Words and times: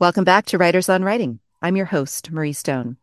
Welcome 0.00 0.24
back 0.24 0.46
to 0.46 0.56
Writers 0.56 0.88
on 0.88 1.04
Writing. 1.04 1.40
I'm 1.60 1.76
your 1.76 1.84
host, 1.84 2.30
Marrie 2.30 2.54
Stone. 2.54 2.96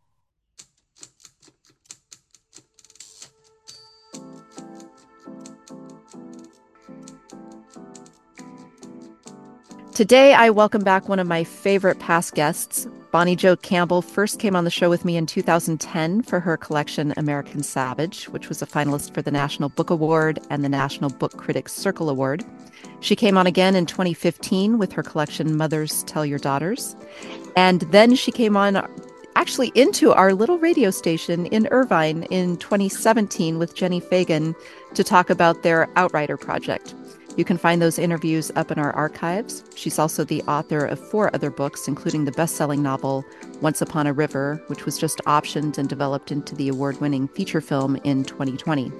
Today, 9.94 10.34
I 10.34 10.50
welcome 10.50 10.82
back 10.82 11.08
one 11.08 11.20
of 11.20 11.28
my 11.28 11.44
favorite 11.44 12.00
past 12.00 12.34
guests. 12.34 12.88
Bonnie 13.10 13.36
Jo 13.36 13.56
Campbell 13.56 14.02
first 14.02 14.38
came 14.38 14.54
on 14.54 14.64
the 14.64 14.70
show 14.70 14.90
with 14.90 15.06
me 15.06 15.16
in 15.16 15.24
2010 15.24 16.20
for 16.22 16.40
her 16.40 16.58
collection 16.58 17.14
American 17.16 17.62
Salvage, 17.62 18.28
which 18.28 18.50
was 18.50 18.60
a 18.60 18.66
finalist 18.66 19.14
for 19.14 19.22
the 19.22 19.30
National 19.30 19.70
Book 19.70 19.88
Award 19.88 20.38
and 20.50 20.62
the 20.62 20.68
National 20.68 21.08
Book 21.08 21.34
Critics 21.38 21.72
Circle 21.72 22.10
Award. 22.10 22.44
She 23.00 23.16
came 23.16 23.38
on 23.38 23.46
again 23.46 23.74
in 23.74 23.86
2015 23.86 24.76
with 24.76 24.92
her 24.92 25.02
collection 25.02 25.56
Mothers 25.56 26.02
Tell 26.02 26.26
Your 26.26 26.38
Daughters. 26.38 26.96
And 27.56 27.80
then 27.92 28.14
she 28.14 28.30
came 28.30 28.58
on 28.58 28.86
actually 29.36 29.72
into 29.74 30.12
our 30.12 30.34
little 30.34 30.58
radio 30.58 30.90
station 30.90 31.46
in 31.46 31.66
Irvine 31.70 32.24
in 32.24 32.58
2017 32.58 33.58
with 33.58 33.74
Jenni 33.74 34.02
Fagan 34.02 34.54
to 34.92 35.02
talk 35.02 35.30
about 35.30 35.62
their 35.62 35.88
Outrider 35.96 36.36
project. 36.36 36.94
You 37.38 37.44
can 37.44 37.56
find 37.56 37.80
those 37.80 38.00
interviews 38.00 38.50
up 38.56 38.72
in 38.72 38.80
our 38.80 38.90
archives. 38.96 39.62
She's 39.76 40.00
also 40.00 40.24
the 40.24 40.42
author 40.42 40.84
of 40.84 40.98
four 40.98 41.32
other 41.32 41.50
books, 41.50 41.86
including 41.86 42.24
the 42.24 42.32
best 42.32 42.56
selling 42.56 42.82
novel 42.82 43.24
Once 43.60 43.80
Upon 43.80 44.08
a 44.08 44.12
River, 44.12 44.60
which 44.66 44.84
was 44.84 44.98
just 44.98 45.18
optioned 45.18 45.78
and 45.78 45.88
developed 45.88 46.32
into 46.32 46.56
the 46.56 46.68
award 46.68 47.00
winning 47.00 47.28
feature 47.28 47.60
film 47.60 47.94
in 48.02 48.24
2020. 48.24 48.90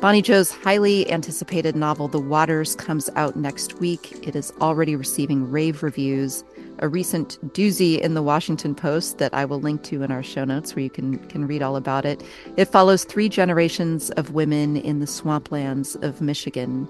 Bonnie 0.00 0.22
Jo's 0.22 0.52
highly 0.52 1.10
anticipated 1.10 1.74
novel, 1.74 2.06
The 2.06 2.20
Waters, 2.20 2.76
comes 2.76 3.10
out 3.16 3.34
next 3.34 3.80
week. 3.80 4.24
It 4.24 4.36
is 4.36 4.52
already 4.60 4.94
receiving 4.94 5.50
rave 5.50 5.82
reviews. 5.82 6.44
A 6.80 6.88
recent 6.88 7.38
doozy 7.54 7.98
in 7.98 8.14
the 8.14 8.22
Washington 8.22 8.74
Post 8.74 9.18
that 9.18 9.34
I 9.34 9.44
will 9.44 9.60
link 9.60 9.82
to 9.84 10.04
in 10.04 10.12
our 10.12 10.22
show 10.22 10.44
notes 10.44 10.76
where 10.76 10.84
you 10.84 10.90
can, 10.90 11.18
can 11.28 11.46
read 11.46 11.60
all 11.60 11.74
about 11.74 12.04
it. 12.04 12.22
It 12.56 12.66
follows 12.66 13.02
three 13.02 13.28
generations 13.28 14.10
of 14.10 14.30
women 14.30 14.76
in 14.76 15.00
the 15.00 15.06
swamplands 15.06 16.00
of 16.04 16.20
Michigan. 16.20 16.88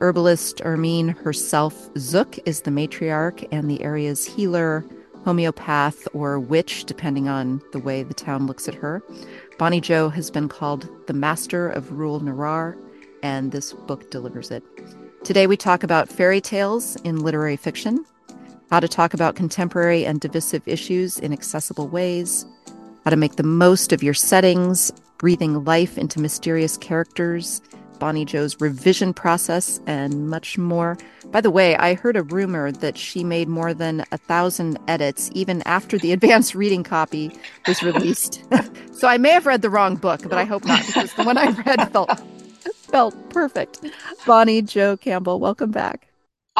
Herbalist 0.00 0.60
Hermine 0.60 1.08
herself, 1.08 1.88
Zook, 1.96 2.38
is 2.44 2.60
the 2.60 2.70
matriarch 2.70 3.48
and 3.50 3.70
the 3.70 3.82
area's 3.82 4.26
healer, 4.26 4.84
homeopath, 5.24 6.06
or 6.12 6.38
witch, 6.38 6.84
depending 6.84 7.28
on 7.28 7.62
the 7.72 7.78
way 7.78 8.02
the 8.02 8.14
town 8.14 8.46
looks 8.46 8.68
at 8.68 8.74
her. 8.74 9.02
Bonnie 9.58 9.80
Jo 9.80 10.10
has 10.10 10.30
been 10.30 10.48
called 10.48 10.88
the 11.06 11.14
master 11.14 11.68
of 11.68 11.92
rural 11.92 12.20
noir, 12.20 12.76
and 13.22 13.52
this 13.52 13.72
book 13.72 14.10
delivers 14.10 14.50
it. 14.50 14.62
Today, 15.24 15.46
we 15.46 15.56
talk 15.56 15.82
about 15.82 16.08
fairy 16.08 16.40
tales 16.40 16.96
in 17.04 17.20
literary 17.20 17.56
fiction, 17.56 18.04
how 18.70 18.80
to 18.80 18.88
talk 18.88 19.14
about 19.14 19.34
contemporary 19.34 20.04
and 20.06 20.20
divisive 20.20 20.66
issues 20.66 21.18
in 21.18 21.32
accessible 21.32 21.88
ways, 21.88 22.46
how 23.04 23.10
to 23.10 23.16
make 23.16 23.36
the 23.36 23.42
most 23.42 23.92
of 23.92 24.02
your 24.02 24.14
settings, 24.14 24.92
breathing 25.18 25.64
life 25.64 25.98
into 25.98 26.20
mysterious 26.20 26.76
characters, 26.76 27.60
Bonnie 27.98 28.24
Jo's 28.24 28.60
revision 28.60 29.12
process, 29.12 29.80
and 29.86 30.28
much 30.28 30.56
more. 30.56 30.96
By 31.26 31.40
the 31.40 31.50
way, 31.50 31.76
I 31.76 31.94
heard 31.94 32.16
a 32.16 32.22
rumor 32.22 32.72
that 32.72 32.96
she 32.96 33.22
made 33.22 33.48
more 33.48 33.74
than 33.74 34.04
a 34.10 34.16
thousand 34.16 34.78
edits 34.88 35.30
even 35.34 35.62
after 35.66 35.98
the 35.98 36.12
advanced 36.12 36.54
reading 36.54 36.82
copy 36.82 37.30
was 37.68 37.82
released. 37.82 38.42
so 38.92 39.06
I 39.06 39.18
may 39.18 39.30
have 39.30 39.46
read 39.46 39.62
the 39.62 39.70
wrong 39.70 39.96
book, 39.96 40.22
but 40.22 40.38
I 40.38 40.44
hope 40.44 40.64
not 40.64 40.84
because 40.86 41.12
the 41.14 41.24
one 41.24 41.36
I 41.36 41.50
read 41.50 41.92
felt 41.92 42.10
felt 42.64 43.30
perfect. 43.30 43.84
Bonnie 44.26 44.62
Jo 44.62 44.96
Campbell, 44.96 45.38
welcome 45.38 45.70
back. 45.70 46.09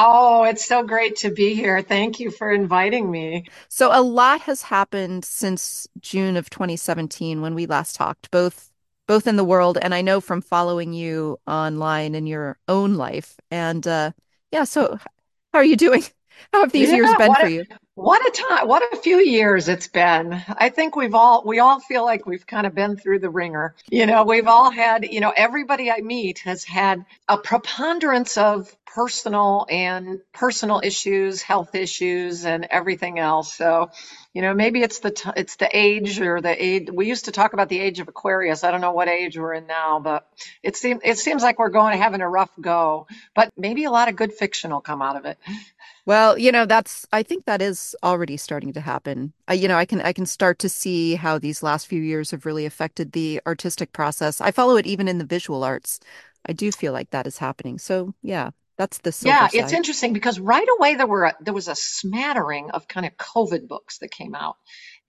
Oh, 0.03 0.45
it's 0.45 0.65
so 0.67 0.83
great 0.83 1.17
to 1.17 1.31
be 1.31 1.55
here. 1.55 1.83
Thank 1.83 2.21
you 2.21 2.31
for 2.31 2.51
inviting 2.51 3.11
me. 3.11 3.45
So, 3.69 3.91
a 3.93 4.03
lot 4.03 4.43
has 4.43 4.63
happened 4.63 5.25
since 5.25 5.87
June 6.01 6.37
of 6.37 6.51
2017 6.51 7.41
when 7.41 7.55
we 7.55 7.67
last 7.67 7.97
talked, 7.97 8.31
both 8.31 8.71
both 9.07 9.27
in 9.27 9.37
the 9.37 9.45
world 9.45 9.77
and 9.81 9.93
I 9.95 10.03
know 10.03 10.21
from 10.21 10.41
following 10.41 10.93
you 10.93 11.39
online 11.47 12.15
in 12.15 12.27
your 12.27 12.59
own 12.69 12.95
life. 12.95 13.37
And 13.51 13.87
uh, 13.87 14.13
yeah, 14.53 14.65
so 14.65 14.97
how 15.53 15.59
are 15.61 15.65
you 15.65 15.77
doing? 15.77 16.05
How 16.55 16.61
have 16.63 16.73
these 16.73 16.91
yeah, 16.91 16.97
years 16.97 17.15
been 17.15 17.35
for 17.35 17.47
a, 17.47 17.49
you? 17.49 17.67
What 17.95 18.27
a 18.27 18.31
time! 18.31 18.69
What 18.69 18.95
a 18.95 18.97
few 18.97 19.19
years 19.19 19.69
it's 19.69 19.89
been. 19.89 20.43
I 20.49 20.71
think 20.71 20.97
we've 20.97 21.15
all 21.15 21.43
we 21.45 21.59
all 21.59 21.81
feel 21.81 22.05
like 22.05 22.25
we've 22.25 22.47
kind 22.47 22.67
of 22.67 22.75
been 22.75 22.97
through 22.97 23.19
the 23.19 23.31
ringer. 23.31 23.75
You 23.91 24.07
know, 24.07 24.25
we've 24.25 24.47
all 24.47 24.71
had. 24.71 25.05
You 25.05 25.21
know, 25.21 25.33
everybody 25.37 25.91
I 25.91 26.01
meet 26.01 26.39
has 26.41 26.65
had 26.65 27.05
a 27.29 27.37
preponderance 27.37 28.39
of 28.39 28.75
personal 28.87 29.67
and 29.69 30.21
personal 30.33 30.81
issues, 30.83 31.43
health 31.43 31.75
issues, 31.75 32.47
and 32.47 32.67
everything 32.71 33.19
else. 33.19 33.53
So 33.55 33.91
you 34.33 34.43
know 34.43 34.55
maybe 34.55 34.83
it's 34.83 35.01
the 35.01 35.11
t- 35.11 35.31
it's 35.37 35.57
the 35.57 35.69
age 35.77 36.21
or 36.21 36.41
the 36.41 36.65
age 36.65 36.89
we 36.93 37.07
used 37.07 37.25
to 37.25 37.33
talk 37.33 37.53
about 37.53 37.69
the 37.69 37.79
age 37.79 38.01
of 38.01 38.09
aquarius. 38.09 38.65
I 38.65 38.71
don't 38.71 38.81
know 38.81 38.93
what 38.93 39.09
age 39.09 39.37
we're 39.37 39.55
in 39.55 39.67
now 39.67 40.01
but 40.01 40.29
it 40.63 40.77
seems 40.77 41.01
it 41.05 41.19
seems 41.19 41.43
like 41.43 41.59
we're 41.59 41.71
going 41.71 41.99
having 41.99 42.21
a 42.21 42.29
rough 42.29 42.51
go 42.61 43.07
but 43.35 43.51
maybe 43.57 43.85
a 43.85 43.91
lot 43.91 44.09
of 44.09 44.17
good 44.17 44.33
fiction 44.33 44.71
will 44.71 44.81
come 44.81 45.03
out 45.03 45.17
of 45.17 45.25
it. 45.25 45.39
Well 46.07 46.39
you 46.39 46.53
know 46.53 46.67
that's 46.67 47.07
i 47.13 47.23
think 47.23 47.45
that 47.45 47.61
is 47.61 47.97
already 48.03 48.37
starting 48.37 48.73
to 48.75 48.81
happen. 48.81 49.33
I, 49.49 49.55
you 49.55 49.69
know 49.69 49.77
i 49.77 49.85
can 49.85 50.01
i 50.01 50.13
can 50.13 50.27
start 50.27 50.59
to 50.61 50.69
see 50.69 51.17
how 51.17 51.39
these 51.39 51.63
last 51.63 51.87
few 51.87 52.03
years 52.03 52.31
have 52.31 52.47
really 52.47 52.67
affected 52.67 53.13
the 53.13 53.41
artistic 53.47 53.93
process. 53.93 54.41
I 54.41 54.51
follow 54.51 54.77
it 54.77 54.87
even 54.87 55.09
in 55.09 55.19
the 55.19 55.25
visual 55.25 55.65
arts. 55.65 56.01
I 56.47 56.53
do 56.53 56.73
feel 56.73 56.93
like 56.93 57.11
that 57.11 57.27
is 57.27 57.39
happening. 57.39 57.79
So 57.79 58.15
yeah 58.23 58.51
that's 58.81 58.97
the 58.97 59.29
yeah. 59.29 59.47
Side. 59.47 59.59
It's 59.59 59.73
interesting 59.75 60.15
because 60.15 60.41
right 60.41 60.67
away 60.79 60.95
there 60.95 61.07
were 61.07 61.25
a, 61.25 61.37
there 61.43 61.53
was 61.53 61.69
a 61.69 61.75
smattering 61.75 62.71
of 62.71 62.89
kind 62.89 63.05
of 63.05 63.15
COVID 63.15 63.69
books 63.69 63.99
that 63.99 64.11
came 64.11 64.35
out, 64.35 64.57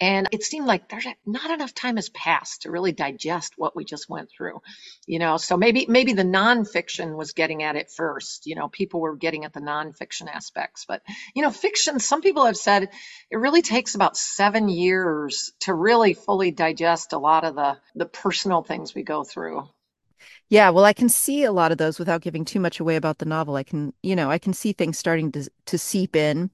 and 0.01 0.27
it 0.33 0.43
seemed 0.43 0.65
like 0.65 0.89
there's 0.89 1.07
not 1.25 1.49
enough 1.51 1.73
time 1.73 1.95
has 1.95 2.09
passed 2.09 2.63
to 2.63 2.69
really 2.69 2.91
digest 2.91 3.53
what 3.55 3.73
we 3.73 3.85
just 3.85 4.09
went 4.09 4.29
through, 4.29 4.61
you 5.07 5.19
know. 5.19 5.37
So 5.37 5.55
maybe 5.55 5.85
maybe 5.87 6.11
the 6.11 6.23
nonfiction 6.23 7.15
was 7.15 7.31
getting 7.31 7.63
at 7.63 7.77
it 7.77 7.89
first. 7.89 8.45
You 8.45 8.55
know, 8.55 8.67
people 8.67 8.99
were 8.99 9.15
getting 9.15 9.45
at 9.45 9.53
the 9.53 9.61
nonfiction 9.61 10.27
aspects, 10.27 10.83
but 10.85 11.01
you 11.33 11.41
know, 11.41 11.49
fiction. 11.49 12.01
Some 12.01 12.21
people 12.21 12.47
have 12.47 12.57
said 12.57 12.89
it 13.29 13.37
really 13.37 13.61
takes 13.61 13.95
about 13.95 14.17
seven 14.17 14.67
years 14.67 15.53
to 15.61 15.73
really 15.73 16.13
fully 16.13 16.51
digest 16.51 17.13
a 17.13 17.17
lot 17.17 17.45
of 17.45 17.55
the 17.55 17.77
the 17.95 18.05
personal 18.05 18.63
things 18.63 18.93
we 18.93 19.03
go 19.03 19.23
through. 19.23 19.65
Yeah, 20.51 20.69
well, 20.69 20.83
I 20.85 20.93
can 20.93 21.09
see 21.09 21.43
a 21.45 21.51
lot 21.53 21.71
of 21.71 21.79
those 21.79 21.97
without 21.97 22.21
giving 22.21 22.45
too 22.45 22.59
much 22.59 22.79
away 22.81 22.97
about 22.97 23.19
the 23.19 23.25
novel. 23.25 23.55
I 23.55 23.63
can, 23.63 23.93
you 24.03 24.15
know, 24.15 24.29
I 24.29 24.37
can 24.37 24.53
see 24.53 24.73
things 24.73 24.97
starting 24.99 25.31
to 25.33 25.49
to 25.67 25.77
seep 25.77 26.15
in 26.15 26.51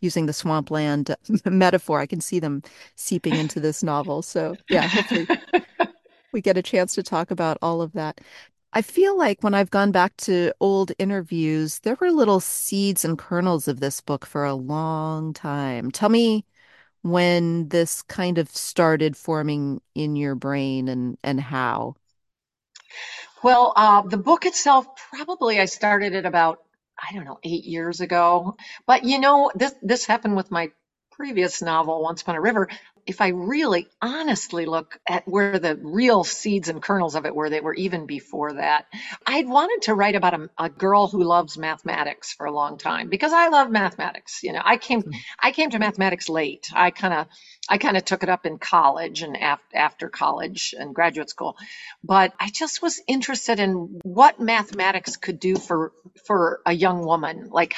using 0.00 0.26
the 0.26 0.32
swampland 0.34 1.14
metaphor. 1.46 2.00
I 2.00 2.06
can 2.06 2.20
see 2.22 2.40
them 2.40 2.62
seeping 2.96 3.36
into 3.36 3.60
this 3.60 3.82
novel. 3.82 4.22
So, 4.22 4.58
yeah, 4.68 4.88
hopefully 4.88 5.28
we 6.32 6.40
get 6.42 6.58
a 6.58 6.62
chance 6.62 6.94
to 6.96 7.02
talk 7.04 7.30
about 7.30 7.58
all 7.62 7.82
of 7.82 7.92
that. 7.94 8.20
I 8.74 8.82
feel 8.82 9.18
like 9.18 9.42
when 9.42 9.54
I've 9.54 9.70
gone 9.70 9.92
back 9.92 10.16
to 10.18 10.52
old 10.60 10.92
interviews, 10.98 11.80
there 11.80 11.96
were 12.00 12.12
little 12.12 12.40
seeds 12.40 13.04
and 13.04 13.18
kernels 13.18 13.68
of 13.68 13.80
this 13.80 14.00
book 14.02 14.26
for 14.26 14.44
a 14.44 14.54
long 14.54 15.32
time. 15.34 15.90
Tell 15.92 16.10
me 16.10 16.44
when 17.02 17.68
this 17.70 18.02
kind 18.02 18.38
of 18.38 18.48
started 18.50 19.16
forming 19.16 19.80
in 19.94 20.16
your 20.16 20.34
brain 20.36 20.88
and 20.88 21.18
and 21.24 21.40
how. 21.40 21.96
Well, 23.44 23.74
uh, 23.76 24.02
the 24.02 24.18
book 24.18 24.46
itself, 24.46 24.86
probably 25.12 25.60
I 25.60 25.66
started 25.66 26.14
it 26.14 26.26
about, 26.26 26.60
I 26.98 27.14
don't 27.14 27.26
know, 27.26 27.40
eight 27.44 27.64
years 27.66 28.02
ago. 28.02 28.56
But 28.86 29.04
you 29.04 29.20
know, 29.20 29.52
this 29.56 29.74
this 29.82 30.06
happened 30.06 30.36
with 30.36 30.50
my 30.52 30.72
previous 31.12 31.62
novel, 31.62 32.02
Once 32.02 32.22
Upon 32.22 32.36
a 32.36 32.42
River 32.42 32.70
if 33.06 33.20
I 33.20 33.28
really 33.28 33.88
honestly 34.02 34.66
look 34.66 34.98
at 35.08 35.28
where 35.28 35.58
the 35.58 35.76
real 35.76 36.24
seeds 36.24 36.68
and 36.68 36.82
kernels 36.82 37.14
of 37.14 37.26
it 37.26 37.34
were, 37.34 37.50
they 37.50 37.60
were 37.60 37.74
even 37.74 38.06
before 38.06 38.54
that. 38.54 38.86
I'd 39.26 39.48
wanted 39.48 39.82
to 39.86 39.94
write 39.94 40.14
about 40.16 40.34
a, 40.34 40.50
a 40.58 40.68
girl 40.70 41.08
who 41.08 41.22
loves 41.22 41.58
mathematics 41.58 42.32
for 42.32 42.46
a 42.46 42.52
long 42.52 42.78
time 42.78 43.08
because 43.08 43.32
I 43.32 43.48
love 43.48 43.70
mathematics. 43.70 44.42
You 44.42 44.52
know, 44.52 44.62
I 44.64 44.76
came, 44.76 45.02
hmm. 45.02 45.10
I 45.40 45.52
came 45.52 45.70
to 45.70 45.78
mathematics 45.78 46.28
late. 46.28 46.68
I 46.74 46.90
kind 46.90 47.14
of, 47.14 47.26
I 47.68 47.78
kind 47.78 47.96
of 47.96 48.04
took 48.04 48.22
it 48.22 48.28
up 48.28 48.46
in 48.46 48.58
college 48.58 49.22
and 49.22 49.36
af- 49.36 49.60
after 49.74 50.08
college 50.08 50.74
and 50.78 50.94
graduate 50.94 51.30
school, 51.30 51.56
but 52.02 52.32
I 52.40 52.50
just 52.50 52.82
was 52.82 53.00
interested 53.06 53.60
in 53.60 54.00
what 54.02 54.40
mathematics 54.40 55.16
could 55.16 55.40
do 55.40 55.56
for 55.56 55.92
for 56.26 56.60
a 56.66 56.72
young 56.72 57.04
woman, 57.04 57.48
like 57.50 57.74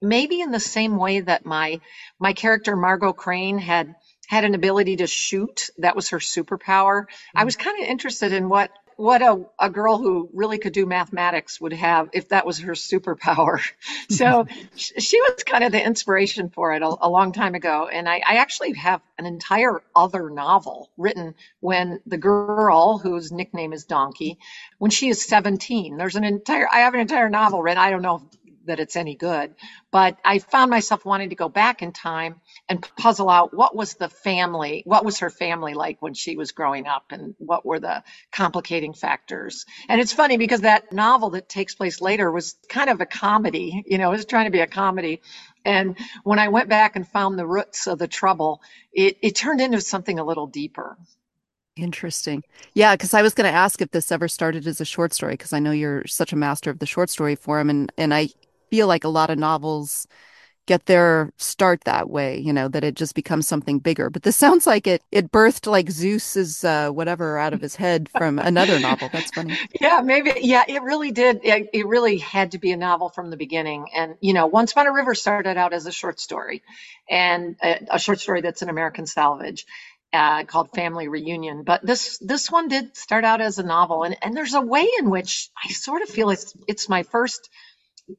maybe 0.00 0.40
in 0.40 0.50
the 0.50 0.60
same 0.60 0.96
way 0.96 1.20
that 1.20 1.44
my 1.44 1.80
my 2.18 2.32
character 2.32 2.76
Margo 2.76 3.12
Crane 3.12 3.58
had 3.58 3.94
had 4.30 4.44
an 4.44 4.54
ability 4.54 4.94
to 4.94 5.08
shoot. 5.08 5.70
That 5.78 5.96
was 5.96 6.10
her 6.10 6.18
superpower. 6.18 7.06
I 7.34 7.42
was 7.42 7.56
mm. 7.56 7.64
kind 7.64 7.82
of 7.82 7.88
interested 7.88 8.32
in 8.32 8.48
what 8.48 8.70
what 8.94 9.22
a, 9.22 9.44
a 9.58 9.70
girl 9.70 9.96
who 9.96 10.28
really 10.32 10.58
could 10.58 10.74
do 10.74 10.84
mathematics 10.84 11.60
would 11.60 11.72
have 11.72 12.10
if 12.12 12.28
that 12.28 12.46
was 12.46 12.60
her 12.60 12.74
superpower. 12.74 13.58
so 14.10 14.46
she 14.76 15.20
was 15.22 15.42
kind 15.42 15.64
of 15.64 15.72
the 15.72 15.84
inspiration 15.84 16.48
for 16.48 16.74
it 16.74 16.82
a, 16.82 16.96
a 17.00 17.08
long 17.08 17.32
time 17.32 17.56
ago. 17.56 17.88
And 17.90 18.08
I, 18.08 18.16
I, 18.24 18.36
actually 18.36 18.74
have 18.74 19.00
an 19.18 19.24
entire 19.24 19.80
other 19.96 20.28
novel 20.28 20.90
written 20.98 21.34
when 21.60 22.00
the 22.06 22.18
girl, 22.18 22.98
whose 22.98 23.32
nickname 23.32 23.72
is 23.72 23.86
Donkey, 23.86 24.38
when 24.76 24.90
she 24.90 25.08
is 25.08 25.24
17, 25.24 25.96
there's 25.96 26.16
an 26.16 26.24
entire, 26.24 26.68
I 26.70 26.80
have 26.80 26.92
an 26.92 27.00
entire 27.00 27.30
novel 27.30 27.62
written. 27.62 27.78
I 27.78 27.88
don't 27.88 28.02
know 28.02 28.22
that 28.66 28.80
it's 28.80 28.96
any 28.96 29.14
good. 29.14 29.54
But 29.90 30.18
I 30.24 30.38
found 30.38 30.70
myself 30.70 31.04
wanting 31.04 31.30
to 31.30 31.36
go 31.36 31.48
back 31.48 31.82
in 31.82 31.92
time 31.92 32.40
and 32.68 32.86
puzzle 32.96 33.28
out 33.28 33.54
what 33.54 33.74
was 33.74 33.94
the 33.94 34.08
family, 34.08 34.82
what 34.86 35.04
was 35.04 35.18
her 35.18 35.30
family 35.30 35.74
like 35.74 36.00
when 36.00 36.14
she 36.14 36.36
was 36.36 36.52
growing 36.52 36.86
up, 36.86 37.06
and 37.10 37.34
what 37.38 37.66
were 37.66 37.80
the 37.80 38.02
complicating 38.32 38.92
factors. 38.92 39.66
And 39.88 40.00
it's 40.00 40.12
funny 40.12 40.36
because 40.36 40.60
that 40.60 40.92
novel 40.92 41.30
that 41.30 41.48
takes 41.48 41.74
place 41.74 42.00
later 42.00 42.30
was 42.30 42.56
kind 42.68 42.90
of 42.90 43.00
a 43.00 43.06
comedy, 43.06 43.82
you 43.86 43.98
know, 43.98 44.08
it 44.08 44.16
was 44.16 44.24
trying 44.24 44.46
to 44.46 44.50
be 44.50 44.60
a 44.60 44.66
comedy. 44.66 45.20
And 45.64 45.98
when 46.24 46.38
I 46.38 46.48
went 46.48 46.68
back 46.68 46.96
and 46.96 47.06
found 47.06 47.38
the 47.38 47.46
roots 47.46 47.86
of 47.86 47.98
the 47.98 48.08
trouble, 48.08 48.62
it, 48.92 49.18
it 49.22 49.34
turned 49.34 49.60
into 49.60 49.80
something 49.80 50.18
a 50.18 50.24
little 50.24 50.46
deeper. 50.46 50.96
Interesting. 51.76 52.42
Yeah, 52.74 52.94
because 52.94 53.14
I 53.14 53.22
was 53.22 53.34
going 53.34 53.50
to 53.50 53.56
ask 53.56 53.80
if 53.80 53.90
this 53.90 54.12
ever 54.12 54.28
started 54.28 54.66
as 54.66 54.80
a 54.80 54.84
short 54.84 55.14
story, 55.14 55.34
because 55.34 55.52
I 55.52 55.60
know 55.60 55.70
you're 55.70 56.06
such 56.06 56.32
a 56.32 56.36
master 56.36 56.70
of 56.70 56.78
the 56.78 56.86
short 56.86 57.10
story 57.10 57.36
form, 57.36 57.70
and 57.70 57.92
and 57.96 58.12
I 58.12 58.28
feel 58.70 58.86
like 58.86 59.04
a 59.04 59.08
lot 59.08 59.30
of 59.30 59.38
novels 59.38 60.06
get 60.66 60.86
their 60.86 61.32
start 61.36 61.82
that 61.84 62.10
way, 62.10 62.38
you 62.38 62.52
know, 62.52 62.68
that 62.68 62.84
it 62.84 62.94
just 62.94 63.14
becomes 63.14 63.48
something 63.48 63.78
bigger. 63.78 64.10
But 64.10 64.22
this 64.22 64.36
sounds 64.36 64.66
like 64.66 64.86
it 64.86 65.02
it 65.12 65.32
birthed 65.32 65.66
like 65.70 65.90
Zeus's 65.90 66.64
uh, 66.64 66.90
whatever 66.90 67.38
out 67.38 67.52
of 67.52 67.60
his 67.60 67.76
head 67.76 68.08
from 68.08 68.38
another 68.38 68.78
novel. 68.78 69.08
That's 69.12 69.30
funny. 69.32 69.58
Yeah, 69.80 70.00
maybe. 70.02 70.32
Yeah, 70.42 70.64
it 70.68 70.82
really 70.82 71.10
did. 71.12 71.40
It, 71.44 71.70
it 71.72 71.86
really 71.86 72.18
had 72.18 72.52
to 72.52 72.58
be 72.58 72.72
a 72.72 72.76
novel 72.76 73.08
from 73.08 73.30
the 73.30 73.36
beginning. 73.36 73.86
And 73.94 74.16
you 74.20 74.32
know, 74.34 74.46
Once 74.46 74.72
Upon 74.72 74.86
a 74.86 74.92
River 74.92 75.14
started 75.14 75.56
out 75.56 75.72
as 75.72 75.86
a 75.86 75.92
short 75.92 76.20
story, 76.20 76.62
and 77.08 77.56
a, 77.62 77.86
a 77.92 77.98
short 77.98 78.20
story 78.20 78.40
that's 78.42 78.62
an 78.62 78.68
American 78.68 79.06
salvage 79.06 79.66
uh, 80.12 80.44
called 80.44 80.70
Family 80.74 81.08
Reunion. 81.08 81.62
But 81.64 81.84
this 81.84 82.18
this 82.18 82.50
one 82.50 82.68
did 82.68 82.96
start 82.96 83.24
out 83.24 83.40
as 83.40 83.58
a 83.58 83.62
novel, 83.62 84.04
and 84.04 84.16
and 84.22 84.36
there's 84.36 84.54
a 84.54 84.60
way 84.60 84.88
in 84.98 85.10
which 85.10 85.50
I 85.64 85.72
sort 85.72 86.02
of 86.02 86.08
feel 86.08 86.30
it's 86.30 86.54
it's 86.68 86.88
my 86.88 87.02
first 87.04 87.48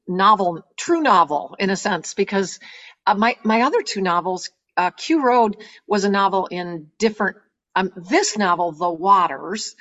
novel, 0.07 0.63
true 0.77 1.01
novel 1.01 1.55
in 1.59 1.69
a 1.71 1.75
sense, 1.77 2.13
because 2.15 2.59
uh, 3.07 3.15
my 3.15 3.37
my 3.43 3.63
other 3.63 3.83
two 3.83 4.01
novels, 4.01 4.49
uh, 4.77 4.91
Q 4.91 5.25
Road 5.25 5.57
was 5.87 6.05
a 6.05 6.09
novel 6.09 6.47
in 6.47 6.91
different. 6.99 7.37
Um, 7.75 7.91
this 7.95 8.37
novel, 8.37 8.71
The 8.73 8.91
Waters, 8.91 9.75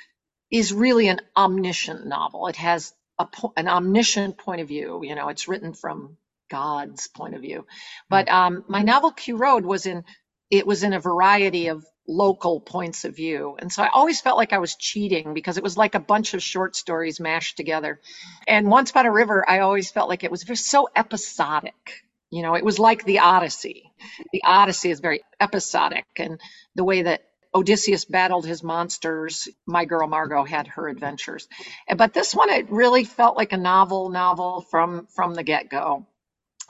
is 0.51 0.73
really 0.73 1.07
an 1.07 1.21
omniscient 1.35 2.05
novel. 2.05 2.47
It 2.47 2.57
has 2.57 2.93
a 3.19 3.27
an 3.57 3.67
omniscient 3.67 4.37
point 4.37 4.61
of 4.61 4.67
view. 4.67 5.01
You 5.03 5.15
know, 5.15 5.29
it's 5.29 5.47
written 5.47 5.73
from 5.73 6.17
God's 6.49 7.07
point 7.07 7.35
of 7.35 7.41
view. 7.41 7.65
But 8.09 8.29
um, 8.29 8.63
my 8.67 8.83
novel 8.83 9.11
Q 9.11 9.37
Road 9.37 9.65
was 9.65 9.85
in 9.85 10.03
it 10.49 10.67
was 10.67 10.83
in 10.83 10.93
a 10.93 10.99
variety 10.99 11.67
of 11.67 11.85
local 12.11 12.59
points 12.59 13.05
of 13.05 13.15
view. 13.15 13.55
And 13.57 13.71
so 13.71 13.83
I 13.83 13.89
always 13.93 14.21
felt 14.21 14.37
like 14.37 14.53
I 14.53 14.57
was 14.57 14.75
cheating 14.75 15.33
because 15.33 15.57
it 15.57 15.63
was 15.63 15.77
like 15.77 15.95
a 15.95 15.99
bunch 15.99 16.33
of 16.33 16.43
short 16.43 16.75
stories 16.75 17.19
mashed 17.19 17.57
together. 17.57 17.99
And 18.47 18.69
Once 18.69 18.91
Upon 18.91 19.05
a 19.05 19.11
River, 19.11 19.49
I 19.49 19.59
always 19.59 19.89
felt 19.89 20.09
like 20.09 20.23
it 20.23 20.31
was 20.31 20.43
just 20.43 20.65
so 20.65 20.89
episodic. 20.95 22.03
You 22.29 22.43
know, 22.43 22.55
it 22.55 22.65
was 22.65 22.79
like 22.79 23.05
the 23.05 23.19
Odyssey. 23.19 23.91
The 24.31 24.43
Odyssey 24.43 24.89
is 24.91 24.99
very 24.99 25.21
episodic, 25.39 26.05
and 26.15 26.39
the 26.75 26.83
way 26.83 27.01
that 27.01 27.23
Odysseus 27.53 28.05
battled 28.05 28.45
his 28.45 28.63
monsters, 28.63 29.49
my 29.65 29.83
girl 29.83 30.07
Margo 30.07 30.45
had 30.45 30.67
her 30.67 30.87
adventures. 30.87 31.49
But 31.93 32.13
this 32.13 32.33
one, 32.33 32.49
it 32.49 32.71
really 32.71 33.03
felt 33.03 33.35
like 33.35 33.51
a 33.51 33.57
novel, 33.57 34.09
novel 34.09 34.61
from 34.61 35.07
from 35.07 35.33
the 35.33 35.43
get 35.43 35.69
go 35.69 36.05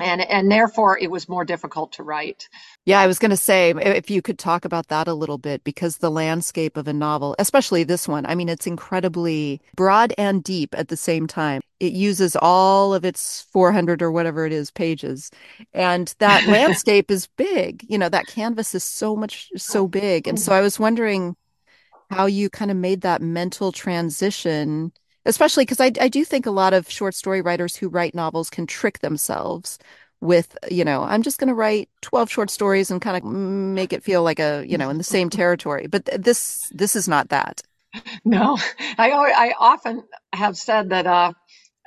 and 0.01 0.21
and 0.21 0.51
therefore 0.51 0.97
it 0.99 1.11
was 1.11 1.29
more 1.29 1.45
difficult 1.45 1.91
to 1.93 2.03
write. 2.03 2.49
Yeah, 2.85 2.99
I 2.99 3.07
was 3.07 3.19
going 3.19 3.31
to 3.31 3.37
say 3.37 3.71
if 3.71 4.09
you 4.09 4.21
could 4.21 4.39
talk 4.39 4.65
about 4.65 4.87
that 4.87 5.07
a 5.07 5.13
little 5.13 5.37
bit 5.37 5.63
because 5.63 5.97
the 5.97 6.11
landscape 6.11 6.77
of 6.77 6.87
a 6.87 6.93
novel, 6.93 7.35
especially 7.39 7.83
this 7.83 8.07
one, 8.07 8.25
I 8.25 8.35
mean 8.35 8.49
it's 8.49 8.67
incredibly 8.67 9.61
broad 9.75 10.13
and 10.17 10.43
deep 10.43 10.75
at 10.77 10.87
the 10.87 10.97
same 10.97 11.27
time. 11.27 11.61
It 11.79 11.93
uses 11.93 12.35
all 12.35 12.93
of 12.93 13.05
its 13.05 13.41
400 13.51 14.01
or 14.01 14.11
whatever 14.11 14.45
it 14.45 14.53
is 14.53 14.71
pages. 14.71 15.31
And 15.73 16.13
that 16.19 16.47
landscape 16.47 17.09
is 17.11 17.27
big. 17.37 17.85
You 17.87 17.97
know, 17.97 18.09
that 18.09 18.27
canvas 18.27 18.75
is 18.75 18.83
so 18.83 19.15
much 19.15 19.49
so 19.55 19.87
big. 19.87 20.27
And 20.27 20.39
so 20.39 20.53
I 20.53 20.61
was 20.61 20.79
wondering 20.79 21.35
how 22.09 22.25
you 22.25 22.49
kind 22.49 22.71
of 22.71 22.77
made 22.77 23.01
that 23.01 23.21
mental 23.21 23.71
transition 23.71 24.91
especially 25.25 25.63
because 25.65 25.79
I, 25.79 25.91
I 25.99 26.07
do 26.09 26.25
think 26.25 26.45
a 26.45 26.51
lot 26.51 26.73
of 26.73 26.89
short 26.89 27.15
story 27.15 27.41
writers 27.41 27.75
who 27.75 27.89
write 27.89 28.15
novels 28.15 28.49
can 28.49 28.67
trick 28.67 28.99
themselves 28.99 29.77
with 30.21 30.55
you 30.69 30.85
know 30.85 31.01
i'm 31.03 31.23
just 31.23 31.39
going 31.39 31.47
to 31.47 31.53
write 31.55 31.89
12 32.01 32.29
short 32.29 32.49
stories 32.51 32.91
and 32.91 33.01
kind 33.01 33.17
of 33.17 33.23
make 33.23 33.91
it 33.91 34.03
feel 34.03 34.23
like 34.23 34.39
a 34.39 34.63
you 34.67 34.77
know 34.77 34.89
in 34.89 34.97
the 34.97 35.03
same 35.03 35.29
territory. 35.29 35.87
But 35.87 36.05
this 36.05 36.69
this 36.73 36.95
is 36.95 37.07
not 37.07 37.29
that. 37.29 37.61
No. 38.23 38.57
I 38.97 39.11
i 39.11 39.53
often 39.59 40.03
have 40.33 40.57
said 40.57 40.89
that 40.89 41.05
uh 41.07 41.33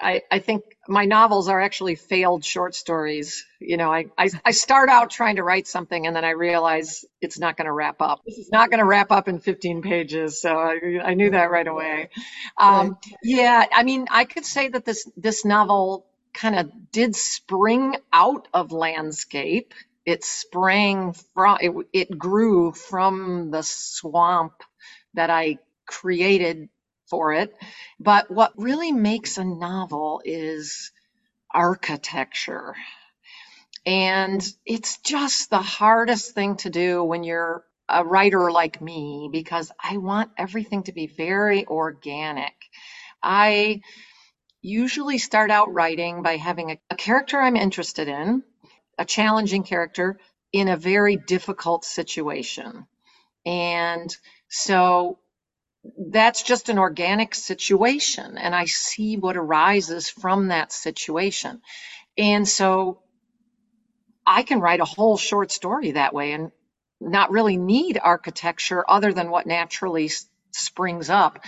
I, 0.05 0.21
I 0.31 0.39
think 0.39 0.65
my 0.87 1.07
novels 1.07 1.49
are 1.49 1.61
actually 1.61 1.95
failed 1.95 2.45
short 2.45 2.75
stories. 2.75 3.47
You 3.59 3.79
know, 3.79 3.91
I, 3.91 4.07
I, 4.19 4.29
I 4.45 4.51
start 4.51 4.91
out 4.91 5.11
trying 5.11 5.37
to 5.37 5.43
write 5.43 5.67
something 5.67 6.07
and 6.07 6.15
then 6.15 6.25
I 6.27 6.31
realize 6.31 7.07
it's 7.23 7.39
not 7.39 7.57
going 7.57 7.65
to 7.65 7.73
wrap 7.73 8.03
up. 8.03 8.21
This 8.27 8.37
is 8.37 8.51
not 8.53 8.69
going 8.71 8.81
to 8.81 8.85
wrap 8.85 9.11
up 9.11 9.29
in 9.29 9.41
15 9.41 9.81
pages. 9.81 10.41
So 10.43 10.55
I, 10.55 10.79
I 11.03 11.15
knew 11.15 11.31
that 11.31 11.51
right 11.51 11.67
away. 11.67 12.11
Um. 12.59 12.99
Yeah, 13.23 13.65
I 13.73 13.83
mean, 13.83 14.07
I 14.11 14.25
could 14.25 14.45
say 14.45 14.69
that 14.69 14.85
this, 14.85 15.11
this 15.17 15.45
novel 15.47 16.07
kind 16.35 16.55
of 16.59 16.71
did 16.93 17.17
spring 17.17 17.97
out 18.13 18.47
of 18.53 18.73
landscape. 18.73 19.73
It 20.05 20.23
sprang 20.23 21.15
from, 21.35 21.59
it, 21.63 21.73
it 21.95 22.19
grew 22.19 22.73
from 22.73 23.51
the 23.51 23.63
swamp 23.63 24.53
that 25.15 25.31
I 25.31 25.59
created 25.87 26.69
for 27.15 27.33
it. 27.33 27.55
But 28.01 28.29
what 28.29 28.53
really 28.57 28.91
makes 28.91 29.39
a 29.39 29.45
novel 29.45 30.21
is 30.25 30.91
architecture. 31.49 32.75
And 33.87 34.45
it's 34.67 34.99
just 34.99 35.49
the 35.49 35.63
hardest 35.63 36.35
thing 36.35 36.57
to 36.57 36.71
do 36.71 37.05
when 37.05 37.23
you're 37.23 37.65
a 37.89 38.05
writer 38.05 38.51
like 38.51 38.83
me 38.83 39.29
because 39.31 39.71
I 39.81 39.99
want 39.99 40.33
everything 40.37 40.83
to 40.85 40.93
be 40.93 41.07
very 41.07 41.65
organic. 41.67 42.55
I 43.23 43.83
usually 44.61 45.19
start 45.19 45.53
out 45.53 45.73
writing 45.73 46.23
by 46.23 46.37
having 46.37 46.73
a, 46.73 46.79
a, 46.91 46.97
character 46.97 47.41
I'm 47.41 47.55
interested 47.55 48.09
in, 48.09 48.43
a 48.99 49.05
challenging 49.05 49.63
character 49.63 50.19
in 50.53 50.67
a 50.67 50.77
very 50.77 51.17
difficult 51.17 51.85
situation. 51.85 52.87
And 53.47 54.17
so 54.49 55.19
that's 55.99 56.43
just 56.43 56.69
an 56.69 56.79
organic 56.79 57.35
situation 57.35 58.39
and 58.39 58.55
I 58.55 58.65
see 58.65 59.17
what 59.17 59.37
arises 59.37 60.09
from 60.09 60.49
that 60.49 60.73
situation. 60.73 61.61
And 62.17 62.49
so 62.49 63.03
I 64.27 64.43
can 64.43 64.61
write 64.61 64.81
a 64.81 64.87
whole 64.87 65.17
short 65.17 65.51
story 65.53 65.93
that 65.93 66.15
way 66.15 66.33
and 66.33 66.51
not 67.01 67.31
really 67.31 67.57
need 67.57 67.99
architecture 68.03 68.85
other 68.89 69.13
than 69.13 69.31
what 69.31 69.47
naturally 69.47 70.11
springs 70.53 71.11
up. 71.11 71.45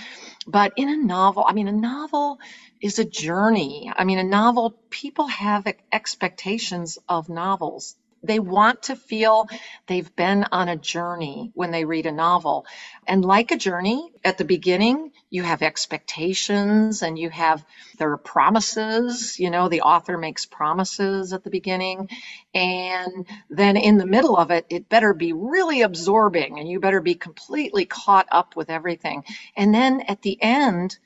But 0.47 0.73
in 0.77 0.89
a 0.89 0.97
novel, 0.97 1.45
I 1.47 1.53
mean, 1.53 1.69
a 1.69 1.73
novel 1.73 2.39
is 2.81 2.99
a 2.99 3.05
journey. 3.05 3.91
I 3.95 4.05
mean, 4.05 4.19
a 4.19 4.25
novel, 4.25 4.71
people 4.91 5.29
have 5.29 5.67
expectations 5.93 6.99
of 7.09 7.29
novels. 7.29 7.97
They 8.27 8.41
want 8.41 8.85
to 8.85 8.97
feel 8.97 9.49
they've 9.87 10.15
been 10.17 10.47
on 10.53 10.69
a 10.69 10.77
journey 10.77 11.53
when 11.55 11.71
they 11.71 11.85
read 11.85 12.07
a 12.07 12.13
novel. 12.13 12.67
And 13.07 13.25
like 13.25 13.51
a 13.53 13.57
journey, 13.57 14.11
at 14.25 14.39
the 14.39 14.45
beginning, 14.45 15.13
you 15.31 15.43
have 15.45 15.63
expectations 15.63 17.03
and 17.03 17.19
you 17.19 17.31
have 17.31 17.65
there 17.99 18.11
are 18.13 18.19
promises, 18.19 19.39
you 19.39 19.51
know, 19.51 19.69
the 19.69 19.83
author 19.83 20.19
makes 20.19 20.47
promises 20.47 21.33
at 21.33 21.45
the 21.45 21.51
beginning. 21.51 22.09
And 22.55 23.27
then 23.51 23.77
in 23.77 23.99
the 23.99 24.07
middle 24.07 24.37
of 24.37 24.51
it, 24.51 24.67
it 24.71 24.89
better 24.89 25.15
be 25.15 25.33
really 25.33 25.83
absorbing 25.83 26.59
and 26.59 26.69
you 26.69 26.81
better 26.81 27.01
be 27.01 27.15
completely 27.15 27.87
caught 27.87 28.29
up 28.31 28.57
with 28.57 28.71
everything. 28.71 29.25
And 29.57 29.75
then 29.75 30.03
at 30.03 30.23
the 30.23 30.43
end, 30.43 30.99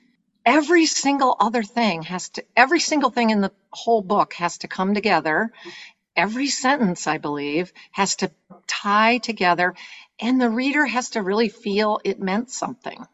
every 0.47 0.87
single 0.87 1.37
other 1.41 1.63
thing 1.63 2.03
has 2.03 2.31
to 2.31 2.45
every 2.57 2.81
single 2.81 3.11
thing 3.11 3.31
in 3.31 3.41
the 3.41 3.53
whole 3.71 4.03
book 4.03 4.35
has 4.35 4.59
to 4.59 4.69
come 4.69 4.95
together 4.95 5.53
every 6.21 6.49
sentence, 6.49 7.07
I 7.07 7.17
believe, 7.17 7.73
has 7.93 8.17
to 8.17 8.31
tie 8.67 9.19
together, 9.19 9.75
and 10.21 10.39
the 10.39 10.51
reader 10.51 10.85
has 10.85 11.11
to 11.11 11.23
really 11.23 11.49
feel 11.49 11.99
it 12.05 12.21
meant 12.21 12.51
something. 12.51 13.07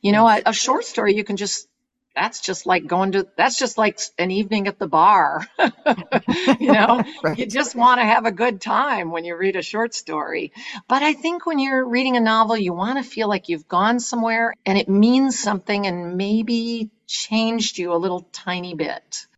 You 0.00 0.12
know, 0.12 0.26
a, 0.26 0.40
a 0.46 0.52
short 0.54 0.84
story, 0.86 1.14
you 1.14 1.22
can 1.22 1.36
just 1.36 1.68
that's 2.16 2.40
just 2.40 2.66
like 2.66 2.86
going 2.86 3.12
to 3.12 3.28
that's 3.36 3.56
just 3.56 3.78
like 3.78 4.00
an 4.18 4.30
evening 4.32 4.66
at 4.66 4.80
the 4.80 4.88
bar 4.88 5.46
you 6.58 6.72
know 6.72 7.04
right. 7.22 7.38
you 7.38 7.46
just 7.46 7.76
want 7.76 8.00
to 8.00 8.04
have 8.04 8.26
a 8.26 8.32
good 8.32 8.60
time 8.60 9.12
when 9.12 9.24
you 9.24 9.36
read 9.36 9.54
a 9.54 9.62
short 9.62 9.94
story 9.94 10.52
but 10.88 11.04
i 11.04 11.12
think 11.12 11.46
when 11.46 11.60
you're 11.60 11.88
reading 11.88 12.16
a 12.16 12.20
novel 12.20 12.56
you 12.56 12.72
want 12.72 12.98
to 12.98 13.08
feel 13.08 13.28
like 13.28 13.48
you've 13.48 13.68
gone 13.68 14.00
somewhere 14.00 14.52
and 14.66 14.76
it 14.76 14.88
means 14.88 15.38
something 15.38 15.86
and 15.86 16.16
maybe 16.16 16.90
changed 17.06 17.78
you 17.78 17.92
a 17.92 18.02
little 18.04 18.26
tiny 18.32 18.74
bit 18.74 19.28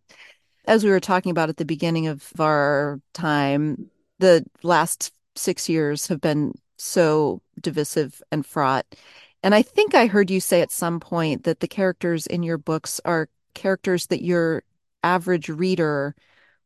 as 0.66 0.85
we 0.85 0.90
were 0.90 1.00
talking 1.00 1.31
about 1.31 1.49
at 1.49 1.57
the 1.57 1.64
beginning 1.64 2.07
of 2.07 2.33
our 2.38 3.00
time, 3.12 3.90
the 4.19 4.45
last 4.62 5.12
six 5.35 5.69
years 5.69 6.07
have 6.07 6.21
been 6.21 6.52
so 6.76 7.40
divisive 7.61 8.23
and 8.31 8.45
fraught. 8.47 8.87
And 9.42 9.54
I 9.54 9.62
think 9.62 9.95
I 9.95 10.07
heard 10.07 10.31
you 10.31 10.40
say 10.40 10.61
at 10.61 10.71
some 10.71 11.00
point 11.00 11.45
that 11.45 11.61
the 11.61 11.69
characters 11.69 12.26
in 12.26 12.42
your 12.42 12.59
books 12.59 13.00
are 13.04 13.28
characters 13.54 14.07
that 14.07 14.23
you're 14.23 14.62
average 15.02 15.49
reader 15.49 16.14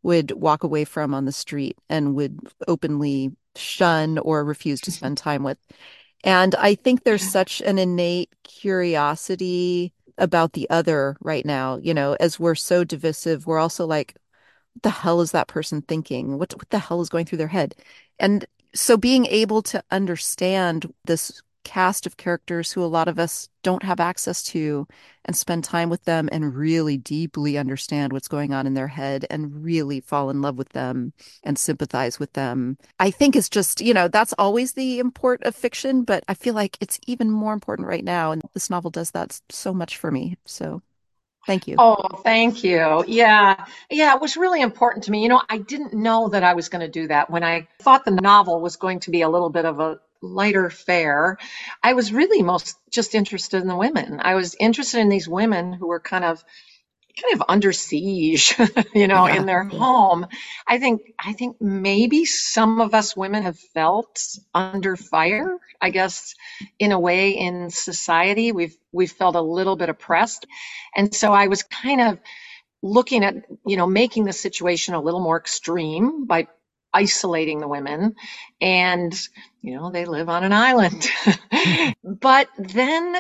would 0.03 0.31
walk 0.33 0.63
away 0.63 0.85
from 0.85 1.15
on 1.15 1.25
the 1.25 1.33
street 1.33 1.77
and 1.89 2.15
would 2.15 2.39
openly 2.69 3.33
shun 3.57 4.19
or 4.19 4.45
refuse 4.45 4.81
to 4.83 4.93
spend 4.93 5.17
time 5.17 5.43
with. 5.43 5.59
And 6.23 6.55
I 6.57 6.75
think 6.75 7.03
there's 7.03 7.29
such 7.29 7.61
an 7.63 7.79
innate 7.79 8.31
curiosity 8.45 9.93
about 10.19 10.53
the 10.53 10.69
other 10.71 11.17
right 11.21 11.45
now. 11.45 11.77
You 11.79 11.95
know, 11.95 12.17
as 12.21 12.41
we're 12.41 12.55
so 12.55 12.85
divisive, 12.85 13.47
we're 13.47 13.59
also 13.59 13.87
like, 13.87 14.15
what 14.75 14.83
the 14.83 14.91
hell 14.91 15.21
is 15.21 15.33
that 15.33 15.49
person 15.49 15.83
thinking? 15.83 16.39
What 16.39 16.55
what 16.57 16.71
the 16.71 16.79
hell 16.79 17.01
is 17.01 17.09
going 17.09 17.27
through 17.27 17.39
their 17.39 17.49
head? 17.49 17.75
And 18.19 18.47
so 18.75 18.97
being 18.97 19.27
able 19.27 19.63
to 19.63 19.83
understand 19.91 20.93
this 21.05 21.43
cast 21.67 22.07
of 22.07 22.17
characters 22.17 22.71
who 22.71 22.81
a 22.83 22.87
lot 22.87 23.09
of 23.09 23.19
us 23.19 23.49
don't 23.65 23.83
have 23.83 23.99
access 23.99 24.41
to 24.45 24.87
and 25.25 25.37
spend 25.37 25.65
time 25.65 25.91
with 25.91 26.05
them 26.05 26.29
and 26.31 26.55
really 26.55 26.97
deeply 26.97 27.59
understand 27.59 28.13
what's 28.13 28.29
going 28.29 28.55
on 28.55 28.69
in 28.69 28.75
their 28.75 28.87
head 28.87 29.27
and 29.31 29.65
really 29.65 29.99
fall 29.99 30.31
in 30.31 30.41
love 30.41 30.57
with 30.57 30.69
them 30.69 31.13
and 31.43 31.59
sympathize 31.59 32.21
with 32.21 32.33
them. 32.35 32.79
I 33.01 33.11
think 33.11 33.35
is 33.35 33.49
just, 33.49 33.81
you 33.81 33.93
know, 33.93 34.07
that's 34.07 34.33
always 34.39 34.75
the 34.75 35.01
import 35.01 35.43
of 35.43 35.57
fiction, 35.57 36.05
but 36.05 36.23
I 36.29 36.35
feel 36.35 36.55
like 36.55 36.79
it's 36.81 37.01
even 37.09 37.33
more 37.33 37.53
important 37.53 37.89
right 37.89 38.05
now. 38.05 38.31
And 38.31 38.43
this 38.55 38.71
novel 38.71 38.93
does 38.93 39.11
that 39.11 39.41
so 39.51 39.75
much 39.75 39.97
for 39.97 40.13
me. 40.13 40.39
So 40.45 40.83
Thank 41.47 41.69
you. 41.69 41.77
Oh, 41.79 41.97
thank 42.25 42.65
you. 42.65 43.05
Yeah. 43.07 43.67
Yeah, 43.89 44.17
it 44.17 44.21
was 44.21 44.37
really 44.37 44.61
important 44.61 45.05
to 45.05 45.13
me. 45.13 45.23
You 45.23 45.29
know, 45.29 45.41
I 45.49 45.59
didn't 45.59 45.95
know 45.95 46.29
that 46.31 46.43
I 46.43 46.55
was 46.55 46.69
going 46.69 46.81
to 46.81 46.89
do 46.89 47.07
that 47.07 47.31
when 47.31 47.45
I 47.45 47.69
thought 47.81 48.05
the 48.05 48.11
novel 48.11 48.61
was 48.61 48.75
going 48.75 48.99
to 49.01 49.13
be 49.13 49.23
a 49.23 49.29
little 49.29 49.49
bit 49.51 49.65
of 49.65 49.79
a 49.79 50.01
lighter 50.23 50.71
fare. 50.71 51.39
I 51.83 51.95
was 51.95 52.13
really 52.13 52.43
most 52.43 52.77
just 52.91 53.15
interested 53.15 53.63
in 53.63 53.69
the 53.69 53.77
women. 53.77 54.21
I 54.23 54.35
was 54.35 54.57
interested 54.59 55.01
in 55.01 55.09
these 55.09 55.29
women 55.29 55.73
who 55.73 55.89
were 55.89 56.01
kind 56.01 56.25
of 56.25 56.43
kind 57.21 57.35
of 57.35 57.47
under 57.49 57.73
siege, 57.73 58.55
you 58.95 59.09
know, 59.09 59.27
yeah. 59.27 59.37
in 59.37 59.47
their 59.47 59.65
home. 59.65 60.27
I 60.67 60.79
think 60.79 61.03
I 61.19 61.33
think 61.33 61.57
maybe 61.61 62.25
some 62.25 62.81
of 62.81 62.95
us 62.95 63.17
women 63.17 63.45
have 63.45 63.59
felt 63.59 64.23
under 64.55 64.97
fire, 64.97 65.59
I 65.81 65.91
guess 65.91 66.35
in 66.79 66.93
a 66.93 67.01
way 67.01 67.31
in 67.31 67.71
society. 67.71 68.53
We've 68.53 68.77
we've 68.93 69.13
felt 69.13 69.37
a 69.37 69.41
little 69.41 69.77
bit 69.77 69.89
oppressed. 69.89 70.47
And 70.95 71.15
so 71.15 71.33
I 71.33 71.49
was 71.49 71.63
kind 71.63 72.01
of 72.01 72.19
looking 72.83 73.25
at, 73.25 73.35
you 73.67 73.77
know, 73.77 73.87
making 73.87 74.25
the 74.25 74.33
situation 74.33 74.95
a 74.95 75.01
little 75.01 75.21
more 75.21 75.39
extreme 75.39 76.27
by 76.27 76.49
isolating 76.97 77.61
the 77.61 77.69
women 77.69 78.17
and 78.63 79.15
you 79.63 79.75
know 79.77 79.91
they 79.91 80.07
live 80.07 80.31
on 80.31 80.45
an 80.45 80.55
island. 80.55 81.09
But 82.05 82.49
then 82.59 83.17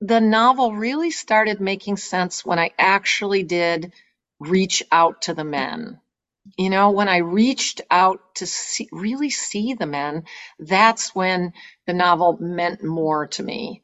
the 0.00 0.20
novel 0.20 0.74
really 0.74 1.12
started 1.12 1.60
making 1.60 1.98
sense 1.98 2.46
when 2.46 2.60
i 2.60 2.72
actually 2.78 3.44
did 3.44 3.92
reach 4.40 4.84
out 4.92 5.22
to 5.24 5.34
the 5.34 5.44
men. 5.44 6.00
You 6.58 6.70
know 6.70 6.90
when 6.92 7.08
i 7.08 7.18
reached 7.18 7.82
out 7.90 8.20
to 8.36 8.46
see, 8.46 8.88
really 8.92 9.30
see 9.30 9.74
the 9.74 9.86
men 9.86 10.24
that's 10.60 11.14
when 11.14 11.52
the 11.86 11.94
novel 11.94 12.38
meant 12.40 12.84
more 12.84 13.28
to 13.28 13.42
me. 13.44 13.82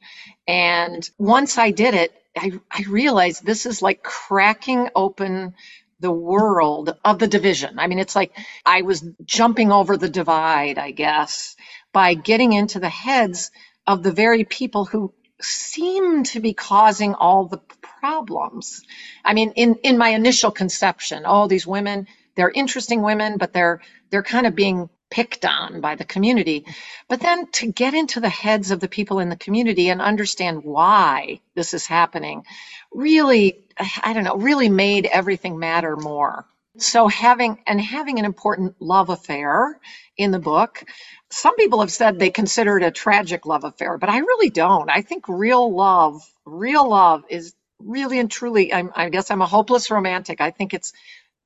And 0.49 1.09
once 1.19 1.59
i 1.59 1.71
did 1.73 1.95
it 1.95 2.13
i, 2.39 2.53
I 2.73 2.85
realized 2.89 3.45
this 3.47 3.67
is 3.67 3.83
like 3.83 4.03
cracking 4.05 4.91
open 4.97 5.55
the 6.01 6.13
world 6.13 6.97
of 7.05 7.19
the 7.21 7.29
division. 7.29 7.79
I 7.81 7.89
mean, 7.89 8.01
it's 8.01 8.17
like 8.17 8.33
I 8.67 8.83
was 8.83 9.05
jumping 9.25 9.73
over 9.73 9.97
the 9.99 10.11
divide, 10.11 10.79
I 10.79 10.93
guess, 10.93 11.57
by 11.93 12.15
getting 12.15 12.55
into 12.55 12.81
the 12.81 12.91
heads 12.91 13.53
of 13.87 14.03
the 14.03 14.13
very 14.13 14.45
people 14.45 14.87
who 14.87 15.15
seem 15.43 16.25
to 16.25 16.41
be 16.41 16.55
causing 16.55 17.15
all 17.15 17.47
the 17.47 17.61
problems. 18.01 18.83
I 19.25 19.35
mean, 19.35 19.53
in, 19.57 19.77
in 19.85 19.99
my 19.99 20.11
initial 20.11 20.53
conception, 20.53 21.25
oh, 21.27 21.49
these 21.49 21.67
women, 21.67 22.09
they're 22.37 22.51
interesting 22.51 23.03
women, 23.03 23.39
but 23.39 23.53
they're 23.53 23.83
they're 24.11 24.23
kind 24.25 24.47
of 24.47 24.55
being 24.57 24.91
picked 25.11 25.45
on 25.47 25.81
by 25.81 25.97
the 25.97 26.05
community. 26.05 26.67
But 27.09 27.21
then 27.21 27.51
to 27.53 27.73
get 27.73 27.95
into 27.95 28.21
the 28.21 28.29
heads 28.31 28.71
of 28.73 28.81
the 28.81 28.89
people 28.89 29.21
in 29.21 29.31
the 29.31 29.37
community 29.37 29.91
and 29.91 30.03
understand 30.03 30.65
why 30.65 31.41
this 31.57 31.75
is 31.75 31.87
happening 31.87 32.45
really, 32.93 33.65
I 34.05 34.15
don't 34.15 34.25
know, 34.25 34.37
really 34.37 34.71
made 34.71 35.07
everything 35.07 35.59
matter 35.61 35.97
more. 35.97 36.47
So 36.79 37.09
having 37.09 37.59
and 37.67 37.81
having 37.81 38.21
an 38.21 38.27
important 38.27 38.77
love 38.81 39.11
affair 39.11 39.81
in 40.19 40.33
the 40.33 40.41
book, 40.41 40.85
some 41.31 41.57
people 41.57 41.81
have 41.81 41.93
said 41.93 42.19
they 42.19 42.31
consider 42.31 42.79
it 42.79 42.85
a 42.85 42.93
tragic 42.93 43.47
love 43.47 43.65
affair, 43.65 43.99
but 43.99 44.11
I 44.11 44.19
really 44.21 44.51
don't. 44.51 44.91
I 44.91 45.03
think 45.03 45.29
real 45.29 45.75
love, 45.75 46.23
real 46.47 46.89
love 46.91 47.25
is 47.31 47.55
really 47.81 48.19
and 48.21 48.31
truly 48.31 48.73
I'm, 48.75 48.93
i 48.97 49.11
guess 49.11 49.31
i'm 49.31 49.43
a 49.43 49.47
hopeless 49.47 49.91
romantic 49.91 50.41
i 50.41 50.51
think 50.51 50.75
it's 50.75 50.89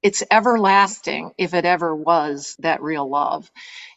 it's 0.03 0.23
everlasting 0.31 1.33
if 1.39 1.55
it 1.55 1.65
ever 1.65 1.95
was 1.95 2.57
that 2.61 2.83
real 2.83 3.09
love. 3.09 3.51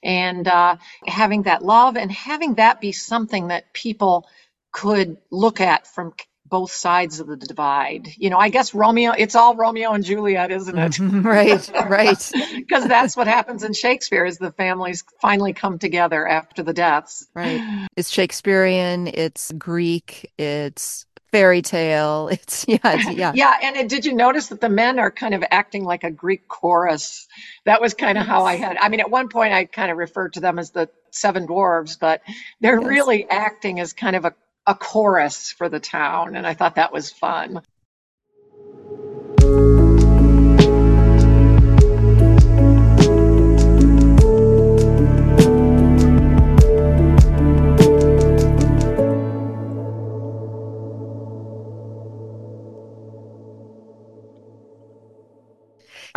And 0.04 0.48
uh, 0.48 0.78
having 1.06 1.44
that 1.44 1.64
love 1.64 1.98
and 1.98 2.12
having 2.12 2.56
that 2.56 2.82
be 2.82 2.92
something 2.92 3.50
that 3.50 3.74
people 3.74 4.28
could 4.74 5.18
look 5.32 5.62
at 5.62 5.88
from 5.88 6.14
both 6.50 6.72
sides 6.72 7.20
of 7.20 7.28
the 7.28 7.38
divide. 7.38 8.10
You 8.18 8.30
know, 8.30 8.38
I 8.38 8.50
guess 8.50 8.74
Romeo, 8.74 9.12
it's 9.12 9.36
all 9.36 9.56
Romeo 9.56 9.92
and 9.92 10.04
Juliet, 10.04 10.52
isn't 10.52 10.78
it? 10.78 11.00
right, 11.24 11.72
right. 11.90 12.32
Because 12.58 12.88
that's 12.88 13.16
what 13.16 13.28
happens 13.28 13.64
in 13.64 13.74
Shakespeare 13.74 14.26
is 14.26 14.38
the 14.38 14.52
families 14.52 15.04
finally 15.22 15.54
come 15.54 15.80
together 15.80 16.28
after 16.28 16.64
the 16.64 16.74
deaths. 16.74 17.28
Right. 17.34 17.88
It's 17.96 18.10
Shakespearean, 18.10 19.08
it's 19.08 19.52
Greek, 19.54 20.32
it's 20.38 21.06
fairy 21.32 21.62
tale. 21.62 22.30
It's 22.38 22.66
yeah, 22.68 22.78
it's, 22.84 23.10
yeah, 23.12 23.32
yeah. 23.36 23.58
And 23.64 23.76
it, 23.76 23.90
did 23.90 24.06
you 24.06 24.14
notice 24.14 24.48
that 24.48 24.62
the 24.62 24.70
men 24.70 25.00
are 25.00 25.12
kind 25.12 25.34
of 25.34 25.44
acting 25.50 25.84
like 25.84 26.04
a 26.04 26.12
Greek 26.12 26.48
chorus? 26.48 27.28
That 27.66 27.82
was 27.82 27.94
kind 27.94 28.18
of 28.18 28.26
how 28.26 28.46
I 28.46 28.56
had. 28.56 28.78
I 28.78 28.90
mean, 28.90 29.00
at 29.00 29.10
one 29.10 29.30
point 29.30 29.54
I 29.54 29.66
kind 29.66 29.92
of 29.92 29.98
referred 29.98 30.34
to 30.34 30.40
them 30.40 30.60
as 30.60 30.72
the 30.72 30.90
seven 31.12 31.48
dwarves, 31.48 32.00
but 32.00 32.22
they're 32.62 32.80
yes. 32.80 32.90
really 32.90 33.30
acting 33.30 33.80
as 33.80 33.94
kind 33.94 34.16
of 34.16 34.26
a 34.26 34.34
a 34.68 34.76
chorus 34.76 35.52
for 35.52 35.70
the 35.70 35.82
town, 35.82 36.36
and 36.38 36.48
I 36.48 36.56
thought 36.56 36.76
that 36.76 36.94
was 36.94 37.12
fun. 37.12 37.62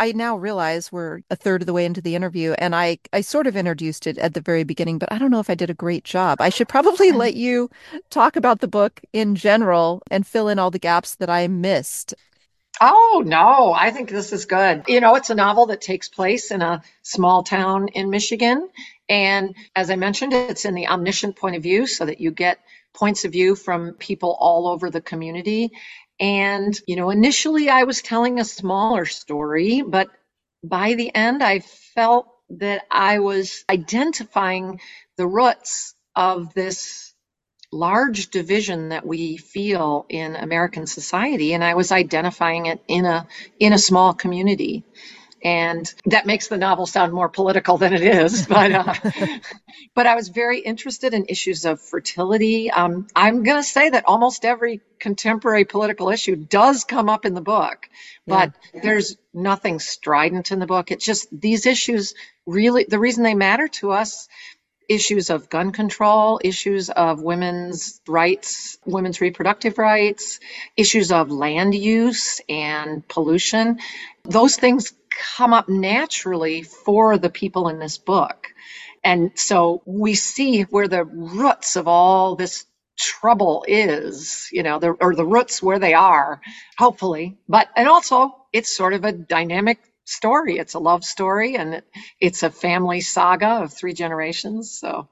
I 0.01 0.13
now 0.13 0.35
realize 0.35 0.91
we're 0.91 1.21
a 1.29 1.35
third 1.35 1.61
of 1.61 1.67
the 1.67 1.73
way 1.73 1.85
into 1.85 2.01
the 2.01 2.15
interview 2.15 2.53
and 2.53 2.75
I 2.75 2.97
I 3.13 3.21
sort 3.21 3.45
of 3.45 3.55
introduced 3.55 4.07
it 4.07 4.17
at 4.17 4.33
the 4.33 4.41
very 4.41 4.63
beginning, 4.63 4.97
but 4.97 5.11
I 5.11 5.19
don't 5.19 5.29
know 5.29 5.39
if 5.39 5.49
I 5.51 5.53
did 5.53 5.69
a 5.69 5.75
great 5.75 6.03
job. 6.03 6.41
I 6.41 6.49
should 6.49 6.67
probably 6.67 7.11
let 7.23 7.35
you 7.35 7.69
talk 8.09 8.35
about 8.35 8.61
the 8.61 8.67
book 8.67 8.99
in 9.13 9.35
general 9.35 10.01
and 10.09 10.25
fill 10.25 10.47
in 10.47 10.57
all 10.57 10.71
the 10.71 10.79
gaps 10.79 11.13
that 11.17 11.29
I 11.29 11.47
missed. 11.47 12.15
Oh, 12.81 13.21
no, 13.23 13.73
I 13.73 13.91
think 13.91 14.09
this 14.09 14.33
is 14.33 14.45
good. 14.45 14.85
You 14.87 15.01
know, 15.01 15.13
it's 15.13 15.29
a 15.29 15.35
novel 15.35 15.67
that 15.67 15.81
takes 15.81 16.09
place 16.09 16.49
in 16.49 16.63
a 16.63 16.81
small 17.03 17.43
town 17.43 17.89
in 17.89 18.09
Michigan. 18.09 18.69
And 19.07 19.55
as 19.75 19.91
I 19.91 19.97
mentioned, 19.97 20.33
it's 20.33 20.65
in 20.65 20.73
the 20.73 20.87
omniscient 20.87 21.35
point 21.35 21.57
of 21.57 21.61
view 21.61 21.85
so 21.85 22.05
that 22.05 22.19
you 22.19 22.31
get 22.31 22.57
points 22.93 23.23
of 23.23 23.31
view 23.33 23.55
from 23.55 23.93
people 23.93 24.35
all 24.39 24.67
over 24.67 24.89
the 24.89 25.01
community. 25.01 25.71
And, 26.21 26.79
you 26.87 26.97
know, 26.97 27.11
initially 27.11 27.69
I 27.69 27.85
was 27.85 28.03
telling 28.03 28.39
a 28.39 28.45
smaller 28.45 29.05
story, 29.07 29.83
but 29.83 30.09
by 30.63 30.95
the 30.95 31.15
end 31.15 31.43
I 31.43 31.61
felt 31.95 32.27
that 32.51 32.83
I 32.91 33.19
was 33.19 33.65
identifying 33.69 34.81
the 35.17 35.27
roots 35.27 35.95
of 36.15 36.53
this 36.55 37.13
large 37.73 38.31
division 38.31 38.89
that 38.91 39.05
we 39.07 39.37
feel 39.37 40.07
in 40.09 40.35
American 40.37 40.87
society 40.87 41.53
and 41.53 41.63
I 41.63 41.75
was 41.75 41.93
identifying 41.93 42.67
it 42.67 42.81
in 42.87 43.05
a 43.05 43.27
in 43.59 43.73
a 43.73 43.79
small 43.79 44.15
community 44.15 44.85
and 45.43 45.91
that 46.05 46.25
makes 46.25 46.47
the 46.47 46.57
novel 46.57 46.85
sound 46.85 47.13
more 47.13 47.29
political 47.29 47.77
than 47.77 47.93
it 47.93 48.01
is. 48.01 48.47
But 48.51 48.71
uh, 48.73 48.93
but 49.95 50.07
I 50.07 50.15
was 50.15 50.27
very 50.27 50.59
interested 50.59 51.13
in 51.13 51.25
issues 51.29 51.65
of 51.65 51.81
fertility. 51.81 52.69
Um, 52.69 53.07
I'm 53.15 53.43
going 53.43 53.57
to 53.57 53.67
say 53.67 53.89
that 53.89 54.05
almost 54.05 54.43
every 54.43 54.81
contemporary 54.99 55.63
political 55.63 56.09
issue 56.09 56.35
does 56.35 56.83
come 56.83 57.07
up 57.09 57.25
in 57.25 57.33
the 57.33 57.41
book, 57.41 57.87
but 58.27 58.53
yeah. 58.73 58.81
there's 58.83 59.17
nothing 59.33 59.79
strident 59.79 60.51
in 60.51 60.59
the 60.59 60.65
book. 60.65 60.91
It's 60.91 61.05
just 61.05 61.27
these 61.31 61.65
issues 61.65 62.13
really 62.45 62.85
the 62.87 62.99
reason 62.99 63.23
they 63.23 63.35
matter 63.35 63.67
to 63.67 63.91
us 63.91 64.27
issues 64.89 65.29
of 65.29 65.49
gun 65.49 65.71
control, 65.71 66.41
issues 66.43 66.89
of 66.89 67.21
women's 67.21 68.01
rights, 68.07 68.77
women's 68.85 69.21
reproductive 69.21 69.77
rights, 69.77 70.39
issues 70.75 71.13
of 71.13 71.31
land 71.31 71.73
use 71.73 72.41
and 72.49 73.07
pollution. 73.07 73.79
Those 74.23 74.57
things 74.57 74.91
come 75.11 75.53
up 75.53 75.69
naturally 75.69 76.63
for 76.63 77.17
the 77.17 77.29
people 77.29 77.67
in 77.69 77.79
this 77.79 77.97
book. 77.97 78.47
And 79.03 79.31
so 79.35 79.81
we 79.85 80.13
see 80.13 80.63
where 80.63 80.87
the 80.87 81.03
roots 81.03 81.75
of 81.75 81.87
all 81.87 82.35
this 82.35 82.65
trouble 82.97 83.65
is, 83.67 84.47
you 84.51 84.63
know, 84.63 84.79
the, 84.79 84.91
or 84.91 85.15
the 85.15 85.25
roots 85.25 85.61
where 85.61 85.79
they 85.79 85.93
are, 85.93 86.41
hopefully. 86.77 87.37
But, 87.47 87.69
and 87.75 87.87
also 87.87 88.35
it's 88.53 88.75
sort 88.75 88.93
of 88.93 89.03
a 89.03 89.11
dynamic 89.11 89.79
story. 90.05 90.57
It's 90.57 90.75
a 90.75 90.79
love 90.79 91.03
story 91.03 91.55
and 91.55 91.81
it's 92.19 92.43
a 92.43 92.49
family 92.49 93.01
saga 93.01 93.63
of 93.63 93.73
three 93.73 93.93
generations. 93.93 94.71
So, 94.71 95.07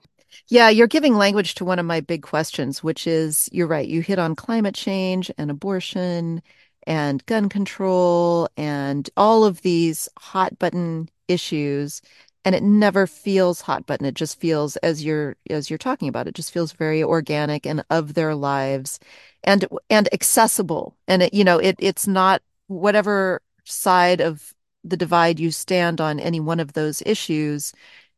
yeah, 0.48 0.70
you're 0.70 0.88
giving 0.88 1.16
language 1.16 1.56
to 1.56 1.66
one 1.66 1.80
of 1.80 1.86
my 1.86 2.02
big 2.02 2.22
questions, 2.22 2.84
which 2.84 3.08
is 3.08 3.50
you're 3.52 3.68
right. 3.68 3.88
You 3.88 4.02
hit 4.02 4.20
on 4.20 4.36
climate 4.36 4.76
change 4.76 5.32
and 5.38 5.50
abortion 5.50 6.42
and 6.88 7.26
gun 7.26 7.50
control 7.50 8.50
and 8.58 9.10
all 9.18 9.46
of 9.46 9.62
these 9.62 10.10
hot 10.18 10.58
button 10.60 11.10
issues 11.28 12.02
and 12.46 12.56
it 12.56 12.64
never 12.64 13.06
feels 13.06 13.62
hot 13.62 13.86
button. 13.86 14.06
It 14.06 14.16
just 14.16 14.40
feels 14.40 14.76
as 14.78 15.04
you're 15.04 15.36
as 15.50 15.70
you're 15.70 15.78
talking 15.78 16.08
about 16.08 16.28
it 16.28 16.36
just 16.36 16.52
feels 16.52 16.72
very 16.72 17.04
organic 17.04 17.66
and 17.66 17.84
of 17.90 18.14
their 18.14 18.34
lives 18.36 19.00
and 19.44 19.66
and 19.90 20.12
accessible. 20.14 20.96
And 21.08 21.24
it, 21.24 21.34
you 21.34 21.44
know 21.44 21.60
it 21.60 21.76
it's 21.80 22.08
not 22.08 22.42
whatever 22.68 23.42
side 23.66 24.22
of 24.22 24.54
the 24.84 24.98
divide 24.98 25.40
you 25.40 25.52
stand 25.52 26.00
on 26.02 26.20
any 26.20 26.40
one 26.40 26.60
of 26.60 26.74
those 26.74 27.04
issues 27.06 27.74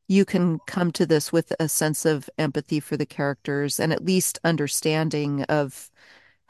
you 0.08 0.25
can 0.25 0.60
come 0.68 0.91
to 0.91 1.06
this 1.06 1.32
with 1.32 1.53
a 1.60 1.70
sense 1.70 2.06
of 2.06 2.30
empathy 2.38 2.80
for 2.80 2.98
the 2.98 3.06
characters 3.06 3.80
and 3.80 3.94
at 3.94 4.03
least 4.03 4.39
understanding 4.44 5.44
of 5.44 5.91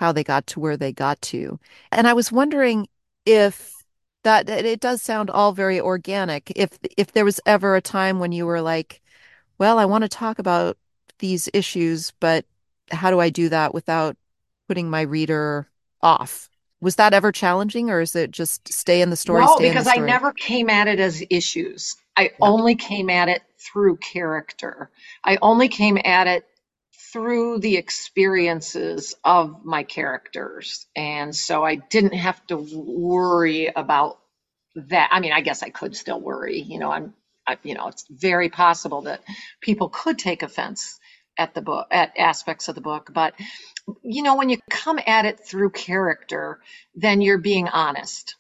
how 0.02 0.12
they 0.12 0.24
got 0.24 0.46
to 0.48 0.60
where 0.60 0.76
they 0.76 0.92
got 0.92 1.22
to 1.22 1.58
and 1.92 2.08
i 2.08 2.14
was 2.14 2.32
wondering 2.32 2.88
if 3.26 3.82
that 4.24 4.50
it 4.50 4.80
does 4.80 5.02
sound 5.02 5.30
all 5.30 5.52
very 5.52 5.80
organic. 5.80 6.52
If 6.56 6.78
if 6.98 7.12
there 7.14 7.26
was 7.26 7.40
ever 7.46 7.76
a 7.76 7.82
time 7.82 8.20
when 8.20 8.32
you 8.32 8.46
were 8.46 8.62
like, 8.62 9.02
well, 9.58 9.80
I 9.80 9.86
want 9.86 10.04
to 10.04 10.10
talk 10.10 10.40
about 10.40 10.78
these 11.20 11.50
issues, 11.54 12.12
but 12.20 12.46
how 12.92 13.10
do 13.10 13.20
I 13.20 13.30
do 13.30 13.50
that 13.50 13.74
without 13.74 14.16
putting 14.68 14.90
my 14.90 15.02
reader 15.02 15.68
off? 16.02 16.50
Was 16.82 16.96
that 16.96 17.14
ever 17.14 17.32
challenging, 17.32 17.90
or 17.90 18.02
is 18.02 18.16
it 18.16 18.32
just 18.32 18.72
stay 18.72 19.02
in 19.02 19.12
the 19.12 19.16
story? 19.16 19.46
No, 19.46 19.58
because 19.58 19.88
I 19.88 19.98
never 19.98 20.34
came 20.34 20.70
at 20.70 20.88
it 20.88 21.00
as 21.00 21.24
issues. 21.30 21.96
I 22.18 22.24
yeah. 22.24 22.30
only 22.42 22.76
came 22.76 23.10
at 23.10 23.30
it 23.30 23.44
through 23.58 23.98
character. 23.98 24.90
I 25.24 25.38
only 25.42 25.68
came 25.68 26.00
at 26.04 26.28
it 26.28 26.46
through 27.12 27.60
the 27.60 27.78
experiences 27.78 29.16
of 29.24 29.66
my 29.66 29.84
characters. 29.84 30.88
And 30.96 31.36
so 31.36 31.64
I 31.64 31.76
didn't 31.76 32.14
have 32.14 32.46
to 32.48 32.58
worry 32.58 33.68
about 33.68 34.20
that. 34.76 35.10
I 35.12 35.20
mean, 35.20 35.34
I 35.34 35.42
guess 35.42 35.64
I 35.64 35.70
could 35.70 35.96
still 35.96 36.20
worry. 36.20 36.62
You 36.62 36.80
know, 36.80 36.92
I'm, 36.92 37.14
I, 37.46 37.58
you 37.64 37.74
know, 37.74 37.88
it's 37.88 38.06
very 38.10 38.50
possible 38.50 39.04
that 39.04 39.22
people 39.62 39.90
could 39.90 40.18
take 40.18 40.44
offense 40.44 41.00
at 41.38 41.54
the 41.54 41.62
book, 41.62 41.88
at 41.92 42.18
aspects 42.18 42.68
of 42.70 42.76
the 42.76 42.82
book. 42.82 43.12
But, 43.14 43.34
you 44.04 44.24
know, 44.24 44.38
when 44.38 44.50
you 44.50 44.58
come 44.70 45.00
at 45.06 45.26
it 45.26 45.40
through 45.40 45.72
character, 45.72 46.60
then 46.96 47.22
you're 47.22 47.38
being 47.38 47.68
honest. 47.68 48.36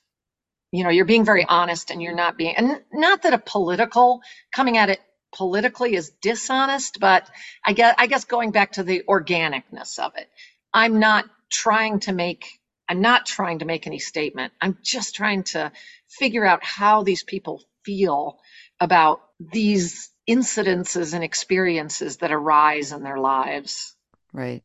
You 0.71 0.85
know, 0.85 0.89
you're 0.89 1.05
being 1.05 1.25
very 1.25 1.45
honest 1.45 1.91
and 1.91 2.01
you're 2.01 2.15
not 2.15 2.37
being, 2.37 2.55
and 2.55 2.81
not 2.93 3.23
that 3.23 3.33
a 3.33 3.37
political 3.37 4.21
coming 4.53 4.77
at 4.77 4.89
it 4.89 5.01
politically 5.33 5.95
is 5.95 6.11
dishonest, 6.21 6.99
but 6.99 7.29
I 7.65 7.73
guess 7.73 7.95
I 7.97 8.07
guess 8.07 8.25
going 8.25 8.51
back 8.51 8.73
to 8.73 8.83
the 8.83 9.03
organicness 9.07 9.99
of 9.99 10.13
it. 10.15 10.29
I'm 10.73 10.99
not 10.99 11.25
trying 11.49 11.99
to 12.01 12.13
make 12.13 12.59
I'm 12.87 13.01
not 13.01 13.25
trying 13.25 13.59
to 13.59 13.65
make 13.65 13.87
any 13.87 13.99
statement. 13.99 14.53
I'm 14.59 14.77
just 14.83 15.15
trying 15.15 15.43
to 15.43 15.71
figure 16.09 16.45
out 16.45 16.63
how 16.63 17.03
these 17.03 17.23
people 17.23 17.63
feel 17.83 18.39
about 18.79 19.21
these 19.39 20.11
incidences 20.29 21.13
and 21.13 21.23
experiences 21.23 22.17
that 22.17 22.31
arise 22.31 22.91
in 22.91 23.03
their 23.03 23.17
lives. 23.17 23.95
Right. 24.33 24.63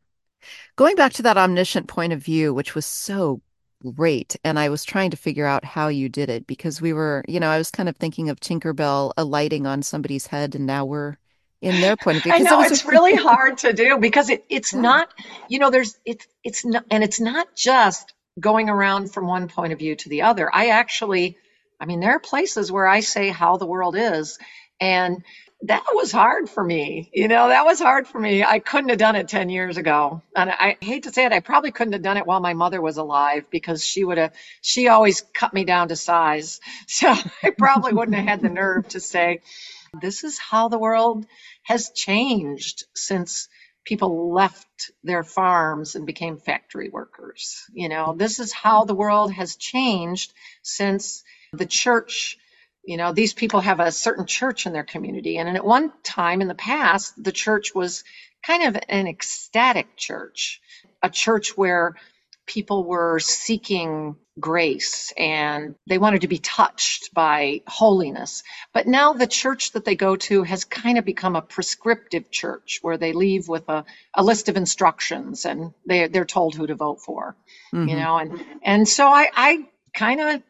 Going 0.76 0.96
back 0.96 1.12
to 1.14 1.22
that 1.22 1.38
omniscient 1.38 1.86
point 1.88 2.12
of 2.12 2.22
view, 2.22 2.52
which 2.52 2.74
was 2.74 2.86
so 2.86 3.40
great. 3.94 4.36
And 4.44 4.58
I 4.58 4.68
was 4.68 4.84
trying 4.84 5.10
to 5.10 5.16
figure 5.16 5.46
out 5.46 5.64
how 5.64 5.88
you 5.88 6.08
did 6.08 6.28
it 6.28 6.46
because 6.46 6.80
we 6.80 6.92
were, 6.92 7.24
you 7.28 7.40
know, 7.40 7.48
I 7.48 7.58
was 7.58 7.70
kind 7.70 7.88
of 7.88 7.96
thinking 7.96 8.28
of 8.28 8.40
Tinkerbell 8.40 9.12
alighting 9.16 9.66
on 9.66 9.82
somebody's 9.82 10.26
head, 10.26 10.54
and 10.54 10.66
now 10.66 10.84
we're 10.84 11.16
in 11.60 11.80
their 11.80 11.96
point 11.96 12.18
of 12.18 12.22
view. 12.22 12.32
I 12.32 12.38
know 12.38 12.62
it's 12.62 12.84
a- 12.84 12.88
really 12.88 13.14
hard 13.16 13.58
to 13.58 13.72
do 13.72 13.98
because 13.98 14.30
it, 14.30 14.44
it's 14.48 14.72
yeah. 14.72 14.80
not, 14.80 15.08
you 15.48 15.58
know, 15.58 15.70
there's 15.70 15.98
it's 16.04 16.26
it's 16.44 16.64
not, 16.64 16.84
and 16.90 17.02
it's 17.02 17.20
not 17.20 17.54
just 17.54 18.12
going 18.38 18.68
around 18.68 19.12
from 19.12 19.26
one 19.26 19.48
point 19.48 19.72
of 19.72 19.78
view 19.78 19.96
to 19.96 20.08
the 20.08 20.22
other. 20.22 20.54
I 20.54 20.68
actually, 20.68 21.38
I 21.80 21.86
mean, 21.86 22.00
there 22.00 22.12
are 22.12 22.20
places 22.20 22.70
where 22.70 22.86
I 22.86 23.00
say 23.00 23.28
how 23.28 23.56
the 23.56 23.66
world 23.66 23.96
is, 23.96 24.38
and 24.80 25.22
that 25.62 25.84
was 25.92 26.12
hard 26.12 26.50
for 26.50 26.62
me. 26.62 27.10
You 27.14 27.28
know, 27.28 27.48
that 27.48 27.64
was 27.64 27.80
hard 27.80 28.06
for 28.06 28.20
me. 28.20 28.44
I 28.44 28.58
couldn't 28.58 28.90
have 28.90 28.98
done 28.98 29.16
it 29.16 29.28
10 29.28 29.48
years 29.48 29.78
ago. 29.78 30.22
And 30.34 30.50
I 30.50 30.76
hate 30.80 31.04
to 31.04 31.12
say 31.12 31.24
it, 31.24 31.32
I 31.32 31.40
probably 31.40 31.70
couldn't 31.70 31.94
have 31.94 32.02
done 32.02 32.18
it 32.18 32.26
while 32.26 32.40
my 32.40 32.52
mother 32.54 32.80
was 32.80 32.98
alive 32.98 33.44
because 33.50 33.84
she 33.84 34.04
would 34.04 34.18
have, 34.18 34.34
she 34.60 34.88
always 34.88 35.22
cut 35.34 35.54
me 35.54 35.64
down 35.64 35.88
to 35.88 35.96
size. 35.96 36.60
So 36.88 37.14
I 37.42 37.50
probably 37.50 37.92
wouldn't 37.92 38.16
have 38.16 38.26
had 38.26 38.42
the 38.42 38.48
nerve 38.48 38.88
to 38.88 39.00
say, 39.00 39.40
this 40.00 40.24
is 40.24 40.38
how 40.38 40.68
the 40.68 40.78
world 40.78 41.26
has 41.62 41.90
changed 41.90 42.84
since 42.94 43.48
people 43.84 44.32
left 44.32 44.90
their 45.04 45.22
farms 45.22 45.94
and 45.94 46.06
became 46.06 46.38
factory 46.38 46.88
workers. 46.90 47.64
You 47.72 47.88
know, 47.88 48.14
this 48.16 48.40
is 48.40 48.52
how 48.52 48.84
the 48.84 48.94
world 48.94 49.32
has 49.32 49.56
changed 49.56 50.32
since 50.62 51.22
the 51.52 51.66
church 51.66 52.38
you 52.86 52.96
know, 52.96 53.12
these 53.12 53.34
people 53.34 53.60
have 53.60 53.80
a 53.80 53.92
certain 53.92 54.26
church 54.26 54.64
in 54.64 54.72
their 54.72 54.84
community. 54.84 55.38
And 55.38 55.54
at 55.54 55.64
one 55.64 55.92
time 56.04 56.40
in 56.40 56.48
the 56.48 56.54
past, 56.54 57.22
the 57.22 57.32
church 57.32 57.74
was 57.74 58.04
kind 58.44 58.62
of 58.62 58.80
an 58.88 59.08
ecstatic 59.08 59.96
church, 59.96 60.60
a 61.02 61.10
church 61.10 61.56
where 61.56 61.96
people 62.46 62.84
were 62.84 63.18
seeking 63.18 64.14
grace 64.38 65.12
and 65.18 65.74
they 65.88 65.98
wanted 65.98 66.20
to 66.20 66.28
be 66.28 66.38
touched 66.38 67.12
by 67.12 67.62
holiness. 67.66 68.44
But 68.72 68.86
now 68.86 69.14
the 69.14 69.26
church 69.26 69.72
that 69.72 69.84
they 69.84 69.96
go 69.96 70.14
to 70.14 70.44
has 70.44 70.64
kind 70.64 70.96
of 70.96 71.04
become 71.04 71.34
a 71.34 71.42
prescriptive 71.42 72.30
church 72.30 72.78
where 72.82 72.98
they 72.98 73.12
leave 73.12 73.48
with 73.48 73.68
a, 73.68 73.84
a 74.14 74.22
list 74.22 74.48
of 74.48 74.56
instructions 74.56 75.44
and 75.44 75.72
they, 75.88 76.06
they're 76.06 76.24
told 76.24 76.54
who 76.54 76.68
to 76.68 76.76
vote 76.76 77.00
for, 77.00 77.34
mm-hmm. 77.74 77.88
you 77.88 77.96
know, 77.96 78.18
and, 78.18 78.44
and 78.62 78.88
so 78.88 79.08
I, 79.08 79.28
I 79.34 79.68
kind 79.92 80.20
of 80.20 80.42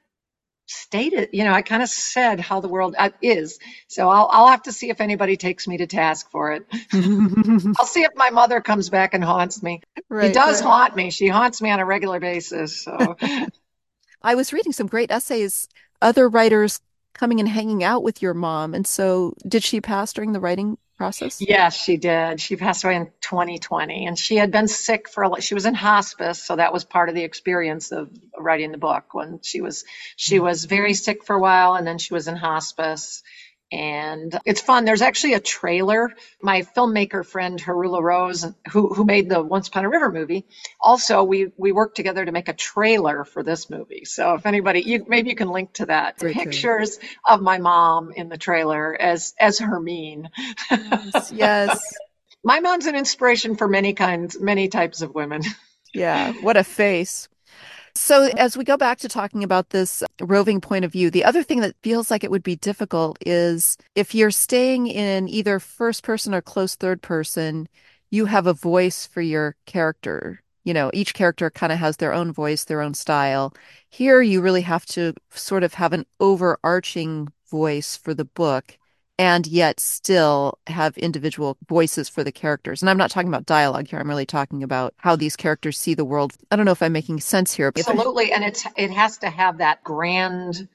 stated, 0.67 1.31
you 1.33 1.45
know, 1.45 1.53
I 1.53 1.63
kind 1.63 1.83
of 1.83 1.89
said 1.89 2.41
how 2.41 2.61
the 2.61 2.69
world 2.69 2.95
uh, 2.99 3.11
is. 3.23 3.59
So 3.89 4.09
I'll, 4.09 4.29
I'll 4.31 4.49
have 4.49 4.63
to 4.65 4.73
see 4.73 4.91
if 4.91 5.01
anybody 5.01 5.37
takes 5.37 5.67
me 5.67 5.79
to 5.79 5.87
task 5.87 6.31
for 6.31 6.53
it. 6.53 6.67
I'll 6.93 7.87
see 7.87 8.03
if 8.03 8.13
my 8.17 8.31
mother 8.31 8.61
comes 8.61 8.91
back 8.91 9.15
and 9.15 9.23
haunts 9.25 9.63
me. 9.63 9.83
Right, 10.09 10.29
she 10.29 10.33
does 10.33 10.61
right. 10.61 10.69
haunt 10.69 10.97
me. 10.97 11.11
She 11.11 11.29
haunts 11.29 11.63
me 11.63 11.71
on 11.71 11.81
a 11.81 11.87
regular 11.87 12.21
basis. 12.21 12.83
So 12.83 13.17
I 14.23 14.35
was 14.35 14.53
reading 14.53 14.73
some 14.73 14.89
great 14.89 15.11
essays, 15.11 15.69
other 16.03 16.29
writers 16.29 16.81
coming 17.17 17.41
and 17.41 17.49
hanging 17.49 17.83
out 17.83 18.03
with 18.03 18.23
your 18.23 18.35
mom. 18.35 18.75
And 18.75 18.87
so 18.87 19.35
did 19.47 19.65
she 19.65 19.81
pass 19.81 20.13
during 20.13 20.33
the 20.33 20.41
writing 20.41 20.79
process? 20.97 21.41
Yes, 21.41 21.77
she 21.77 21.97
did. 21.97 22.41
She 22.41 22.57
passed 22.57 22.85
away 22.85 22.97
in 22.97 23.07
2020 23.21 24.07
and 24.07 24.19
she 24.19 24.37
had 24.37 24.51
been 24.51 24.69
sick 24.69 25.09
for 25.09 25.25
a 25.25 25.41
she 25.41 25.55
was 25.55 25.67
in 25.67 25.75
hospice, 25.75 26.43
so 26.43 26.57
that 26.57 26.73
was 26.73 26.85
part 26.85 27.09
of 27.09 27.15
the 27.15 27.25
experience 27.25 27.93
of 27.93 28.11
writing 28.39 28.73
the 28.73 28.79
book 28.79 29.13
when 29.13 29.41
she 29.43 29.61
was 29.61 29.85
she 30.17 30.37
mm-hmm. 30.37 30.45
was 30.45 30.65
very 30.65 30.95
sick 30.95 31.25
for 31.25 31.37
a 31.37 31.41
while 31.41 31.75
and 31.75 31.87
then 31.87 31.99
she 31.99 32.15
was 32.15 32.29
in 32.29 32.37
hospice 32.37 33.23
and 33.73 34.39
it's 34.45 34.61
fun. 34.61 34.85
There's 34.85 35.03
actually 35.03 35.35
a 35.35 35.41
trailer. 35.41 36.13
My 36.41 36.63
filmmaker 36.63 37.27
friend 37.27 37.61
Haroula 37.61 38.01
Rose, 38.01 38.47
who 38.71 38.95
who 38.95 39.05
made 39.05 39.29
the 39.29 39.43
Once 39.43 39.69
Upon 39.69 39.85
a 39.85 39.89
River 39.89 40.13
movie, 40.13 40.47
also 40.81 41.25
we 41.25 41.53
we 41.57 41.73
worked 41.73 41.97
together 41.97 42.25
to 42.25 42.33
make 42.33 42.49
a 42.49 42.53
trailer 42.53 43.25
for 43.25 43.43
this 43.43 43.69
movie. 43.69 44.05
So 44.05 44.35
if 44.35 44.47
anybody, 44.47 44.83
you 44.83 45.05
maybe 45.09 45.31
you 45.31 45.37
can 45.37 45.51
link 45.51 45.73
to 45.75 45.87
that. 45.87 46.19
Great 46.19 46.35
Pictures 46.37 46.99
trailer. 46.99 47.15
of 47.27 47.43
my 47.43 47.59
mom 47.59 48.13
in 48.13 48.29
the 48.29 48.39
trailer 48.39 48.97
as 49.01 49.35
as 49.41 49.59
Hermine. 49.59 50.31
Yes. 50.71 51.33
yes. 51.35 51.95
my 52.45 52.61
mom's 52.61 52.87
an 52.87 52.95
inspiration 52.95 53.57
for 53.57 53.67
many 53.67 53.95
kinds, 53.95 54.41
many 54.41 54.69
types 54.69 55.03
of 55.03 55.15
women. 55.15 55.43
Yeah. 55.93 56.35
What 56.35 56.57
a 56.57 56.65
face. 56.65 57.29
So, 57.97 58.25
as 58.37 58.59
we 58.59 58.65
go 58.65 58.77
back 58.77 58.99
to 58.99 59.09
talking 59.09 59.43
about 59.43 59.71
this 59.71 60.03
roving 60.21 60.61
point 60.61 60.85
of 60.85 60.93
view, 60.93 61.11
the 61.11 61.25
other 61.25 61.43
thing 61.43 61.61
that 61.61 61.77
feels 61.83 62.11
like 62.11 62.23
it 62.23 62.31
would 62.31 62.43
be 62.43 62.57
difficult 62.57 63.17
is 63.25 63.79
if 63.95 64.15
you're 64.15 64.31
staying 64.31 64.87
in 64.87 65.29
either 65.29 65.59
first 65.59 66.03
person 66.03 66.35
or 66.35 66.43
close 66.43 66.75
third 66.75 67.01
person, 67.01 67.69
you 68.11 68.27
have 68.27 68.47
a 68.47 68.53
voice 68.53 69.07
for 69.07 69.23
your 69.23 69.57
character. 69.65 70.43
You 70.65 70.75
know, 70.75 70.91
each 70.93 71.15
character 71.15 71.49
kind 71.51 71.73
of 71.73 71.79
has 71.79 71.97
their 71.97 72.13
own 72.13 72.33
voice, 72.33 72.65
their 72.65 72.83
own 72.83 72.93
style. 72.93 73.55
Here, 73.89 74.21
you 74.21 74.43
really 74.43 74.63
have 74.63 74.85
to 74.87 75.15
sort 75.31 75.63
of 75.63 75.75
have 75.75 75.95
an 75.95 76.05
overarching 76.21 77.29
voice 77.51 77.97
for 77.97 78.13
the 78.13 78.27
book 78.27 78.77
and 79.19 79.47
yet 79.47 79.81
still 79.81 80.59
have 80.67 80.97
individual 80.99 81.57
voices 81.69 82.09
for 82.09 82.25
the 82.25 82.33
characters. 82.33 82.83
And 82.83 82.91
I'm 82.91 82.99
not 82.99 83.11
talking 83.11 83.29
about 83.29 83.47
dialogue 83.47 83.89
here. 83.89 83.99
I'm 83.99 84.09
really 84.09 84.27
talking 84.27 84.63
about 84.63 84.95
how 84.99 85.17
these 85.17 85.37
characters 85.37 85.79
see 85.79 85.95
the 85.95 86.05
world. 86.05 86.35
I 86.51 86.57
don't 86.57 86.67
know 86.67 86.73
if 86.73 86.83
I'm 86.83 86.93
making 86.93 87.21
sense 87.21 87.55
here. 87.55 87.73
Absolutely. 87.77 88.33
And 88.33 88.45
it's 88.45 88.67
it 88.77 88.91
has 88.91 89.19
to 89.19 89.31
have 89.31 89.59
that 89.59 89.85
grand 89.85 90.69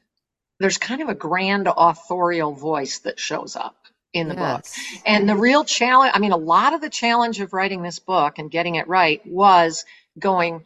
there's 0.59 0.77
kind 0.77 1.01
of 1.01 1.09
a 1.09 1.15
grand 1.15 1.67
authorial 1.75 2.53
voice 2.53 2.99
that 2.99 3.19
shows 3.19 3.55
up. 3.55 3.75
in 4.13 4.29
the 4.29 4.35
Yes. 4.35 4.77
book. 4.93 5.03
And 5.05 5.29
the 5.29 5.35
real 5.35 5.63
challenge, 5.65 6.13
I 6.15 6.19
mean, 6.19 6.33
a 6.33 6.37
lot 6.37 6.73
of 6.73 6.81
the 6.81 6.89
challenge 6.89 7.41
of 7.41 7.53
writing 7.53 7.81
this 7.83 7.99
book 7.99 8.39
and 8.39 8.51
getting 8.51 8.75
it 8.75 8.87
right 8.87 9.21
was 9.25 9.85
going 10.19 10.65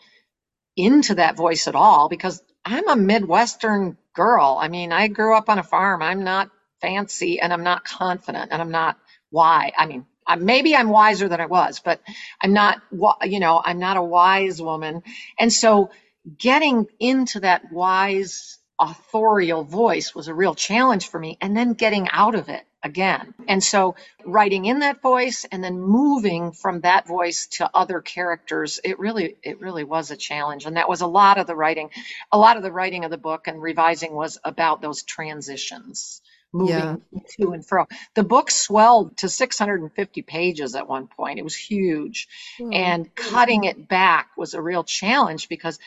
into 0.76 1.16
that 1.16 1.38
voice 1.38 1.68
at 1.68 1.76
all 1.76 2.10
because 2.10 2.42
I'm 2.66 2.88
a 2.90 2.96
Midwestern 2.96 3.98
girl. 4.16 4.58
I 4.60 4.68
mean, 4.70 4.92
I 4.92 5.08
grew 5.10 5.36
up 5.38 5.50
on 5.50 5.60
a 5.60 5.64
farm. 5.64 6.02
I'm 6.02 6.24
not 6.24 6.50
fancy 6.82 7.40
and 7.42 7.54
I'm 7.54 7.64
not 7.64 7.86
confident 7.86 8.52
and 8.52 8.62
I'm 8.62 8.72
not 8.72 8.98
why. 9.32 9.74
I 9.78 9.88
mean, 9.88 10.06
I, 10.28 10.36
maybe 10.38 10.76
I'm 10.76 10.90
wiser 10.90 11.30
than 11.30 11.42
I 11.42 11.48
was, 11.48 11.82
but 11.84 12.02
I'm 12.42 12.54
not, 12.54 12.82
you 13.24 13.40
know, 13.40 13.62
I'm 13.64 13.80
not 13.80 13.98
a 13.98 14.04
wise 14.04 14.62
woman. 14.62 15.04
And 15.40 15.52
so 15.54 15.92
getting 16.38 16.88
into 17.00 17.42
that 17.42 17.72
wise 17.72 18.60
authorial 18.80 19.64
voice 19.64 20.16
was 20.16 20.28
a 20.28 20.36
real 20.36 20.56
challenge 20.56 21.10
for 21.10 21.20
me 21.20 21.38
and 21.42 21.58
then 21.58 21.74
getting 21.74 22.10
out 22.12 22.36
of 22.36 22.50
it 22.50 22.64
again. 22.84 23.34
And 23.48 23.64
so 23.64 23.96
writing 24.26 24.66
in 24.66 24.80
that 24.80 25.02
voice 25.02 25.46
and 25.52 25.64
then 25.64 25.80
moving 25.82 26.52
from 26.54 26.82
that 26.82 27.08
voice 27.08 27.48
to 27.54 27.70
other 27.74 28.02
characters, 28.02 28.80
it 28.84 29.00
really 29.00 29.38
it 29.44 29.62
really 29.62 29.86
was 29.86 30.12
a 30.12 30.18
challenge. 30.18 30.66
And 30.66 30.78
that 30.78 30.90
was 30.90 31.02
a 31.02 31.08
lot 31.08 31.40
of 31.40 31.48
the 31.48 31.56
writing. 31.56 31.92
A 32.32 32.38
lot 32.40 32.58
of 32.58 32.64
the 32.64 32.72
writing 32.74 33.06
of 33.06 33.12
the 33.12 33.18
book 33.20 33.48
and 33.48 33.62
revising 33.62 34.14
was 34.16 34.40
about 34.44 34.82
those 34.82 35.04
transitions. 35.04 36.22
Moving 36.56 37.02
to 37.38 37.52
and 37.52 37.66
fro. 37.66 37.86
The 38.14 38.24
book 38.24 38.50
swelled 38.50 39.18
to 39.18 39.30
650 39.30 40.22
pages 40.22 40.76
at 40.76 40.88
one 40.88 41.08
point. 41.08 41.40
It 41.40 41.44
was 41.44 41.56
huge. 41.56 42.28
Oh. 42.62 42.70
And 42.72 43.14
cutting 43.14 43.66
it 43.66 43.88
back 43.88 44.30
was 44.38 44.54
a 44.54 44.62
real 44.62 44.84
challenge 44.84 45.50
because, 45.50 45.80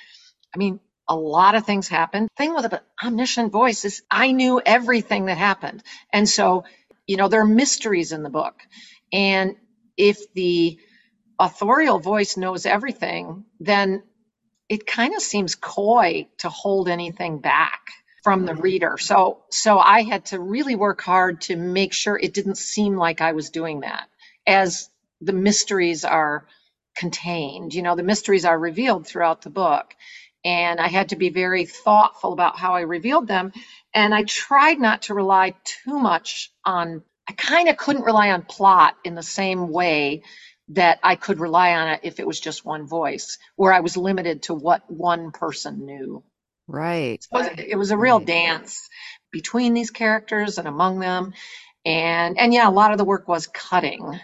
I 0.55 0.59
mean, 0.59 0.81
a 1.09 1.17
lot 1.17 1.55
of 1.55 1.65
things 1.65 1.89
happened. 1.89 2.29
Thing 2.37 2.55
with 2.55 2.67
an 2.73 2.81
omniscient 3.03 3.51
voice 3.51 3.85
is 3.85 4.03
I 4.11 4.33
knew 4.33 4.61
everything 4.65 5.27
that 5.27 5.39
happened. 5.39 5.83
And 6.13 6.29
so, 6.29 6.65
you 7.07 7.17
know, 7.17 7.29
there 7.29 7.41
are 7.41 7.47
mysteries 7.47 8.13
in 8.13 8.23
the 8.23 8.31
book. 8.31 8.61
And 9.11 9.57
if 9.97 10.33
the 10.35 10.79
authorial 11.39 11.99
voice 11.99 12.37
knows 12.37 12.67
everything, 12.67 13.45
then 13.59 14.03
it 14.69 14.87
kind 14.87 15.15
of 15.15 15.23
seems 15.23 15.55
coy 15.55 16.29
to 16.39 16.51
hold 16.51 16.89
anything 16.89 17.39
back 17.39 17.81
from 18.23 18.47
the 18.47 18.55
reader. 18.55 18.99
So 18.99 19.45
so 19.51 19.79
I 19.79 20.03
had 20.03 20.27
to 20.27 20.41
really 20.41 20.77
work 20.77 21.03
hard 21.03 21.43
to 21.43 21.57
make 21.57 21.93
sure 21.95 22.19
it 22.19 22.35
didn't 22.35 22.59
seem 22.59 22.97
like 22.97 23.21
I 23.23 23.33
was 23.33 23.51
doing 23.51 23.81
that 23.81 24.09
as 24.47 24.91
the 25.21 25.35
mysteries 25.35 26.05
are 26.05 26.47
contained. 26.97 27.75
You 27.75 27.83
know, 27.83 27.97
the 27.97 28.03
mysteries 28.05 28.45
are 28.47 28.59
revealed 28.59 29.07
throughout 29.07 29.43
the 29.43 29.51
book. 29.51 29.95
And 30.45 30.81
I 30.81 30.89
had 30.89 31.11
to 31.11 31.17
be 31.17 31.31
very 31.31 31.67
thoughtful 31.67 32.33
about 32.33 32.59
how 32.59 32.75
I 32.75 32.83
revealed 32.83 33.29
them. 33.29 33.53
And 33.95 34.15
I 34.15 34.25
tried 34.25 34.81
not 34.81 35.03
to 35.03 35.15
rely 35.15 35.55
too 35.65 35.99
much 35.99 36.51
on, 36.65 37.03
I 37.29 37.35
kind 37.35 37.69
of 37.69 37.77
couldn't 37.79 38.05
rely 38.05 38.31
on 38.33 38.43
plot 38.43 38.97
in 39.05 39.15
the 39.15 39.23
same 39.23 39.69
way 39.71 40.23
that 40.71 41.01
I 41.03 41.17
could 41.17 41.41
rely 41.41 41.75
on 41.75 41.89
it 41.91 42.01
if 42.05 42.21
it 42.21 42.27
was 42.27 42.41
just 42.41 42.65
one 42.65 42.87
voice, 42.89 43.39
where 43.57 43.73
I 43.73 43.81
was 43.81 43.97
limited 43.97 44.45
to 44.45 44.55
what 44.55 44.91
one 44.91 45.33
person 45.33 45.87
knew. 45.87 46.25
Right. 46.69 47.27
So 47.33 47.39
it 47.39 47.57
was- 47.57 47.65
it 47.69 47.77
was 47.77 47.91
a 47.91 47.99
real 47.99 48.19
Right. 48.19 48.27
dance 48.27 48.89
between 49.33 49.75
these 49.75 49.91
characters 49.91 50.59
and 50.59 50.69
among 50.69 51.01
them. 51.01 51.35
And 51.85 52.39
and 52.39 52.53
yeah, 52.55 52.69
a 52.69 52.71
lot 52.71 52.93
of 52.93 52.99
the 52.99 53.05
work 53.05 53.29
was 53.29 53.47
cutting. 53.49 54.21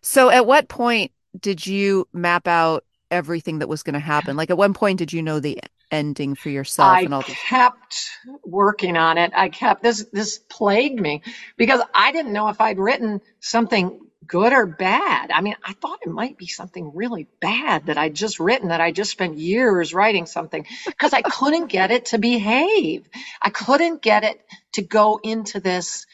So 0.00 0.30
at 0.30 0.46
what 0.46 0.68
point 0.68 1.12
did 1.38 1.66
you 1.66 2.08
map 2.12 2.46
out 2.48 2.84
everything 3.10 3.58
that 3.60 3.68
was 3.68 3.82
going 3.82 3.94
to 3.94 4.00
happen? 4.00 4.36
Like 4.36 4.50
at 4.50 4.56
one 4.58 4.74
point 4.74 4.98
did 4.98 5.12
you 5.12 5.22
know 5.22 5.40
the 5.40 5.60
ending 5.90 6.34
for 6.34 6.48
yourself 6.50 6.98
I 6.98 7.02
and 7.02 7.14
all 7.14 7.22
this? 7.22 7.36
kept 7.48 8.10
working 8.44 8.96
on 8.96 9.18
it. 9.18 9.32
I 9.34 9.48
kept 9.48 9.82
this 9.82 10.06
this 10.12 10.38
plagued 10.38 11.00
me 11.00 11.22
because 11.56 11.80
I 11.94 12.12
didn't 12.12 12.32
know 12.32 12.48
if 12.48 12.60
I'd 12.60 12.78
written 12.78 13.20
something 13.40 14.00
good 14.32 14.54
or 14.54 14.64
bad. 14.64 15.30
I 15.30 15.42
mean, 15.42 15.56
I 15.62 15.74
thought 15.74 16.00
it 16.02 16.08
might 16.08 16.38
be 16.38 16.46
something 16.46 16.92
really 16.94 17.28
bad 17.42 17.86
that 17.86 17.98
I'd 17.98 18.14
just 18.14 18.40
written 18.40 18.70
that 18.70 18.80
I 18.80 18.90
just 18.90 19.10
spent 19.10 19.36
years 19.36 19.92
writing 19.92 20.24
something 20.24 20.66
because 20.86 21.12
I 21.12 21.20
couldn't 21.20 21.66
get 21.66 21.90
it 21.90 22.06
to 22.06 22.18
behave. 22.18 23.06
I 23.42 23.50
couldn't 23.50 24.00
get 24.00 24.24
it 24.24 24.40
to 24.72 24.82
go 24.82 25.20
into 25.22 25.60
this 25.60 26.06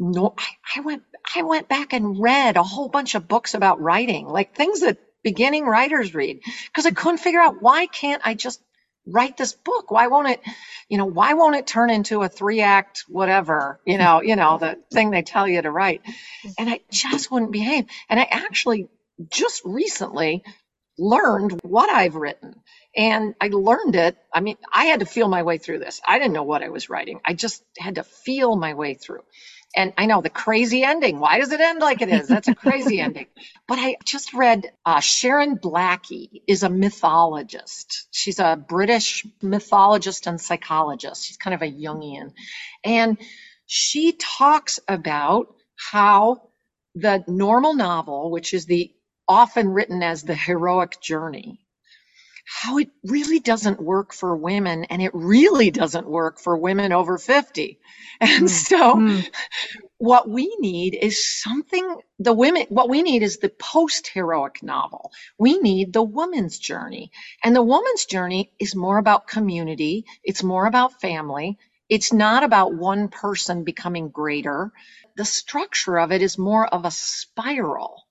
no 0.00 0.34
I, 0.36 0.46
I 0.76 0.80
went 0.80 1.04
I 1.36 1.42
went 1.42 1.68
back 1.68 1.92
and 1.92 2.20
read 2.20 2.56
a 2.56 2.64
whole 2.64 2.88
bunch 2.88 3.14
of 3.14 3.28
books 3.28 3.54
about 3.54 3.80
writing, 3.80 4.26
like 4.26 4.54
things 4.56 4.80
that 4.80 4.98
beginning 5.22 5.66
writers 5.66 6.14
read, 6.14 6.40
because 6.66 6.86
I 6.86 6.90
couldn't 6.90 7.18
figure 7.18 7.40
out 7.40 7.62
why 7.62 7.86
can't 7.86 8.22
I 8.24 8.34
just 8.34 8.60
write 9.06 9.36
this 9.36 9.54
book? 9.54 9.90
Why 9.90 10.08
won't 10.08 10.28
it, 10.28 10.40
you 10.88 10.98
know, 10.98 11.06
why 11.06 11.34
won't 11.34 11.56
it 11.56 11.66
turn 11.66 11.90
into 11.90 12.22
a 12.22 12.28
three 12.28 12.62
act 12.62 13.04
whatever, 13.08 13.80
you 13.86 13.98
know, 13.98 14.22
you 14.22 14.36
know, 14.36 14.58
the 14.58 14.78
thing 14.92 15.10
they 15.10 15.22
tell 15.22 15.48
you 15.48 15.62
to 15.62 15.70
write. 15.70 16.02
And 16.58 16.70
I 16.70 16.80
just 16.90 17.30
wouldn't 17.30 17.52
behave. 17.52 17.86
And 18.08 18.20
I 18.20 18.28
actually 18.30 18.88
just 19.30 19.62
recently 19.64 20.44
learned 20.98 21.60
what 21.62 21.90
I've 21.90 22.16
written. 22.16 22.54
And 22.96 23.34
I 23.40 23.48
learned 23.48 23.96
it. 23.96 24.16
I 24.32 24.40
mean, 24.40 24.56
I 24.72 24.86
had 24.86 25.00
to 25.00 25.06
feel 25.06 25.28
my 25.28 25.42
way 25.44 25.58
through 25.58 25.80
this. 25.80 26.00
I 26.06 26.18
didn't 26.18 26.34
know 26.34 26.44
what 26.44 26.62
I 26.62 26.70
was 26.70 26.90
writing. 26.90 27.20
I 27.24 27.34
just 27.34 27.64
had 27.78 27.96
to 27.96 28.04
feel 28.04 28.56
my 28.56 28.74
way 28.74 28.94
through. 28.94 29.22
And 29.76 29.92
I 29.98 30.06
know 30.06 30.22
the 30.22 30.30
crazy 30.30 30.84
ending. 30.84 31.20
Why 31.20 31.38
does 31.38 31.52
it 31.52 31.60
end 31.60 31.80
like 31.80 32.02
it 32.02 32.08
is? 32.10 32.28
That's 32.28 32.48
a 32.48 32.54
crazy 32.54 33.00
ending. 33.02 33.26
But 33.68 33.78
I 33.78 33.96
just 34.04 34.34
read 34.34 34.72
uh, 34.86 35.00
Sharon 35.00 35.58
Blackie 35.58 36.42
is 36.48 36.62
a 36.64 36.70
mythologist. 36.70 38.08
She's 38.12 38.40
a 38.40 38.56
British 38.56 39.26
mythologist 39.42 40.26
and 40.26 40.40
psychologist. 40.40 41.26
She's 41.26 41.36
kind 41.38 41.54
of 41.54 41.62
a 41.62 41.72
Jungian. 41.72 42.32
And 42.84 43.18
she 43.66 44.12
talks 44.12 44.80
about 44.88 45.54
how 45.76 46.50
the 46.94 47.24
normal 47.28 47.74
novel, 47.74 48.30
which 48.30 48.54
is 48.54 48.66
the 48.66 48.92
often 49.28 49.68
written 49.68 50.02
as 50.02 50.22
the 50.22 50.34
heroic 50.34 51.00
journey, 51.02 51.60
how 52.46 52.78
it 52.78 52.90
really 53.04 53.40
doesn't 53.40 53.80
work 53.82 54.14
for 54.14 54.36
women 54.36 54.84
and 54.86 55.02
it 55.02 55.12
really 55.14 55.70
doesn't 55.70 56.08
work 56.08 56.40
for 56.40 56.58
women 56.58 56.92
over 56.92 57.18
50. 57.18 57.78
And 58.20 58.50
Mm. 58.50 58.50
so 58.50 58.94
Mm. 58.94 59.26
what 59.98 60.28
we 60.28 60.54
need 60.60 60.98
is 61.00 61.42
something 61.42 61.96
the 62.18 62.32
women 62.34 62.66
what 62.68 62.90
we 62.90 63.02
need 63.02 63.22
is 63.22 63.38
the 63.38 63.50
post 63.60 64.08
heroic 64.12 64.62
novel 64.62 65.10
we 65.38 65.58
need 65.60 65.92
the 65.92 66.02
woman's 66.02 66.58
journey 66.58 67.10
and 67.44 67.56
the 67.56 67.62
woman's 67.62 68.04
journey 68.06 68.50
is 68.60 68.76
more 68.76 68.98
about 68.98 69.26
community 69.28 70.04
it's 70.24 70.42
more 70.42 70.66
about 70.66 71.00
family 71.00 71.56
it's 71.88 72.12
not 72.12 72.44
about 72.44 72.74
one 72.74 73.08
person 73.08 73.64
becoming 73.64 74.10
greater 74.10 74.72
the 75.16 75.24
structure 75.24 75.98
of 75.98 76.12
it 76.12 76.22
is 76.22 76.38
more 76.38 76.66
of 76.68 76.84
a 76.84 76.92
spiral 76.92 78.05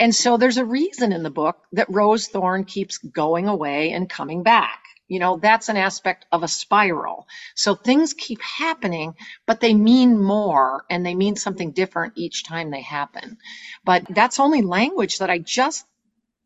and 0.00 0.14
so 0.14 0.36
there's 0.38 0.58
a 0.58 0.66
reason 0.66 1.12
in 1.12 1.22
the 1.24 1.30
book 1.30 1.58
that 1.72 1.90
Rose 1.90 2.28
Thorn 2.28 2.64
keeps 2.64 2.98
going 2.98 3.48
away 3.48 3.92
and 3.92 4.10
coming 4.10 4.42
back. 4.44 4.80
You 5.08 5.20
know, 5.20 5.38
that's 5.38 5.70
an 5.70 5.78
aspect 5.78 6.26
of 6.32 6.42
a 6.42 6.48
spiral. 6.48 7.28
So 7.56 7.74
things 7.76 8.14
keep 8.14 8.42
happening, 8.42 9.14
but 9.46 9.60
they 9.60 9.74
mean 9.74 10.22
more 10.22 10.84
and 10.90 11.06
they 11.06 11.14
mean 11.14 11.36
something 11.36 11.72
different 11.72 12.14
each 12.16 12.44
time 12.44 12.70
they 12.70 12.82
happen. 12.82 13.38
But 13.84 14.06
that's 14.10 14.40
only 14.40 14.62
language 14.62 15.18
that 15.18 15.30
I 15.30 15.38
just 15.38 15.86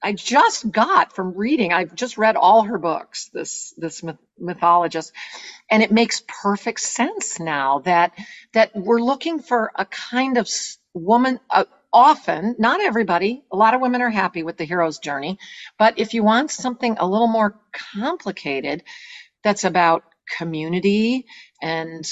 I 0.03 0.15
just 0.15 0.71
got 0.73 1.15
from 1.15 1.37
reading. 1.37 1.75
I've 1.75 1.95
just 1.95 2.19
read 2.19 2.37
all 2.37 2.65
her 2.65 2.79
books, 2.79 3.31
this 3.35 3.75
this 3.79 4.03
myth- 4.03 4.19
mythologist, 4.39 5.13
and 5.71 5.83
it 5.83 5.93
makes 5.93 6.23
perfect 6.27 6.81
sense 6.81 7.41
now 7.41 7.81
that 7.81 8.13
that 8.55 8.73
we're 8.77 9.03
looking 9.03 9.41
for 9.41 9.73
a 9.77 9.87
kind 9.87 10.39
of 10.39 10.49
woman. 10.95 11.41
Uh, 11.51 11.65
often, 11.93 12.57
not 12.59 12.81
everybody. 12.81 13.45
A 13.53 13.57
lot 13.57 13.75
of 13.75 13.81
women 13.81 14.03
are 14.03 14.11
happy 14.11 14.43
with 14.43 14.57
the 14.57 14.65
hero's 14.65 14.99
journey, 14.99 15.39
but 15.79 15.99
if 15.99 16.15
you 16.15 16.23
want 16.23 16.51
something 16.51 16.97
a 16.99 17.07
little 17.07 17.29
more 17.29 17.61
complicated, 17.73 18.83
that's 19.43 19.65
about 19.65 20.05
community 20.39 21.27
and 21.61 22.05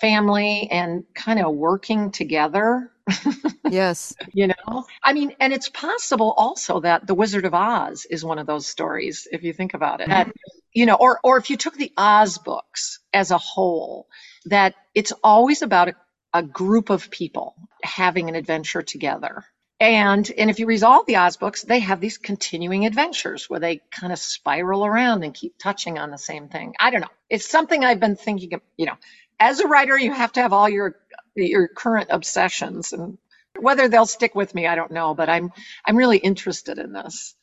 family 0.00 0.68
and 0.70 1.04
kind 1.14 1.40
of 1.40 1.54
working 1.54 2.10
together 2.10 2.90
Yes. 3.70 4.14
you 4.32 4.48
know 4.48 4.84
i 5.02 5.12
mean 5.12 5.32
and 5.40 5.52
it's 5.52 5.68
possible 5.68 6.32
also 6.36 6.80
that 6.80 7.06
the 7.06 7.14
wizard 7.14 7.44
of 7.44 7.54
oz 7.54 8.06
is 8.08 8.24
one 8.24 8.38
of 8.38 8.46
those 8.46 8.66
stories 8.66 9.26
if 9.32 9.42
you 9.42 9.52
think 9.52 9.74
about 9.74 10.00
it 10.00 10.08
mm-hmm. 10.08 10.28
that 10.28 10.32
you 10.72 10.86
know 10.86 10.94
or 10.94 11.20
or 11.24 11.38
if 11.38 11.50
you 11.50 11.56
took 11.56 11.74
the 11.74 11.92
oz 11.96 12.38
books 12.38 13.00
as 13.12 13.30
a 13.30 13.38
whole 13.38 14.08
that 14.46 14.74
it's 14.94 15.12
always 15.24 15.62
about 15.62 15.88
a, 15.88 15.94
a 16.34 16.42
group 16.42 16.90
of 16.90 17.10
people 17.10 17.54
having 17.82 18.28
an 18.28 18.34
adventure 18.34 18.82
together. 18.82 19.44
And 19.80 20.30
and 20.38 20.50
if 20.50 20.58
you 20.60 20.66
all 20.84 21.04
the 21.04 21.16
oz 21.16 21.36
books 21.38 21.62
they 21.62 21.80
have 21.80 22.00
these 22.00 22.18
continuing 22.18 22.86
adventures 22.86 23.50
where 23.50 23.60
they 23.60 23.80
kind 23.90 24.12
of 24.12 24.18
spiral 24.18 24.86
around 24.86 25.24
and 25.24 25.34
keep 25.34 25.58
touching 25.58 25.98
on 25.98 26.10
the 26.10 26.18
same 26.18 26.48
thing. 26.48 26.74
I 26.80 26.90
don't 26.90 27.00
know. 27.02 27.08
It's 27.30 27.48
something 27.48 27.84
i've 27.84 28.00
been 28.00 28.16
thinking 28.16 28.54
of 28.54 28.62
you 28.76 28.86
know 28.86 28.96
as 29.40 29.60
a 29.60 29.68
writer 29.68 29.98
you 29.98 30.12
have 30.12 30.32
to 30.34 30.42
have 30.42 30.52
all 30.52 30.68
your 30.68 30.96
your 31.36 31.68
current 31.68 32.08
obsessions 32.10 32.92
and 32.92 33.18
whether 33.60 33.88
they'll 33.88 34.06
stick 34.06 34.34
with 34.34 34.54
me 34.54 34.66
i 34.66 34.74
don't 34.76 34.92
know 34.92 35.14
but 35.14 35.28
i'm 35.28 35.50
i'm 35.86 35.96
really 35.96 36.18
interested 36.18 36.78
in 36.78 36.92
this 36.92 37.34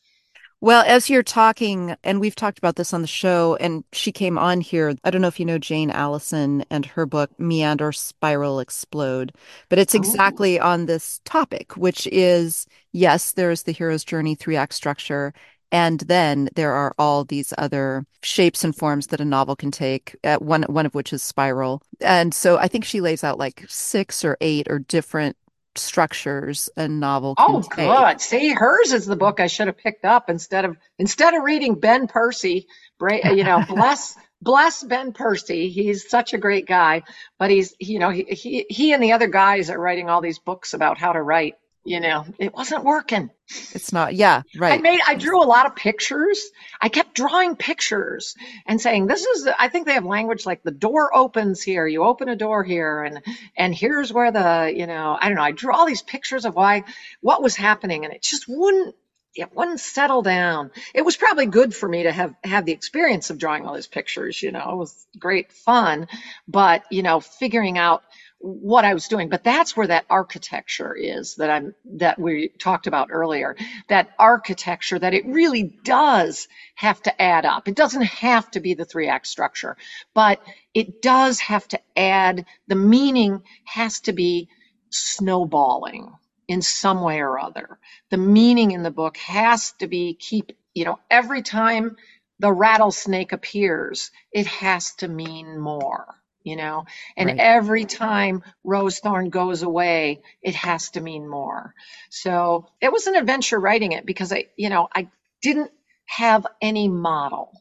Well, 0.61 0.83
as 0.87 1.09
you're 1.09 1.21
talking, 1.21 1.95
and 2.03 2.19
we've 2.19 2.35
talked 2.35 2.57
about 2.57 2.75
this 2.75 2.93
on 2.93 3.01
the 3.01 3.07
show, 3.07 3.55
and 3.57 3.83
she 3.91 4.11
came 4.11 4.37
on 4.37 4.61
here. 4.61 4.95
I 5.03 5.11
don't 5.11 5.21
know 5.21 5.27
if 5.27 5.39
you 5.39 5.45
know 5.45 5.59
Jane 5.59 5.91
Alison 5.91 6.65
and 6.71 6.85
her 6.87 7.05
book, 7.05 7.29
Meander, 7.39 7.91
Spiral, 7.91 8.59
Explode, 8.59 9.33
but 9.69 9.77
it's 9.79 9.93
Oh, 9.93 9.99
exactly 9.99 10.59
on 10.59 10.85
this 10.87 11.21
topic, 11.25 11.77
which 11.77 12.07
is 12.07 12.65
yes, 12.93 13.33
there's 13.33 13.63
the 13.63 13.73
hero's 13.73 14.03
journey 14.03 14.33
three 14.35 14.55
act 14.55 14.73
structure. 14.73 15.33
And 15.71 15.99
then 16.01 16.49
there 16.55 16.71
are 16.73 16.95
all 16.97 17.25
these 17.25 17.53
other 17.57 18.05
shapes 18.23 18.63
and 18.63 18.75
forms 18.75 19.07
that 19.07 19.19
a 19.19 19.25
novel 19.25 19.55
can 19.55 19.71
take, 19.71 20.15
uh, 20.23 20.37
one, 20.37 20.63
one 20.63 20.85
of 20.85 20.95
which 20.95 21.11
is 21.11 21.21
spiral. 21.21 21.81
And 21.99 22.33
so 22.33 22.57
I 22.57 22.67
think 22.67 22.85
she 22.85 23.01
lays 23.01 23.23
out 23.23 23.37
like 23.37 23.65
six 23.67 24.23
or 24.23 24.37
eight 24.41 24.67
or 24.69 24.79
different 24.79 25.35
structures 25.77 26.69
and 26.77 26.99
novel 26.99 27.35
oh, 27.38 27.61
take. 27.61 27.88
good. 27.88 28.21
See, 28.21 28.49
hers 28.53 28.93
is 28.93 29.05
the 29.05 29.15
book 29.15 29.39
I 29.39 29.47
should 29.47 29.67
have 29.67 29.77
picked 29.77 30.05
up 30.05 30.29
instead 30.29 30.65
of 30.65 30.77
instead 30.97 31.33
of 31.33 31.43
reading 31.43 31.75
Ben 31.75 32.07
Percy. 32.07 32.67
Uh, 33.01 33.31
you 33.31 33.43
know, 33.43 33.63
bless 33.67 34.15
bless 34.41 34.83
Ben 34.83 35.13
Percy. 35.13 35.69
He's 35.69 36.09
such 36.09 36.33
a 36.33 36.38
great 36.38 36.65
guy, 36.65 37.03
but 37.38 37.51
he's 37.51 37.75
you 37.79 37.99
know 37.99 38.09
he 38.09 38.23
he 38.23 38.65
he 38.69 38.93
and 38.93 39.03
the 39.03 39.13
other 39.13 39.27
guys 39.27 39.69
are 39.69 39.79
writing 39.79 40.09
all 40.09 40.21
these 40.21 40.39
books 40.39 40.73
about 40.73 40.97
how 40.97 41.13
to 41.13 41.21
write. 41.21 41.55
You 41.87 41.99
know, 41.99 42.25
it 42.39 42.51
wasn't 42.51 42.83
working. 42.83 43.29
It's 43.47 43.93
not, 43.93 44.15
yeah, 44.15 44.41
Right. 44.57 44.79
I 44.79 44.81
made, 44.81 45.01
I 45.07 45.13
drew 45.13 45.39
a 45.39 45.45
lot 45.45 45.67
of 45.67 45.75
pictures. 45.75 46.49
I 46.81 46.89
kept 46.89 47.13
drawing 47.13 47.55
pictures 47.55 48.35
and 48.65 48.81
saying, 48.81 49.05
this 49.05 49.23
is, 49.23 49.47
I 49.59 49.67
think 49.67 49.85
they 49.85 49.93
have 49.93 50.03
language 50.03 50.47
like 50.47 50.63
the 50.63 50.71
door 50.71 51.15
opens 51.15 51.61
here. 51.61 51.85
You 51.85 52.03
open 52.03 52.27
a 52.27 52.35
door 52.35 52.63
here 52.63 53.03
and, 53.03 53.21
and 53.55 53.73
here's 53.75 54.11
where 54.11 54.31
the, 54.31 54.73
you 54.75 54.87
know, 54.87 55.15
I 55.21 55.27
don't 55.27 55.35
know. 55.37 55.43
I 55.43 55.51
drew 55.51 55.71
all 55.71 55.85
these 55.85 56.01
pictures 56.01 56.45
of 56.45 56.55
why, 56.55 56.85
what 57.21 57.43
was 57.43 57.55
happening 57.55 58.03
and 58.03 58.11
it 58.11 58.23
just 58.23 58.45
wouldn't, 58.47 58.95
it 59.35 59.53
wouldn't 59.53 59.79
settle 59.79 60.23
down. 60.23 60.71
It 60.95 61.05
was 61.05 61.17
probably 61.17 61.45
good 61.45 61.75
for 61.75 61.87
me 61.87 62.03
to 62.03 62.11
have, 62.11 62.33
have 62.43 62.65
the 62.65 62.71
experience 62.71 63.29
of 63.29 63.37
drawing 63.37 63.67
all 63.67 63.75
these 63.75 63.85
pictures, 63.85 64.41
you 64.41 64.51
know, 64.51 64.71
it 64.71 64.75
was 64.77 65.05
great 65.19 65.51
fun, 65.51 66.07
but, 66.47 66.83
you 66.89 67.03
know, 67.03 67.19
figuring 67.19 67.77
out 67.77 68.03
what 68.39 68.85
I 68.85 68.93
was 68.93 69.07
doing. 69.07 69.29
But 69.29 69.43
that's 69.43 69.77
where 69.77 69.87
that 69.87 70.05
architecture 70.09 70.95
is 70.95 71.35
that 71.35 71.49
I'm, 71.49 71.75
that 71.97 72.19
we 72.19 72.49
talked 72.59 72.87
about 72.87 73.09
earlier 73.11 73.55
that 73.89 74.11
architecture 74.19 74.99
that 74.99 75.15
it 75.15 75.27
really 75.27 75.63
does 75.85 76.49
have 76.75 77.01
to 77.03 77.21
add 77.21 77.45
up. 77.45 77.69
It 77.69 77.75
doesn't 77.75 78.03
have 78.03 78.51
to 78.53 78.61
be 78.61 78.75
the 78.75 78.85
three 78.85 79.09
act 79.09 79.27
structure, 79.27 79.77
but 80.15 80.41
it 80.73 81.03
does 81.03 81.39
have 81.41 81.67
to 81.69 81.81
add 81.97 82.45
the 82.67 82.75
meaning 82.75 83.43
has 83.65 84.01
to 84.01 84.13
be 84.13 84.49
snowballing 84.91 86.13
in 86.49 86.63
some 86.63 87.01
way 87.01 87.21
or 87.21 87.39
other. 87.39 87.79
The 88.11 88.17
meaning 88.17 88.71
in 88.71 88.83
the 88.83 88.91
book 88.91 89.17
has 89.17 89.73
to 89.79 89.87
be 89.87 90.15
keep, 90.15 90.53
you 90.75 90.85
know, 90.85 90.99
every 91.11 91.43
time 91.43 91.97
the 92.39 92.53
rattlesnake 92.53 93.33
appears, 93.33 94.11
it 94.33 94.47
has 94.47 94.95
to 94.95 95.09
mean 95.09 95.59
more. 95.59 96.15
You 96.45 96.55
know, 96.55 96.86
and 97.17 97.29
Right. 97.29 97.38
every 97.38 97.86
time 97.86 98.43
Rose 98.63 98.99
Thorn 98.99 99.31
goes 99.31 99.63
away, 99.63 100.21
it 100.43 100.55
has 100.55 100.91
to 100.91 101.01
mean 101.01 101.27
more. 101.27 101.75
So 102.12 102.69
it 102.79 102.93
was 102.93 103.08
an 103.08 103.15
adventure 103.17 103.60
writing 103.60 103.93
it 103.93 104.05
because 104.05 104.31
I, 104.31 104.45
you 104.55 104.69
know, 104.69 104.88
I 104.95 105.10
didn't 105.41 105.71
have 106.05 106.47
any 106.62 106.88
model. 106.88 107.51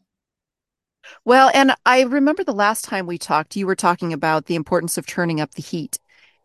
Well, 1.25 1.51
and 1.55 1.75
I 1.87 2.03
remember 2.03 2.45
the 2.45 2.53
last 2.55 2.85
time 2.85 3.07
we 3.07 3.19
talked, 3.19 3.57
you 3.57 3.67
were 3.67 3.77
talking 3.77 4.13
about 4.13 4.47
the 4.47 4.55
importance 4.55 4.99
of 4.99 5.07
turning 5.07 5.41
up 5.41 5.53
the 5.55 5.63
heat, 5.63 5.99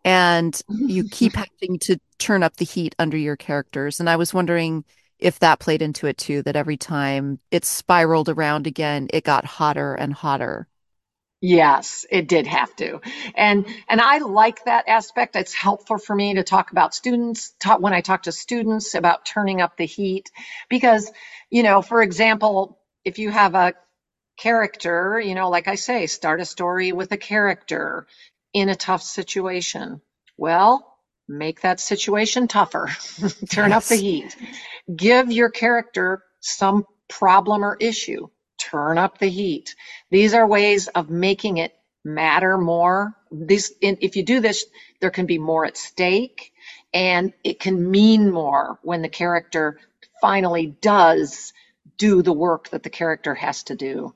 and 0.03 0.59
you 0.85 1.03
keep 1.05 1.35
having 1.35 1.79
to 1.79 1.97
turn 2.17 2.43
up 2.43 2.57
the 2.57 2.65
heat 2.65 2.95
under 2.99 3.17
your 3.17 3.35
characters. 3.37 3.99
And 3.99 4.09
I 4.09 4.15
was 4.15 4.33
wondering 4.33 4.85
if 5.19 5.39
that 5.39 5.59
played 5.59 5.81
into 5.81 6.07
it 6.07 6.17
too, 6.17 6.41
that 6.43 6.55
every 6.55 6.77
time 6.77 7.39
it 7.51 7.65
spiraled 7.65 8.29
around 8.29 8.67
again, 8.67 9.07
it 9.13 9.23
got 9.23 9.45
hotter 9.45 9.93
and 9.95 10.13
hotter. 10.13 10.67
Yes, 11.41 12.05
it 12.09 12.27
did 12.27 12.47
have 12.47 12.75
to. 12.77 12.99
And 13.35 13.65
and 13.87 14.01
I 14.01 14.19
like 14.19 14.65
that 14.65 14.87
aspect. 14.87 15.35
It's 15.35 15.53
helpful 15.53 15.99
for 15.99 16.15
me 16.15 16.33
to 16.35 16.43
talk 16.43 16.71
about 16.71 16.95
students, 16.95 17.53
talk 17.59 17.79
when 17.79 17.93
I 17.93 18.01
talk 18.01 18.23
to 18.23 18.31
students 18.31 18.95
about 18.95 19.25
turning 19.25 19.61
up 19.61 19.77
the 19.77 19.85
heat 19.85 20.31
because, 20.69 21.11
you 21.51 21.61
know, 21.63 21.81
for 21.83 22.01
example, 22.01 22.79
if 23.05 23.19
you 23.19 23.29
have 23.29 23.55
a 23.55 23.73
character, 24.37 25.19
you 25.19 25.35
know, 25.35 25.49
like 25.49 25.67
I 25.67 25.75
say, 25.75 26.07
start 26.07 26.41
a 26.41 26.45
story 26.45 26.91
with 26.91 27.11
a 27.11 27.17
character 27.17 28.07
in 28.53 28.69
a 28.69 28.75
tough 28.75 29.01
situation. 29.03 30.01
Well, 30.37 30.85
make 31.27 31.61
that 31.61 31.79
situation 31.79 32.47
tougher. 32.47 32.89
Turn 33.49 33.73
up 33.73 33.87
the 33.87 33.95
Yes. 33.95 33.97
heat. 33.97 34.35
Give 34.95 35.31
your 35.31 35.49
character 35.49 36.23
some 36.41 36.85
problem 37.09 37.63
or 37.63 37.77
issue. 37.79 38.27
Turn 38.59 38.97
up 38.97 39.17
the 39.17 39.29
heat. 39.29 39.75
These 40.11 40.33
are 40.33 40.47
ways 40.47 40.87
of 40.89 41.09
making 41.09 41.57
it 41.57 41.73
matter 42.03 42.57
more. 42.57 43.15
These, 43.31 43.73
if 43.81 44.15
you 44.15 44.23
do 44.23 44.41
this, 44.41 44.65
there 45.01 45.11
can 45.11 45.25
be 45.25 45.39
more 45.39 45.65
at 45.65 45.77
stake 45.77 46.53
and 46.93 47.33
it 47.43 47.59
can 47.59 47.91
mean 47.91 48.31
more 48.31 48.79
when 48.83 49.01
the 49.01 49.09
character 49.09 49.79
finally 50.21 50.67
does 50.81 51.53
do 51.97 52.21
the 52.21 52.33
work 52.33 52.69
that 52.69 52.83
the 52.83 52.89
character 52.89 53.35
has 53.35 53.63
to 53.63 53.75
do. 53.75 54.13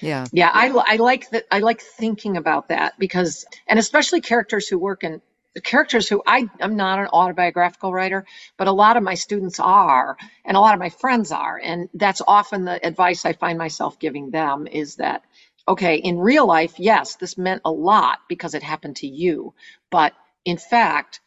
Yeah. 0.00 0.26
Yeah, 0.32 0.50
I, 0.52 0.68
I 0.68 0.96
like 0.96 1.30
that. 1.30 1.46
I 1.50 1.60
like 1.60 1.80
thinking 1.80 2.36
about 2.36 2.68
that 2.68 2.98
because, 2.98 3.46
and 3.66 3.78
especially 3.78 4.20
characters 4.20 4.68
who 4.68 4.78
work 4.78 5.04
in 5.04 5.22
characters 5.60 6.08
who 6.08 6.22
I, 6.26 6.48
I'm 6.60 6.76
not 6.76 6.98
an 6.98 7.08
autobiographical 7.12 7.92
writer, 7.92 8.24
but 8.56 8.68
a 8.68 8.72
lot 8.72 8.96
of 8.96 9.02
my 9.02 9.14
students 9.14 9.60
are, 9.60 10.16
and 10.44 10.56
a 10.56 10.60
lot 10.60 10.74
of 10.74 10.80
my 10.80 10.88
friends 10.88 11.30
are. 11.32 11.60
And 11.62 11.88
that's 11.94 12.22
often 12.26 12.64
the 12.64 12.84
advice 12.84 13.24
I 13.24 13.34
find 13.34 13.58
myself 13.58 13.98
giving 13.98 14.30
them 14.30 14.66
is 14.66 14.96
that, 14.96 15.22
okay, 15.68 15.96
in 15.96 16.18
real 16.18 16.46
life, 16.46 16.78
yes, 16.78 17.16
this 17.16 17.36
meant 17.36 17.62
a 17.64 17.70
lot 17.70 18.20
because 18.28 18.54
it 18.54 18.62
happened 18.62 18.96
to 18.96 19.06
you. 19.06 19.54
But 19.90 20.14
in 20.44 20.56
fact, 20.56 21.20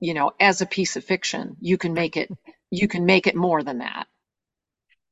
you 0.00 0.14
know, 0.14 0.32
as 0.40 0.60
a 0.60 0.66
piece 0.66 0.96
of 0.96 1.04
fiction, 1.04 1.56
you 1.60 1.78
can 1.78 1.92
make 1.92 2.16
it, 2.16 2.30
you 2.70 2.88
can 2.88 3.04
make 3.04 3.26
it 3.26 3.36
more 3.36 3.62
than 3.62 3.78
that. 3.78 4.06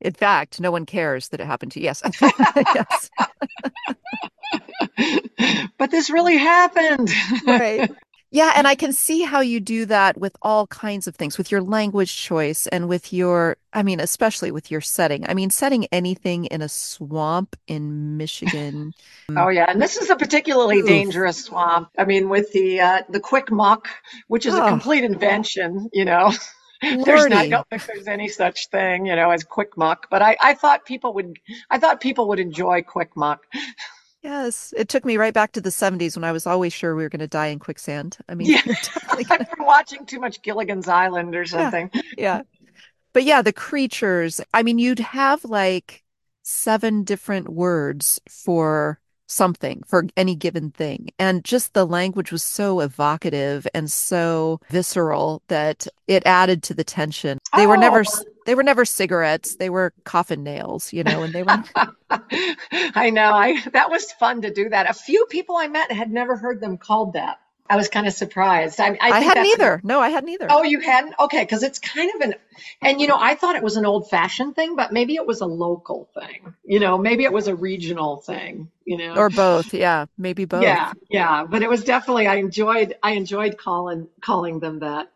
In 0.01 0.13
fact, 0.13 0.61
no 0.61 0.71
one 0.71 0.87
cares 0.87 1.29
that 1.29 1.41
it 1.41 1.47
happened 1.47 1.73
to 1.73 1.81
you. 1.81 1.85
Yes. 1.85 2.03
Yes. 2.75 3.11
but 5.79 5.91
this 5.91 6.11
really 6.11 6.37
happened. 6.37 7.11
Right. 7.47 7.91
Yeah, 8.35 8.53
and 8.57 8.67
I 8.67 8.75
can 8.75 8.93
see 8.93 9.23
how 9.23 9.43
you 9.43 9.61
do 9.61 9.87
that 9.87 10.19
with 10.19 10.37
all 10.43 10.67
kinds 10.67 11.07
of 11.07 11.15
things, 11.15 11.39
with 11.39 11.53
your 11.53 11.63
language 11.63 12.17
choice 12.17 12.67
and 12.67 12.89
with 12.89 13.13
your, 13.13 13.59
I 13.73 13.85
mean, 13.85 14.01
especially 14.01 14.51
with 14.51 14.73
your 14.73 14.81
setting. 14.81 15.25
I 15.29 15.35
mean, 15.35 15.51
setting 15.51 15.87
anything 15.93 16.47
in 16.47 16.61
a 16.61 16.69
swamp 16.69 17.55
in 17.69 18.17
Michigan. 18.17 18.93
Oh 19.37 19.49
yeah, 19.49 19.67
and 19.69 19.81
this 19.81 19.97
is 19.97 20.11
a 20.11 20.17
particularly 20.17 20.79
Oof. 20.79 20.87
dangerous 20.87 21.45
swamp. 21.45 21.91
I 21.97 22.05
mean, 22.05 22.29
with 22.29 22.53
the 22.53 22.81
uh, 22.81 23.03
the 23.09 23.21
quick 23.21 23.51
muck, 23.53 23.89
which 24.29 24.47
is 24.47 24.59
a 24.59 24.63
Oh, 24.63 24.69
complete 24.69 25.05
invention, 25.05 25.89
you 25.93 26.05
know. 26.05 26.33
There's 26.83 27.27
not, 27.27 27.47
I 27.47 27.49
don't 27.49 27.69
think 27.71 27.87
there's 27.87 28.09
any 28.09 28.29
such 28.29 28.69
thing, 28.69 29.07
you 29.07 29.17
know, 29.17 29.31
as 29.31 29.43
quick 29.45 29.77
muck. 29.77 30.09
But 30.11 30.23
I, 30.23 30.37
I 30.41 30.55
thought 30.55 30.85
people 30.85 31.15
would, 31.15 31.39
I 31.71 31.79
thought 31.79 32.01
people 32.01 32.29
would 32.29 32.41
enjoy 32.41 32.83
quick 32.83 33.17
muck. 33.17 33.47
Yes, 34.25 34.73
it 34.77 34.89
took 34.89 35.05
me 35.05 35.19
right 35.19 35.35
back 35.35 35.53
to 35.53 35.61
the 35.61 35.71
70s 35.71 36.17
when 36.17 36.25
I 36.25 36.33
was 36.33 36.47
always 36.47 36.73
sure 36.73 36.97
we 36.97 37.03
were 37.03 37.11
going 37.11 37.21
to 37.21 37.29
die 37.29 37.49
in 37.49 37.59
quicksand. 37.59 38.17
I 38.27 38.35
mean, 38.35 38.49
Yeah, 38.49 38.61
I've 39.11 39.29
been 39.29 39.47
watching 39.67 40.07
too 40.07 40.19
much 40.19 40.41
Gilligan's 40.43 40.89
Island 40.89 41.35
or 41.37 41.45
yeah, 41.53 41.71
something. 41.71 41.91
yeah. 42.17 42.43
But 43.13 43.25
yeah, 43.25 43.43
the 43.43 43.53
creatures, 43.53 44.41
I 44.55 44.63
mean, 44.63 44.79
you'd 44.79 45.01
have 45.01 45.45
like 45.45 46.05
seven 46.43 47.05
different 47.05 47.49
words 47.51 48.21
for 48.29 49.01
something, 49.27 49.83
for 49.87 50.07
any 50.17 50.35
given 50.35 50.71
thing. 50.71 51.11
And 51.19 51.45
just 51.45 51.75
the 51.75 51.87
language 51.87 52.33
was 52.33 52.43
so 52.43 52.81
evocative 52.81 53.67
and 53.75 53.91
so 53.91 54.61
visceral 54.71 55.43
that 55.49 55.87
it 56.09 56.23
added 56.27 56.63
to 56.65 56.75
the 56.75 56.85
tension. 56.85 57.39
They 57.55 57.67
were 57.67 57.77
Oh, 57.77 57.81
never 57.81 58.05
they 58.47 58.55
were 58.55 58.63
never 58.63 58.85
cigarettes, 58.85 59.57
they 59.57 59.71
were 59.71 59.93
coffin 60.05 60.43
nails, 60.45 60.93
you 60.93 61.05
know, 61.05 61.23
and 61.23 61.35
they 61.35 61.43
were 61.43 61.59
I 62.95 63.11
know. 63.11 63.33
I 63.35 63.61
that 63.73 63.91
was 63.91 64.13
fun 64.13 64.43
to 64.43 64.53
do 64.53 64.69
that. 64.69 64.91
A 64.91 64.95
few 64.95 65.27
people 65.31 65.57
I 65.57 65.69
met 65.69 65.91
had 65.93 66.11
never 66.11 66.37
heard 66.37 66.61
them 66.61 66.79
called 66.79 67.15
that. 67.15 67.39
I 67.69 67.77
was 67.77 67.89
kind 67.89 68.07
of 68.07 68.13
surprised. 68.13 68.79
I, 68.79 68.91
I 68.91 68.99
I 69.01 69.21
hadn't 69.21 69.47
either. 69.47 69.81
No, 69.83 69.99
I 69.99 70.11
hadn't 70.11 70.29
either. 70.29 70.47
Oh, 70.51 70.63
you 70.63 70.81
hadn't? 70.81 71.15
Okay, 71.19 71.43
because 71.43 71.63
it's 71.63 71.79
kind 71.79 72.11
of 72.15 72.21
an, 72.21 72.35
and 72.83 73.01
you 73.01 73.07
know, 73.07 73.17
I 73.19 73.35
thought 73.37 73.57
it 73.57 73.63
was 73.63 73.77
an 73.77 73.87
old-fashioned 73.87 74.55
thing, 74.55 74.77
but 74.77 74.93
maybe 74.93 75.15
it 75.15 75.27
was 75.27 75.41
a 75.41 75.47
local 75.47 76.09
thing. 76.15 76.55
You 76.65 76.79
know, 76.79 76.99
maybe 76.99 77.25
it 77.25 77.33
was 77.33 77.49
a 77.49 77.55
regional 77.55 78.19
thing, 78.19 78.71
you 78.85 78.99
know. 78.99 79.15
Or 79.15 79.31
both. 79.31 79.73
Yeah, 79.73 80.07
maybe 80.19 80.45
both. 80.45 80.63
Yeah, 80.63 80.93
yeah, 81.09 81.45
but 81.45 81.63
it 81.63 81.71
was 81.71 81.85
definitely 81.85 82.27
I 82.27 82.37
enjoyed 82.37 82.97
I 83.03 83.13
enjoyed 83.13 83.57
calling 83.57 84.09
calling 84.21 84.61
them 84.61 84.81
that. 84.81 85.11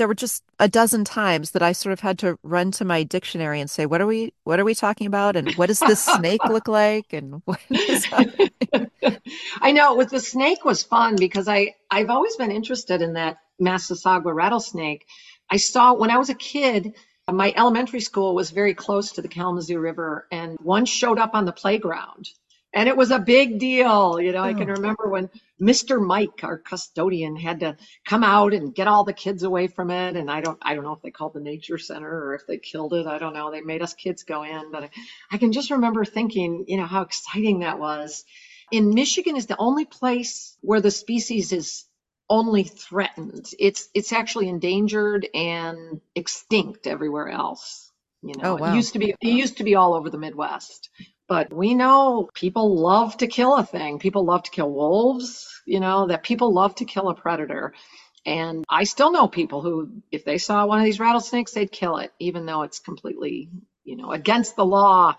There 0.00 0.08
were 0.08 0.14
just 0.14 0.42
a 0.58 0.66
dozen 0.66 1.04
times 1.04 1.50
that 1.50 1.60
I 1.60 1.72
sort 1.72 1.92
of 1.92 2.00
had 2.00 2.18
to 2.20 2.38
run 2.42 2.70
to 2.72 2.86
my 2.86 3.02
dictionary 3.02 3.60
and 3.60 3.68
say, 3.68 3.84
what 3.84 4.00
are 4.00 4.06
we 4.06 4.32
what 4.44 4.58
are 4.58 4.64
we 4.64 4.74
talking 4.74 5.06
about? 5.06 5.36
And 5.36 5.54
what 5.56 5.66
does 5.66 5.80
this 5.80 6.02
snake 6.02 6.42
look 6.48 6.68
like? 6.82 7.12
And 7.12 7.42
what 7.44 7.60
is? 7.68 8.06
I 9.60 9.72
know 9.72 9.96
with 9.96 10.08
the 10.08 10.18
snake 10.18 10.64
was 10.64 10.82
fun 10.82 11.16
because 11.16 11.48
I 11.48 11.74
I've 11.90 12.08
always 12.08 12.34
been 12.36 12.50
interested 12.50 13.02
in 13.02 13.12
that 13.12 13.40
Massasauga 13.60 14.34
rattlesnake. 14.34 15.04
I 15.50 15.58
saw 15.58 15.92
when 15.92 16.10
I 16.10 16.16
was 16.16 16.30
a 16.30 16.34
kid, 16.34 16.94
My 17.30 17.52
elementary 17.54 18.00
school 18.00 18.34
was 18.34 18.50
very 18.52 18.72
close 18.72 19.12
to 19.12 19.22
the 19.22 19.28
Kalamazoo 19.28 19.78
River, 19.78 20.26
and 20.32 20.56
one 20.62 20.86
showed 20.86 21.18
up 21.18 21.34
on 21.34 21.44
the 21.44 21.52
playground. 21.52 22.30
And 22.72 22.88
it 22.88 22.96
was 22.96 23.10
a 23.10 23.18
big 23.18 23.58
deal. 23.58 24.20
You 24.20 24.32
know, 24.32 24.40
oh. 24.40 24.44
I 24.44 24.54
can 24.54 24.70
oh. 24.70 24.74
remember 24.74 25.08
when 25.08 25.28
Mr. 25.60 26.04
Mike, 26.04 26.40
our 26.42 26.58
custodian, 26.58 27.36
had 27.36 27.60
to 27.60 27.76
come 28.06 28.22
out 28.22 28.54
and 28.54 28.74
get 28.74 28.88
all 28.88 29.04
the 29.04 29.12
kids 29.12 29.42
away 29.42 29.66
from 29.66 29.90
it. 29.90 30.16
And 30.16 30.30
I 30.30 30.40
don't, 30.40 30.58
I 30.62 30.74
don't 30.74 30.84
know 30.84 30.92
if 30.92 31.02
they 31.02 31.10
called 31.10 31.34
the 31.34 31.40
nature 31.40 31.78
center 31.78 32.08
or 32.08 32.34
if 32.34 32.46
they 32.46 32.58
killed 32.58 32.94
it. 32.94 33.06
I 33.06 33.18
don't 33.18 33.34
know. 33.34 33.50
They 33.50 33.60
made 33.60 33.82
us 33.82 33.94
kids 33.94 34.22
go 34.22 34.42
in, 34.44 34.70
but 34.70 34.84
I, 34.84 34.90
I 35.32 35.38
can 35.38 35.52
just 35.52 35.70
remember 35.70 36.04
thinking, 36.04 36.64
you 36.68 36.76
know, 36.76 36.86
how 36.86 37.02
exciting 37.02 37.60
that 37.60 37.78
was. 37.78 38.24
In 38.70 38.94
Michigan 38.94 39.36
is 39.36 39.46
the 39.46 39.58
only 39.58 39.84
place 39.84 40.56
where 40.60 40.80
the 40.80 40.92
species 40.92 41.52
is 41.52 41.84
only 42.30 42.62
threatened. 42.62 43.50
It's 43.58 43.88
it's 43.92 44.12
actually 44.12 44.48
endangered 44.48 45.28
and 45.34 46.00
extinct 46.14 46.86
everywhere 46.86 47.28
else. 47.28 47.90
You 48.22 48.34
know, 48.36 48.52
oh, 48.52 48.56
wow. 48.56 48.72
it 48.72 48.76
used 48.76 48.92
to 48.92 48.98
be 48.98 49.10
it 49.20 49.28
used 49.28 49.56
to 49.58 49.64
be 49.64 49.74
all 49.74 49.94
over 49.94 50.08
the 50.08 50.18
Midwest. 50.18 50.88
But 51.30 51.52
we 51.52 51.74
know 51.74 52.28
people 52.34 52.74
love 52.74 53.16
to 53.18 53.28
kill 53.28 53.54
a 53.54 53.64
thing. 53.64 54.00
People 54.00 54.24
love 54.24 54.42
to 54.42 54.50
kill 54.50 54.68
wolves, 54.68 55.62
you 55.64 55.78
know, 55.78 56.08
that 56.08 56.24
people 56.24 56.52
love 56.52 56.74
to 56.74 56.84
kill 56.84 57.08
a 57.08 57.14
predator. 57.14 57.72
And 58.26 58.64
I 58.68 58.82
still 58.82 59.12
know 59.12 59.28
people 59.28 59.62
who, 59.62 60.02
if 60.10 60.24
they 60.24 60.38
saw 60.38 60.66
one 60.66 60.80
of 60.80 60.84
these 60.84 60.98
rattlesnakes, 60.98 61.52
they'd 61.52 61.70
kill 61.70 61.98
it, 61.98 62.12
even 62.18 62.46
though 62.46 62.62
it's 62.62 62.80
completely, 62.80 63.48
you 63.84 63.96
know, 63.96 64.10
against 64.10 64.56
the 64.56 64.64
law. 64.64 65.14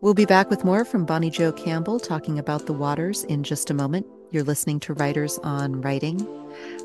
We'll 0.00 0.14
be 0.14 0.26
back 0.26 0.48
with 0.48 0.64
more 0.64 0.84
from 0.84 1.04
Bonnie 1.04 1.28
Jo 1.28 1.50
Campbell 1.50 1.98
talking 1.98 2.38
about 2.38 2.66
the 2.66 2.72
waters 2.72 3.24
in 3.24 3.42
just 3.42 3.68
a 3.68 3.74
moment. 3.74 4.06
You're 4.30 4.44
listening 4.44 4.78
to 4.80 4.94
Writers 4.94 5.40
on 5.42 5.80
Writing. 5.80 6.24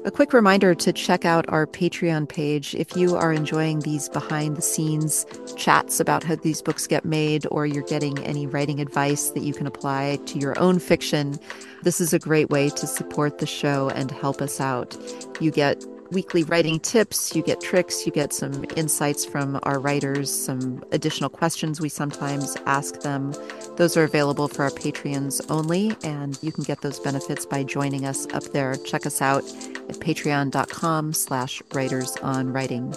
A 0.04 0.10
quick 0.10 0.34
reminder 0.34 0.74
to 0.74 0.92
check 0.92 1.24
out 1.24 1.46
our 1.48 1.68
Patreon 1.68 2.28
page 2.28 2.74
if 2.74 2.98
you 2.98 3.16
are 3.16 3.32
enjoying 3.32 3.82
these 3.82 4.10
behind 4.10 4.58
the 4.58 4.64
scenes 4.64 5.28
chats 5.56 6.00
about 6.00 6.24
how 6.24 6.38
these 6.38 6.64
books 6.64 6.88
get 6.88 7.06
made, 7.06 7.46
or 7.52 7.68
you're 7.68 7.84
getting 7.84 8.18
any 8.24 8.48
writing 8.48 8.80
advice 8.80 9.30
that 9.30 9.44
you 9.44 9.54
can 9.54 9.68
apply 9.68 10.18
to 10.26 10.40
your 10.40 10.58
own 10.58 10.80
fiction. 10.80 11.38
This 11.84 12.02
is 12.02 12.14
a 12.14 12.20
great 12.20 12.50
way 12.50 12.70
to 12.70 12.88
support 12.88 13.38
the 13.38 13.46
show 13.46 13.90
and 13.90 14.10
help 14.10 14.42
us 14.42 14.60
out. 14.60 14.98
You 15.40 15.52
get 15.52 15.86
weekly 16.14 16.44
writing 16.44 16.80
tips, 16.80 17.36
you 17.36 17.42
get 17.42 17.60
tricks, 17.60 18.06
you 18.06 18.12
get 18.12 18.34
some 18.34 18.66
insights 18.76 19.26
from 19.26 19.60
our 19.64 19.80
writers, 19.80 20.34
some 20.34 20.84
additional 20.92 21.30
questions 21.30 21.82
we 21.82 21.90
sometimes 21.90 22.56
ask 22.66 23.02
them. 23.02 23.34
Those 23.76 23.98
are 23.98 24.04
available 24.04 24.48
for 24.48 24.64
our 24.64 24.70
Patreons 24.72 25.42
only, 25.50 25.96
and 26.04 26.38
you 26.42 26.52
can 26.52 26.64
get 26.64 26.82
those 26.82 27.00
benefits 27.00 27.46
by 27.46 27.64
joining 27.64 28.06
us 28.06 28.28
up 28.34 28.44
there. 28.46 28.76
Check 28.76 29.06
us 29.06 29.22
out 29.22 29.44
at 29.90 29.98
patreon.com 30.00 31.14
slash 31.14 31.62
writers 31.74 32.16
on 32.18 32.54
writing. 32.54 32.94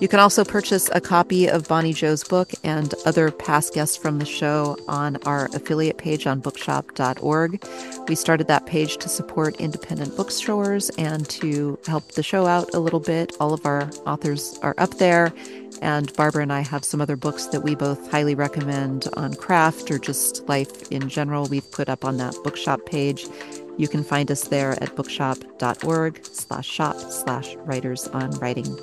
You 0.00 0.08
can 0.08 0.18
also 0.18 0.44
purchase 0.44 0.90
a 0.92 1.00
copy 1.00 1.46
of 1.48 1.68
Bonnie 1.68 1.92
Jo's 1.92 2.24
book 2.24 2.50
and 2.64 2.92
other 3.06 3.30
past 3.30 3.74
guests 3.74 3.96
from 3.96 4.18
the 4.18 4.24
show 4.26 4.76
on 4.88 5.16
our 5.24 5.46
affiliate 5.54 5.98
page 5.98 6.26
on 6.26 6.40
bookshop.org. 6.40 7.64
We 8.08 8.14
started 8.16 8.48
that 8.48 8.66
page 8.66 8.96
to 8.98 9.08
support 9.08 9.60
independent 9.60 10.16
bookstores 10.16 10.90
and 10.98 11.28
to 11.30 11.78
help 11.86 12.12
the 12.12 12.24
show 12.24 12.46
out 12.46 12.74
a 12.74 12.80
little 12.80 12.98
bit. 12.98 13.36
All 13.38 13.54
of 13.54 13.64
our 13.64 13.88
authors 14.04 14.58
are 14.62 14.74
up 14.78 14.94
there, 14.98 15.32
and 15.80 16.12
Barbara 16.14 16.42
and 16.42 16.52
I 16.52 16.60
have 16.60 16.84
some 16.84 17.00
other 17.00 17.16
books 17.16 17.46
that 17.46 17.60
we 17.60 17.76
both 17.76 18.10
highly 18.10 18.34
recommend 18.34 19.06
on 19.16 19.34
craft 19.34 19.92
or 19.92 19.98
just 19.98 20.46
life 20.48 20.90
in 20.90 21.08
general. 21.08 21.46
We've 21.46 21.70
put 21.70 21.88
up 21.88 22.04
on 22.04 22.16
that 22.16 22.34
bookshop 22.42 22.84
page. 22.84 23.26
You 23.78 23.86
can 23.86 24.02
find 24.02 24.30
us 24.30 24.48
there 24.48 24.72
at 24.82 24.96
bookshop.org 24.96 26.26
slash 26.26 26.68
shop 26.68 26.96
slash 26.96 27.54
writers 27.56 28.08
on 28.08 28.32
writing. 28.32 28.76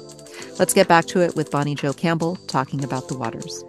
Let's 0.60 0.73
get 0.73 0.88
back 0.88 1.06
to 1.08 1.21
it 1.21 1.36
with 1.36 1.51
Bonnie 1.51 1.75
Jo 1.75 1.93
Campbell 1.93 2.36
talking 2.47 2.84
about 2.84 3.08
the 3.08 3.17
waters. 3.17 3.63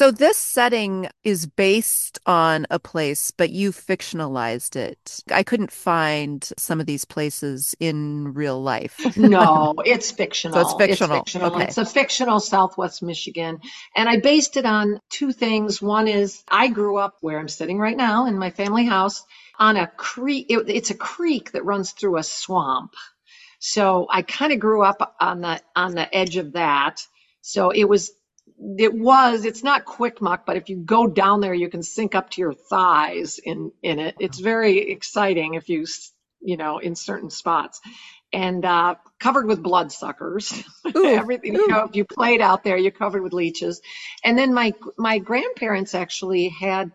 So 0.00 0.10
this 0.10 0.38
setting 0.38 1.08
is 1.24 1.44
based 1.44 2.20
on 2.24 2.66
a 2.70 2.78
place, 2.78 3.32
but 3.32 3.50
you 3.50 3.70
fictionalized 3.70 4.74
it. 4.74 5.22
I 5.30 5.42
couldn't 5.42 5.70
find 5.70 6.42
some 6.56 6.80
of 6.80 6.86
these 6.86 7.04
places 7.04 7.76
in 7.80 8.32
real 8.32 8.62
life. 8.62 8.98
no, 9.18 9.74
it's 9.84 10.10
fictional. 10.10 10.54
So 10.54 10.60
it's 10.62 10.72
fictional. 10.72 11.18
It's 11.18 11.32
fictional. 11.32 11.54
Okay. 11.54 11.64
It's 11.64 11.76
a 11.76 11.84
fictional 11.84 12.40
Southwest 12.40 13.02
Michigan. 13.02 13.60
And 13.94 14.08
I 14.08 14.20
based 14.20 14.56
it 14.56 14.64
on 14.64 15.00
two 15.10 15.32
things. 15.32 15.82
One 15.82 16.08
is 16.08 16.44
I 16.48 16.68
grew 16.68 16.96
up 16.96 17.18
where 17.20 17.38
I'm 17.38 17.48
sitting 17.48 17.78
right 17.78 17.96
now 17.96 18.24
in 18.24 18.38
my 18.38 18.48
family 18.48 18.86
house 18.86 19.22
on 19.60 19.76
a 19.76 19.88
creek. 19.88 20.48
It, 20.50 20.70
it's 20.70 20.90
a 20.90 20.96
creek 20.96 21.52
that 21.52 21.66
runs 21.66 21.92
through 21.92 22.18
a 22.18 22.24
swamp. 22.24 22.94
So 23.60 24.06
I 24.10 24.22
kind 24.22 24.52
of 24.52 24.60
grew 24.60 24.82
up 24.82 25.16
on 25.20 25.42
the 25.42 25.60
on 25.76 25.94
the 25.94 26.12
edge 26.14 26.38
of 26.38 26.54
that. 26.54 27.02
So 27.42 27.70
it 27.70 27.84
was 27.84 28.12
it 28.78 28.94
was 28.94 29.44
it's 29.44 29.64
not 29.64 29.84
quick 29.86 30.20
muck 30.20 30.44
but 30.46 30.56
if 30.56 30.68
you 30.68 30.76
go 30.76 31.06
down 31.06 31.40
there 31.40 31.54
you 31.54 31.70
can 31.70 31.82
sink 31.82 32.14
up 32.14 32.30
to 32.30 32.42
your 32.42 32.54
thighs 32.54 33.38
in 33.38 33.72
in 33.82 33.98
it 33.98 34.14
it's 34.20 34.38
very 34.38 34.90
exciting 34.90 35.54
if 35.54 35.68
you 35.68 35.86
you 36.40 36.56
know 36.56 36.78
in 36.78 36.94
certain 36.94 37.30
spots 37.30 37.80
and 38.32 38.64
uh, 38.64 38.94
covered 39.18 39.46
with 39.46 39.62
bloodsuckers 39.62 40.52
everything 40.94 41.54
you 41.54 41.68
know 41.68 41.84
if 41.84 41.96
you 41.96 42.04
played 42.04 42.40
out 42.40 42.64
there 42.64 42.76
you're 42.76 42.92
covered 42.92 43.22
with 43.22 43.32
leeches 43.32 43.80
and 44.24 44.38
then 44.38 44.54
my 44.54 44.72
my 44.98 45.18
grandparents 45.18 45.94
actually 45.94 46.48
had 46.48 46.92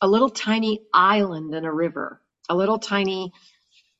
a 0.00 0.08
little 0.08 0.30
tiny 0.30 0.82
island 0.92 1.54
in 1.54 1.64
a 1.64 1.72
river, 1.72 2.20
a 2.48 2.56
little 2.56 2.78
tiny 2.78 3.32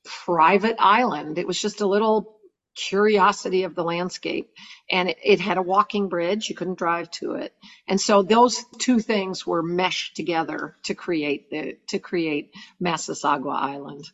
private 0.03 0.75
island. 0.79 1.37
It 1.37 1.47
was 1.47 1.61
just 1.61 1.81
a 1.81 1.87
little 1.87 2.37
curiosity 2.77 3.63
of 3.63 3.75
the 3.75 3.83
landscape. 3.83 4.51
And 4.89 5.09
it, 5.09 5.17
it, 5.23 5.39
had 5.39 5.57
a 5.57 5.61
walking 5.61 6.07
bridge. 6.09 6.47
You 6.47 6.55
couldn't 6.55 6.77
drive 6.77 7.09
to 7.11 7.33
it. 7.33 7.53
And 7.87 7.99
so 7.99 8.21
those 8.21 8.63
two 8.77 8.99
things 8.99 9.45
were 9.45 9.63
meshed 9.63 10.15
together 10.15 10.75
to 10.83 10.93
create 10.93 11.49
the 11.49 11.77
to 11.87 11.99
create 11.99 12.53
Massasauga 12.81 13.51
Island. 13.51 14.05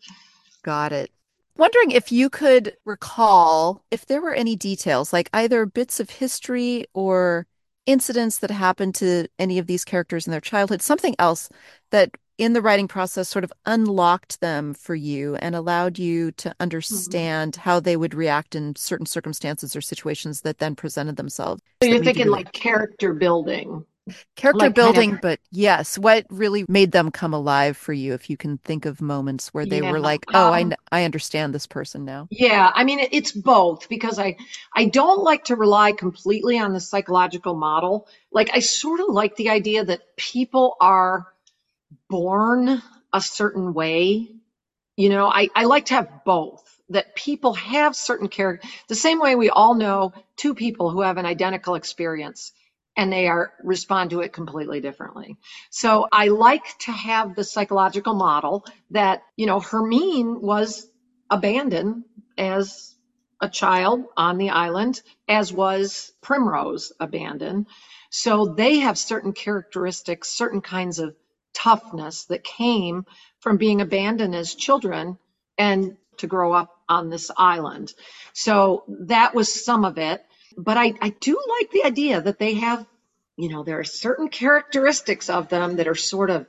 Got 0.63 0.93
it. 0.93 1.11
Wondering 1.55 1.91
if 1.91 2.11
you 2.11 2.29
could 2.29 2.75
recall 2.83 3.83
if 3.91 4.07
there 4.07 4.21
were 4.21 4.33
any 4.33 4.55
details, 4.55 5.13
like 5.13 5.29
either 5.33 5.67
bits 5.67 5.99
of 5.99 6.09
history 6.09 6.85
or 6.93 7.45
incidents 7.85 8.39
that 8.39 8.51
happened 8.51 8.95
to 8.95 9.27
any 9.39 9.59
of 9.59 9.67
these 9.67 9.83
characters 9.83 10.25
in 10.27 10.31
their 10.31 10.41
childhood, 10.41 10.81
something 10.81 11.15
else 11.19 11.49
that 11.91 12.11
in 12.37 12.53
the 12.53 12.61
writing 12.61 12.87
process 12.87 13.29
sort 13.29 13.43
of 13.43 13.53
unlocked 13.65 14.41
them 14.41 14.73
for 14.73 14.95
you 14.95 15.35
and 15.35 15.55
allowed 15.55 15.99
you 15.99 16.31
to 16.31 16.49
mm-hmm. 16.49 16.63
understand 16.63 17.53
mm-hmm. 17.53 17.61
how 17.61 17.79
they 17.79 17.95
would 17.95 18.13
react 18.13 18.55
in 18.55 18.75
certain 18.75 19.05
circumstances 19.05 19.75
or 19.75 19.81
situations 19.81 20.41
that 20.41 20.57
then 20.57 20.75
presented 20.75 21.15
themselves. 21.15 21.61
So 21.81 21.89
you're 21.89 22.03
thinking 22.03 22.29
like 22.29 22.51
character 22.51 23.13
building. 23.13 23.85
Character 24.35 24.65
like 24.65 24.75
building, 24.75 25.11
kind 25.11 25.13
of... 25.13 25.21
but 25.21 25.39
yes, 25.49 25.97
what 25.97 26.25
really 26.29 26.65
made 26.67 26.91
them 26.91 27.09
come 27.09 27.33
alive 27.33 27.77
for 27.77 27.93
you? 27.93 28.13
If 28.13 28.29
you 28.29 28.35
can 28.35 28.57
think 28.57 28.85
of 28.85 28.99
moments 28.99 29.53
where 29.53 29.65
they 29.65 29.81
yeah. 29.81 29.91
were 29.91 29.99
like, 29.99 30.25
"Oh, 30.33 30.53
um, 30.53 30.73
I 30.91 30.99
I 30.99 31.05
understand 31.05 31.53
this 31.53 31.67
person 31.67 32.03
now." 32.03 32.27
Yeah, 32.29 32.69
I 32.73 32.83
mean 32.83 32.99
it's 32.99 33.31
both 33.31 33.87
because 33.87 34.19
I 34.19 34.35
I 34.75 34.85
don't 34.85 35.23
like 35.23 35.45
to 35.45 35.55
rely 35.55 35.93
completely 35.93 36.59
on 36.59 36.73
the 36.73 36.81
psychological 36.81 37.55
model. 37.55 38.07
Like 38.29 38.49
I 38.53 38.59
sort 38.59 38.99
of 38.99 39.07
like 39.07 39.37
the 39.37 39.49
idea 39.49 39.85
that 39.85 40.17
people 40.17 40.75
are 40.81 41.27
born 42.09 42.81
a 43.13 43.21
certain 43.21 43.73
way. 43.73 44.27
You 44.97 45.09
know, 45.09 45.27
I 45.27 45.47
I 45.55 45.63
like 45.63 45.85
to 45.85 45.93
have 45.93 46.25
both. 46.25 46.61
That 46.89 47.15
people 47.15 47.53
have 47.53 47.95
certain 47.95 48.27
character, 48.27 48.67
the 48.89 48.95
same 48.95 49.21
way 49.21 49.35
we 49.35 49.49
all 49.49 49.73
know 49.73 50.11
two 50.35 50.53
people 50.53 50.89
who 50.89 51.01
have 51.01 51.17
an 51.17 51.25
identical 51.25 51.75
experience 51.75 52.51
and 52.95 53.11
they 53.11 53.27
are 53.27 53.53
respond 53.63 54.11
to 54.11 54.21
it 54.21 54.33
completely 54.33 54.79
differently. 54.81 55.37
So 55.71 56.07
I 56.11 56.27
like 56.27 56.77
to 56.79 56.91
have 56.91 57.35
the 57.35 57.43
psychological 57.43 58.13
model 58.13 58.65
that, 58.91 59.23
you 59.35 59.45
know, 59.45 59.59
Hermine 59.59 60.41
was 60.41 60.87
abandoned 61.29 62.03
as 62.37 62.95
a 63.41 63.49
child 63.49 64.05
on 64.15 64.37
the 64.37 64.51
island, 64.51 65.01
as 65.27 65.51
was 65.51 66.13
Primrose 66.21 66.93
abandoned. 66.99 67.67
So 68.09 68.45
they 68.45 68.79
have 68.79 68.97
certain 68.97 69.33
characteristics, 69.33 70.29
certain 70.29 70.61
kinds 70.61 70.99
of 70.99 71.15
toughness 71.53 72.25
that 72.25 72.43
came 72.43 73.05
from 73.39 73.57
being 73.57 73.81
abandoned 73.81 74.35
as 74.35 74.55
children 74.55 75.17
and 75.57 75.97
to 76.17 76.27
grow 76.27 76.53
up 76.53 76.69
on 76.87 77.09
this 77.09 77.31
island. 77.35 77.93
So 78.33 78.83
that 78.87 79.33
was 79.33 79.65
some 79.65 79.83
of 79.83 79.97
it. 79.97 80.23
But 80.55 80.77
I, 80.77 80.93
I 81.01 81.09
do 81.09 81.41
like 81.59 81.71
the 81.71 81.83
idea 81.85 82.21
that 82.21 82.39
they 82.39 82.53
have, 82.55 82.85
you 83.37 83.49
know, 83.49 83.63
there 83.63 83.79
are 83.79 83.83
certain 83.83 84.29
characteristics 84.29 85.29
of 85.29 85.49
them 85.49 85.77
that 85.77 85.87
are 85.87 85.95
sort 85.95 86.29
of 86.29 86.45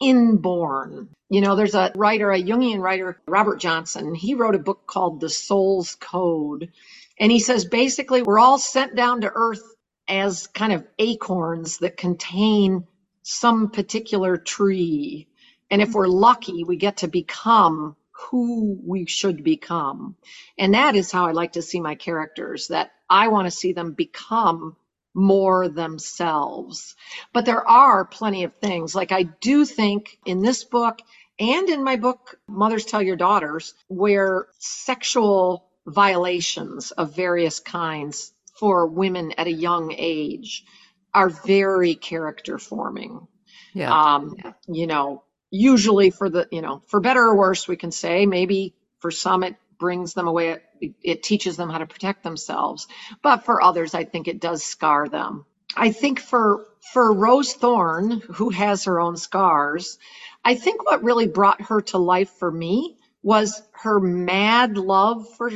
inborn. 0.00 1.08
You 1.28 1.40
know, 1.40 1.56
there's 1.56 1.74
a 1.74 1.92
writer, 1.96 2.30
a 2.30 2.42
Jungian 2.42 2.80
writer, 2.80 3.20
Robert 3.26 3.58
Johnson. 3.60 4.14
He 4.14 4.34
wrote 4.34 4.54
a 4.54 4.60
book 4.60 4.86
called 4.86 5.20
The 5.20 5.30
Soul's 5.30 5.96
Code. 5.96 6.70
And 7.18 7.32
he 7.32 7.40
says 7.40 7.64
basically 7.64 8.22
we're 8.22 8.38
all 8.38 8.58
sent 8.58 8.94
down 8.96 9.22
to 9.22 9.32
earth 9.34 9.62
as 10.08 10.46
kind 10.48 10.72
of 10.72 10.86
acorns 10.98 11.78
that 11.78 11.96
contain 11.96 12.86
some 13.22 13.70
particular 13.70 14.36
tree. 14.36 15.28
And 15.70 15.80
if 15.80 15.94
we're 15.94 16.06
lucky, 16.06 16.64
we 16.64 16.76
get 16.76 16.98
to 16.98 17.08
become 17.08 17.96
who 18.12 18.78
we 18.84 19.06
should 19.06 19.42
become. 19.42 20.16
And 20.58 20.74
that 20.74 20.94
is 20.94 21.10
how 21.10 21.26
I 21.26 21.32
like 21.32 21.52
to 21.52 21.62
see 21.62 21.80
my 21.80 21.94
characters, 21.94 22.68
that 22.68 22.92
I 23.08 23.28
want 23.28 23.46
to 23.46 23.50
see 23.50 23.72
them 23.72 23.92
become 23.92 24.76
more 25.14 25.68
themselves. 25.68 26.96
But 27.32 27.46
there 27.46 27.66
are 27.66 28.04
plenty 28.04 28.44
of 28.44 28.54
things. 28.56 28.94
Like 28.94 29.12
I 29.12 29.22
do 29.22 29.64
think 29.64 30.18
in 30.26 30.42
this 30.42 30.64
book 30.64 30.98
and 31.38 31.68
in 31.68 31.82
my 31.82 31.96
book, 31.96 32.38
Mothers 32.48 32.84
Tell 32.84 33.02
Your 33.02 33.16
Daughters, 33.16 33.74
where 33.88 34.46
sexual 34.58 35.68
violations 35.86 36.90
of 36.92 37.16
various 37.16 37.60
kinds 37.60 38.32
for 38.58 38.86
women 38.86 39.32
at 39.36 39.46
a 39.46 39.52
young 39.52 39.94
age 39.96 40.64
are 41.12 41.28
very 41.28 41.94
character 41.94 42.58
forming. 42.58 43.26
Yeah. 43.74 43.92
Um, 43.92 44.36
you 44.68 44.86
know, 44.86 45.24
usually 45.50 46.10
for 46.10 46.30
the, 46.30 46.48
you 46.50 46.62
know, 46.62 46.82
for 46.86 47.00
better 47.00 47.22
or 47.22 47.36
worse, 47.36 47.66
we 47.66 47.76
can 47.76 47.90
say 47.90 48.26
maybe 48.26 48.74
for 49.00 49.10
some 49.10 49.42
it 49.42 49.56
brings 49.78 50.14
them 50.14 50.28
away, 50.28 50.58
it, 51.02 51.22
teaches 51.22 51.56
them 51.56 51.70
how 51.70 51.78
to 51.78 51.86
protect 51.86 52.22
themselves. 52.22 52.86
But 53.22 53.44
for 53.44 53.62
others, 53.62 53.94
I 53.94 54.04
think 54.04 54.28
it 54.28 54.40
does 54.40 54.64
scar 54.64 55.08
them. 55.08 55.44
I 55.76 55.90
think 55.92 56.20
for 56.20 56.66
for 56.92 57.12
Rose 57.12 57.54
Thorn, 57.54 58.20
who 58.34 58.50
has 58.50 58.84
her 58.84 59.00
own 59.00 59.16
scars, 59.16 59.98
I 60.44 60.54
think 60.54 60.84
what 60.84 61.02
really 61.02 61.26
brought 61.26 61.62
her 61.62 61.80
to 61.80 61.98
life 61.98 62.30
for 62.30 62.50
me 62.50 62.96
was 63.22 63.62
her 63.72 63.98
mad 63.98 64.76
love 64.76 65.26
for 65.36 65.50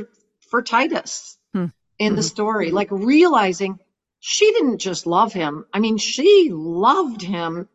for 0.50 0.62
Titus 0.62 1.36
hmm. 1.52 1.66
in 1.98 2.14
the 2.14 2.22
mm-hmm. 2.22 2.26
story, 2.26 2.70
like 2.70 2.88
realizing 2.90 3.78
she 4.20 4.50
didn't 4.52 4.78
just 4.78 5.06
love 5.06 5.32
him. 5.32 5.66
I 5.72 5.78
mean, 5.78 5.98
she 5.98 6.50
loved 6.52 7.22
him 7.22 7.68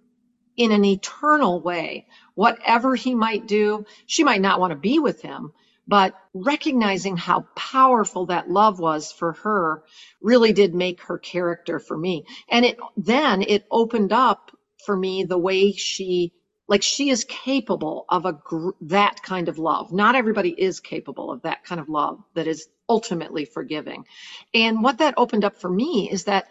in 0.58 0.72
an 0.72 0.86
eternal 0.86 1.62
way. 1.62 2.08
Whatever 2.36 2.96
he 2.96 3.16
might 3.16 3.48
do, 3.48 3.86
she 4.06 4.24
might 4.24 4.42
not 4.42 4.60
want 4.60 4.72
to 4.72 4.78
be 4.78 5.00
with 5.00 5.22
him, 5.22 5.54
but 5.88 6.14
recognizing 6.34 7.18
how 7.18 7.46
powerful 7.56 8.28
that 8.28 8.50
love 8.50 8.80
was 8.80 9.12
for 9.12 9.34
her 9.34 9.84
really 10.22 10.54
did 10.54 10.74
make 10.74 11.02
her 11.04 11.18
character 11.18 11.80
for 11.80 11.98
me. 11.98 12.26
And 12.50 12.66
it 12.66 12.78
then 12.98 13.42
it 13.42 13.66
opened 13.70 14.14
up 14.14 14.52
for 14.86 14.96
me 14.96 15.24
the 15.24 15.38
way 15.38 15.72
she 15.74 16.34
like 16.68 16.82
she 16.82 17.10
is 17.10 17.26
capable 17.26 18.06
of 18.10 18.26
a 18.26 18.40
that 18.82 19.22
kind 19.22 19.50
of 19.50 19.60
love. 19.60 19.92
Not 19.92 20.16
everybody 20.16 20.50
is 20.50 20.80
capable 20.80 21.32
of 21.32 21.42
that 21.42 21.66
kind 21.66 21.82
of 21.82 21.90
love 21.90 22.24
that 22.36 22.48
is 22.48 22.68
ultimately 22.88 23.46
forgiving. 23.46 24.06
And 24.54 24.82
what 24.82 25.00
that 25.00 25.16
opened 25.18 25.44
up 25.44 25.58
for 25.60 25.70
me 25.70 26.10
is 26.12 26.26
that 26.26 26.46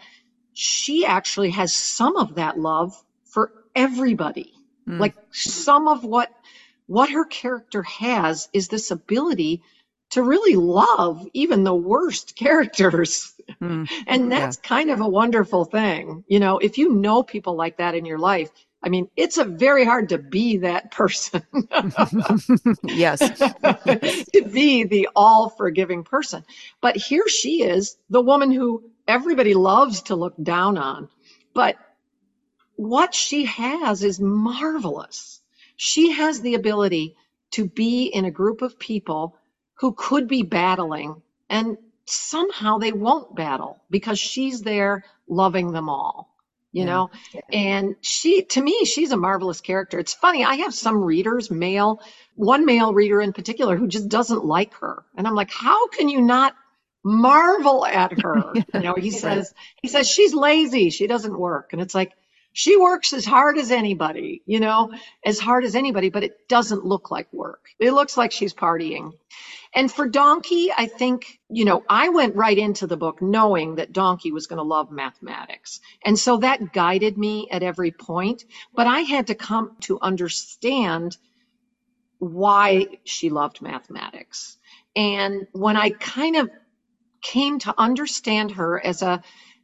she 0.53 1.07
actually 1.07 1.51
has 1.51 1.75
some 1.75 2.17
of 2.17 2.35
that 2.35 2.59
love 2.59 2.93
for 3.25 3.53
everybody. 3.75 4.53
Mm. 4.87 5.01
Like 5.01 5.15
some 5.31 5.89
of 5.89 6.05
what 6.05 6.29
what 6.93 7.09
her 7.09 7.25
character 7.25 7.83
has 7.85 8.51
is 8.53 8.69
this 8.69 8.91
ability 8.91 9.63
to 10.11 10.23
really 10.23 10.57
love 10.57 11.27
even 11.33 11.65
the 11.65 11.75
worst 11.75 12.37
characters. 12.45 13.33
Mm. 13.63 13.89
and 14.07 14.31
that's 14.31 14.59
yeah. 14.63 14.69
kind 14.69 14.91
of 14.91 15.01
a 15.01 15.09
wonderful 15.09 15.65
thing. 15.65 16.23
You 16.29 16.39
know, 16.39 16.59
if 16.59 16.77
you 16.77 16.93
know 16.93 17.23
people 17.23 17.57
like 17.57 17.79
that 17.79 17.95
in 17.95 18.05
your 18.05 18.19
life, 18.19 18.51
I 18.83 18.91
mean, 18.91 19.09
it's 19.17 19.39
a 19.39 19.45
very 19.45 19.87
hard 19.87 20.11
to 20.11 20.19
be 20.19 20.59
that 20.59 20.91
person. 20.91 21.43
yes. 22.85 23.19
to 23.39 24.49
be 24.53 24.85
the 24.85 25.09
all 25.17 25.49
forgiving 25.49 26.05
person. 26.05 26.45
But 26.83 26.97
here 26.97 27.27
she 27.27 27.63
is, 27.63 27.97
the 28.11 28.21
woman 28.21 28.51
who 28.51 28.91
everybody 29.09 29.55
loves 29.55 30.03
to 30.03 30.15
look 30.15 30.35
down 30.43 30.77
on. 30.77 31.09
But 31.55 31.77
what 32.77 33.15
she 33.15 33.47
has 33.47 34.03
is 34.03 34.21
marvelous. 34.21 35.42
She 35.85 36.13
has 36.13 36.41
the 36.41 36.55
ability 36.55 37.17
to 37.53 37.67
be 37.67 38.05
in 38.07 38.25
a 38.25 38.31
group 38.31 38.63
of 38.63 38.79
people 38.79 39.37
who 39.75 39.93
could 39.93 40.29
be 40.29 40.45
battling 40.45 41.21
and 41.51 41.77
somehow 42.07 42.79
they 42.79 42.93
won't 42.93 43.35
battle 43.35 43.83
because 43.91 44.19
she's 44.21 44.63
there 44.63 45.05
loving 45.27 45.73
them 45.73 45.89
all 45.89 46.33
you 46.73 46.85
yeah. 46.85 46.87
know? 46.87 47.11
And 47.53 47.97
she 48.01 48.45
to 48.45 48.63
me 48.63 48.85
she's 48.85 49.13
a 49.13 49.17
marvelous 49.17 49.61
character. 49.61 49.99
It's 49.99 50.15
funny 50.15 50.45
i 50.45 50.55
have 50.55 50.73
some 50.73 51.03
readers 51.03 51.51
male 51.51 52.01
one 52.37 52.65
male 52.65 52.95
reader 52.95 53.21
in 53.21 53.33
particular 53.33 53.77
who 53.77 53.89
just 53.89 54.09
doesn't 54.09 54.45
like 54.45 54.75
her. 54.75 55.05
And 55.17 55.27
i'm 55.27 55.35
like 55.35 55.51
how 55.51 55.89
can 55.89 56.09
you 56.09 56.23
not 56.23 56.55
marvel 57.05 57.85
at 57.85 58.23
her? 58.23 58.55
You 58.75 58.81
know 58.81 58.95
he 58.95 59.11
says 59.11 59.53
he 59.83 59.89
says 59.89 60.09
she's 60.09 60.33
lazy. 60.33 60.91
She 60.91 61.07
doesn't 61.09 61.39
work. 61.39 61.73
And 61.73 61.83
it's 61.83 61.95
like 61.95 62.13
she 62.53 62.77
works 62.77 63.13
as 63.13 63.25
hard 63.25 63.59
as 63.59 63.71
anybody, 63.71 64.43
you 64.47 64.61
know, 64.61 64.93
as 65.25 65.39
hard 65.39 65.65
as 65.65 65.75
anybody, 65.75 66.11
but 66.11 66.25
it 66.25 66.49
doesn't 66.49 66.85
look 66.85 67.11
like 67.11 67.33
work. 67.33 67.67
It 67.79 67.93
looks 67.93 68.17
like 68.17 68.33
she's 68.33 68.55
partying. 68.55 69.13
And 69.75 69.91
for 69.91 70.07
Donkey, 70.07 70.71
I 70.77 70.87
think, 70.87 71.41
you 71.49 71.65
know, 71.65 71.83
I 71.89 72.11
went 72.11 72.37
right 72.37 72.57
into 72.57 72.87
the 72.87 72.97
book 72.99 73.23
knowing 73.23 73.77
that 73.77 73.93
Donkey 73.93 74.31
was 74.31 74.47
going 74.47 74.59
to 74.59 74.63
love 74.65 74.91
mathematics. 74.91 75.81
And 76.05 76.19
so 76.19 76.39
that 76.39 76.73
guided 76.75 77.17
me 77.17 77.49
at 77.51 77.63
every 77.63 77.91
point, 77.91 78.45
but 78.75 78.87
I 78.87 79.01
had 79.01 79.29
to 79.29 79.35
come 79.35 79.77
to 79.83 79.99
understand 80.03 81.17
why 82.19 82.87
she 83.05 83.31
loved 83.31 83.63
mathematics. 83.63 84.59
And 84.95 85.47
when 85.53 85.77
I 85.77 85.91
kind 85.91 86.37
of 86.37 86.51
came 87.23 87.59
to 87.61 87.75
understand 87.79 88.53
her 88.53 88.85
as 88.85 89.01
a 89.03 89.23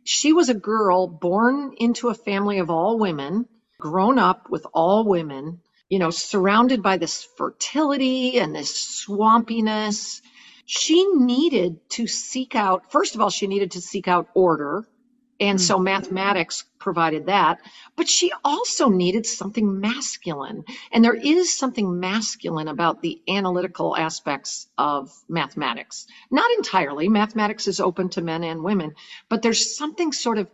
she 0.09 0.33
was 0.33 0.49
a 0.51 0.55
girl 0.55 1.09
born 1.09 1.75
into 1.79 2.09
a 2.09 2.15
family 2.15 2.59
of 2.61 2.71
all 2.71 2.99
women, 2.99 3.47
grown 3.81 4.19
up 4.19 4.41
with 4.51 4.67
all 4.75 5.07
women, 5.07 5.61
you 5.91 5.99
know, 6.01 6.11
surrounded 6.11 6.83
by 6.83 6.99
this 6.99 7.27
fertility 7.39 8.39
and 8.41 8.55
this 8.57 9.05
swampiness. 9.07 10.23
She 10.67 11.07
needed 11.15 11.79
to 11.91 12.07
seek 12.09 12.57
out, 12.57 12.85
first 12.91 13.17
of 13.17 13.23
all, 13.23 13.31
she 13.31 13.49
needed 13.49 13.73
to 13.73 13.83
seek 13.83 14.09
out 14.09 14.29
order 14.35 14.85
and 15.41 15.61
so 15.61 15.77
mm-hmm. 15.77 15.85
mathematics 15.85 16.65
provided 16.79 17.27
that. 17.27 17.61
But 17.97 18.09
she 18.09 18.33
also 18.45 18.89
needed 18.89 19.27
something 19.27 19.81
masculine. 19.81 20.65
And 20.93 21.05
there 21.05 21.15
is 21.15 21.57
something 21.57 22.01
masculine 22.01 22.69
about 22.69 23.03
the 23.03 23.21
analytical 23.29 23.97
aspects 23.97 24.69
of 24.77 25.13
mathematics. 25.29 26.07
Not 26.31 26.51
entirely. 26.57 27.09
Mathematics 27.09 27.69
is 27.69 27.81
open 27.81 28.09
to 28.11 28.23
men 28.23 28.43
and 28.43 28.63
women, 28.63 28.95
but 29.29 29.43
there's 29.43 29.77
something 29.77 30.13
sort 30.13 30.39
of 30.39 30.49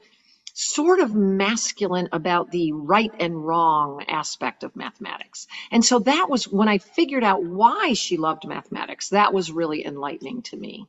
sort 0.56 1.00
of 1.00 1.14
masculine 1.16 2.08
about 2.12 2.52
the 2.52 2.70
right 2.72 3.10
and 3.18 3.44
wrong 3.44 4.04
aspect 4.06 4.62
of 4.62 4.76
mathematics. 4.76 5.48
And 5.72 5.84
so 5.84 5.98
that 6.00 6.30
was 6.30 6.46
when 6.46 6.68
I 6.68 6.78
figured 6.78 7.24
out 7.24 7.42
why 7.42 7.94
she 7.94 8.16
loved 8.16 8.46
mathematics. 8.46 9.08
That 9.08 9.34
was 9.34 9.50
really 9.50 9.84
enlightening 9.84 10.42
to 10.42 10.56
me. 10.56 10.86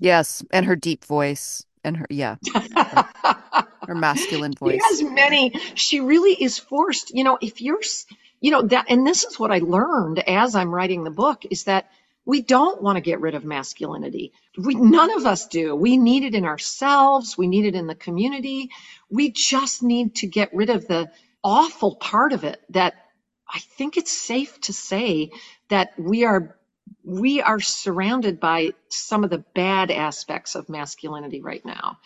Yes, 0.00 0.42
and 0.50 0.66
her 0.66 0.74
deep 0.74 1.04
voice 1.04 1.64
and 1.84 1.96
her 1.96 2.06
yeah. 2.10 2.36
Her 3.86 3.96
masculine 3.96 4.52
voice. 4.52 4.74
she 4.74 4.78
has 4.78 5.02
many. 5.02 5.50
She 5.74 6.00
really 6.00 6.32
is 6.32 6.58
forced 6.58 7.14
you 7.14 7.24
know 7.24 7.36
if 7.42 7.60
you're 7.60 7.80
you 8.40 8.50
know 8.50 8.62
that 8.62 8.86
and 8.88 9.06
this 9.06 9.24
is 9.24 9.40
what 9.40 9.50
i 9.50 9.58
learned 9.58 10.20
as 10.28 10.54
i'm 10.54 10.72
writing 10.72 11.02
the 11.02 11.10
book 11.10 11.42
is 11.50 11.64
that 11.64 11.90
we 12.24 12.42
don't 12.42 12.80
want 12.80 12.96
to 12.96 13.00
get 13.00 13.20
rid 13.20 13.34
of 13.34 13.44
masculinity. 13.44 14.32
We 14.56 14.76
none 14.76 15.10
of 15.10 15.26
us 15.26 15.48
do. 15.48 15.74
We 15.74 15.96
need 15.96 16.22
it 16.22 16.36
in 16.36 16.44
ourselves. 16.44 17.36
We 17.36 17.48
need 17.48 17.64
it 17.64 17.74
in 17.74 17.88
the 17.88 17.96
community. 17.96 18.70
We 19.10 19.32
just 19.32 19.82
need 19.82 20.14
to 20.16 20.28
get 20.28 20.54
rid 20.54 20.70
of 20.70 20.86
the 20.86 21.10
awful 21.44 21.96
part 21.96 22.32
of 22.32 22.44
it 22.44 22.60
that 22.70 22.94
i 23.48 23.58
think 23.58 23.96
it's 23.96 24.12
safe 24.12 24.60
to 24.60 24.72
say 24.72 25.30
that 25.68 25.92
we 25.98 26.24
are 26.24 26.56
we 27.04 27.42
are 27.42 27.60
surrounded 27.60 28.40
by 28.40 28.72
some 28.88 29.24
of 29.24 29.30
the 29.30 29.44
bad 29.54 29.90
aspects 29.90 30.54
of 30.54 30.68
masculinity 30.68 31.40
right 31.40 31.64
now. 31.64 31.98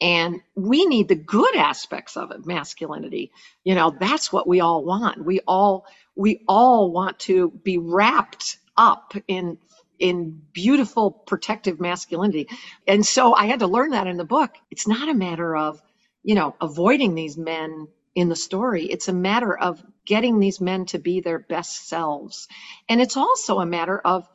And 0.00 0.40
we 0.56 0.86
need 0.86 1.08
the 1.08 1.14
good 1.14 1.56
aspects 1.56 2.16
of 2.16 2.30
it, 2.30 2.46
masculinity. 2.46 3.32
You 3.64 3.74
know, 3.74 3.94
that's 3.98 4.32
what 4.32 4.48
we 4.48 4.60
all 4.60 4.84
want. 4.84 5.24
We 5.24 5.40
all 5.46 5.86
we 6.16 6.42
all 6.48 6.92
want 6.92 7.20
to 7.20 7.50
be 7.50 7.78
wrapped 7.78 8.58
up 8.76 9.14
in 9.28 9.58
in 9.98 10.42
beautiful 10.52 11.10
protective 11.10 11.80
masculinity. 11.80 12.48
And 12.86 13.06
so 13.06 13.34
I 13.34 13.46
had 13.46 13.60
to 13.60 13.66
learn 13.66 13.90
that 13.90 14.06
in 14.06 14.16
the 14.16 14.24
book. 14.24 14.50
It's 14.70 14.88
not 14.88 15.08
a 15.08 15.14
matter 15.14 15.56
of, 15.56 15.80
you 16.22 16.34
know, 16.34 16.54
avoiding 16.60 17.14
these 17.14 17.38
men 17.38 17.88
in 18.14 18.28
the 18.28 18.36
story. 18.36 18.84
It's 18.86 19.08
a 19.08 19.12
matter 19.12 19.56
of 19.56 19.82
getting 20.06 20.38
these 20.38 20.60
men 20.60 20.86
to 20.86 20.98
be 20.98 21.20
their 21.20 21.38
best 21.38 21.88
selves. 21.88 22.48
And 22.88 23.00
it's 23.00 23.16
also 23.16 23.58
a 23.60 23.66
matter 23.66 23.98
of 23.98 24.28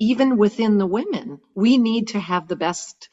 even 0.00 0.36
within 0.36 0.78
the 0.78 0.86
women, 0.86 1.40
we 1.54 1.78
need 1.78 2.08
to 2.08 2.18
have 2.18 2.48
the 2.48 2.56
best 2.56 3.08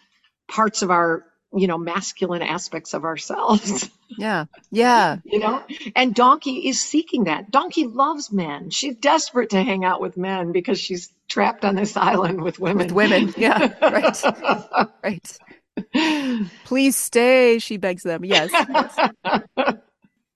parts 0.47 0.81
of 0.81 0.89
our 0.89 1.23
you 1.53 1.67
know, 1.67 1.77
masculine 1.77 2.41
aspects 2.41 2.93
of 2.93 3.03
ourselves. 3.03 3.89
Yeah. 4.09 4.45
Yeah. 4.71 5.17
you 5.25 5.39
know, 5.39 5.61
and 5.93 6.15
Donkey 6.15 6.69
is 6.69 6.79
seeking 6.79 7.25
that. 7.25 7.51
Donkey 7.51 7.85
loves 7.85 8.31
men. 8.31 8.69
She's 8.69 8.95
desperate 8.95 9.49
to 9.49 9.61
hang 9.61 9.83
out 9.83 9.99
with 9.99 10.15
men 10.15 10.53
because 10.53 10.79
she's 10.79 11.11
trapped 11.27 11.65
on 11.65 11.75
this 11.75 11.97
island 11.97 12.41
with 12.41 12.57
women. 12.57 12.87
With 12.87 12.93
women. 12.93 13.33
Yeah. 13.37 13.73
Right. 13.81 15.37
right. 15.93 16.53
Please 16.63 16.95
stay, 16.95 17.59
she 17.59 17.75
begs 17.75 18.03
them. 18.03 18.23
Yes. 18.23 18.49
yes. 18.53 19.09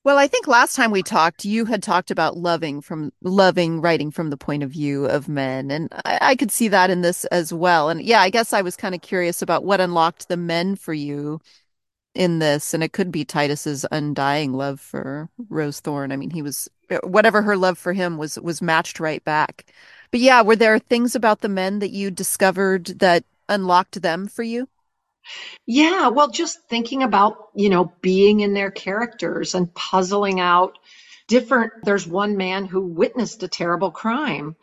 Well, 0.04 0.18
I 0.18 0.28
think 0.28 0.48
last 0.48 0.76
time 0.76 0.90
we 0.90 1.04
talked, 1.04 1.46
you 1.46 1.66
had 1.66 1.84
talked 1.84 2.10
about 2.10 2.36
loving 2.36 2.82
from 2.82 3.12
loving 3.22 3.82
writing 3.82 4.10
from 4.10 4.32
the 4.32 4.38
point 4.38 4.64
of 4.64 4.72
view 4.72 5.06
of 5.06 5.30
men. 5.30 5.70
And 5.70 5.90
I, 6.06 6.18
I 6.22 6.36
could 6.36 6.52
see 6.52 6.68
that 6.70 6.90
in 6.90 7.02
this 7.02 7.24
as 7.26 7.54
well. 7.54 7.90
And 7.90 8.02
yeah, 8.02 8.20
I 8.22 8.32
guess 8.32 8.52
I 8.52 8.64
was 8.64 8.76
kind 8.76 8.96
of 8.96 9.02
curious 9.02 9.44
about 9.44 9.64
what 9.64 9.80
unlocked 9.80 10.28
the 10.28 10.38
men 10.38 10.76
for 10.76 10.94
you 10.94 11.40
in 12.16 12.40
this. 12.40 12.74
And 12.74 12.84
it 12.84 12.94
could 12.94 13.12
be 13.12 13.26
Titus's 13.26 13.86
undying 13.92 14.54
love 14.54 14.82
for 14.82 15.30
Rose 15.50 15.82
Thorn. 15.82 16.12
I 16.12 16.18
mean, 16.18 16.32
he 16.32 16.42
was 16.44 16.70
uh, 16.92 17.00
whatever 17.04 17.44
her 17.44 17.58
love 17.58 17.78
for 17.78 17.94
him 17.94 18.18
was 18.18 18.40
was 18.40 18.62
matched 18.62 19.00
right 19.00 19.24
back. 19.26 19.68
But 20.12 20.22
yeah, 20.22 20.42
were 20.42 20.58
there 20.58 20.80
things 20.80 21.16
about 21.16 21.42
the 21.42 21.50
men 21.50 21.80
that 21.80 21.92
you 21.92 22.12
discovered 22.12 22.88
that 23.00 23.26
unlocked 23.50 24.02
them 24.02 24.28
for 24.28 24.44
you? 24.44 24.70
Yeah, 25.66 26.10
well, 26.10 26.30
just 26.30 26.68
thinking 26.70 27.04
about, 27.04 27.50
you 27.56 27.70
know, 27.70 27.94
being 28.02 28.42
in 28.42 28.54
their 28.54 28.72
characters 28.72 29.56
and 29.56 29.74
puzzling 29.74 30.40
out 30.40 30.78
different. 31.28 31.74
There's 31.84 32.08
one 32.08 32.38
man 32.38 32.66
who 32.66 32.82
witnessed 32.82 33.44
a 33.44 33.48
terrible 33.48 33.92
crime 33.92 34.56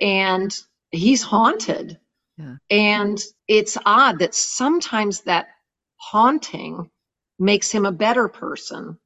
and 0.00 0.56
he's 0.90 1.22
haunted. 1.22 1.98
Yeah. 2.38 2.56
And 2.70 3.22
it's 3.46 3.76
odd 3.84 4.20
that 4.20 4.34
sometimes 4.34 5.22
that 5.22 5.48
haunting 5.96 6.90
makes 7.38 7.70
him 7.70 7.84
a 7.84 7.92
better 7.92 8.28
person. 8.28 8.98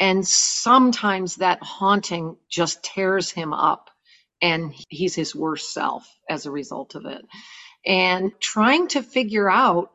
And 0.00 0.26
sometimes 0.26 1.36
that 1.36 1.62
haunting 1.62 2.36
just 2.48 2.82
tears 2.82 3.30
him 3.30 3.52
up 3.52 3.90
and 4.42 4.74
he's 4.88 5.14
his 5.14 5.34
worst 5.34 5.72
self 5.72 6.08
as 6.28 6.46
a 6.46 6.50
result 6.50 6.94
of 6.94 7.06
it. 7.06 7.24
And 7.86 8.32
trying 8.40 8.88
to 8.88 9.02
figure 9.02 9.50
out 9.50 9.92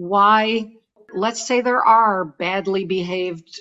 why, 0.00 0.72
let's 1.14 1.46
say 1.46 1.60
there 1.60 1.84
are 1.84 2.24
badly 2.24 2.86
behaved 2.86 3.60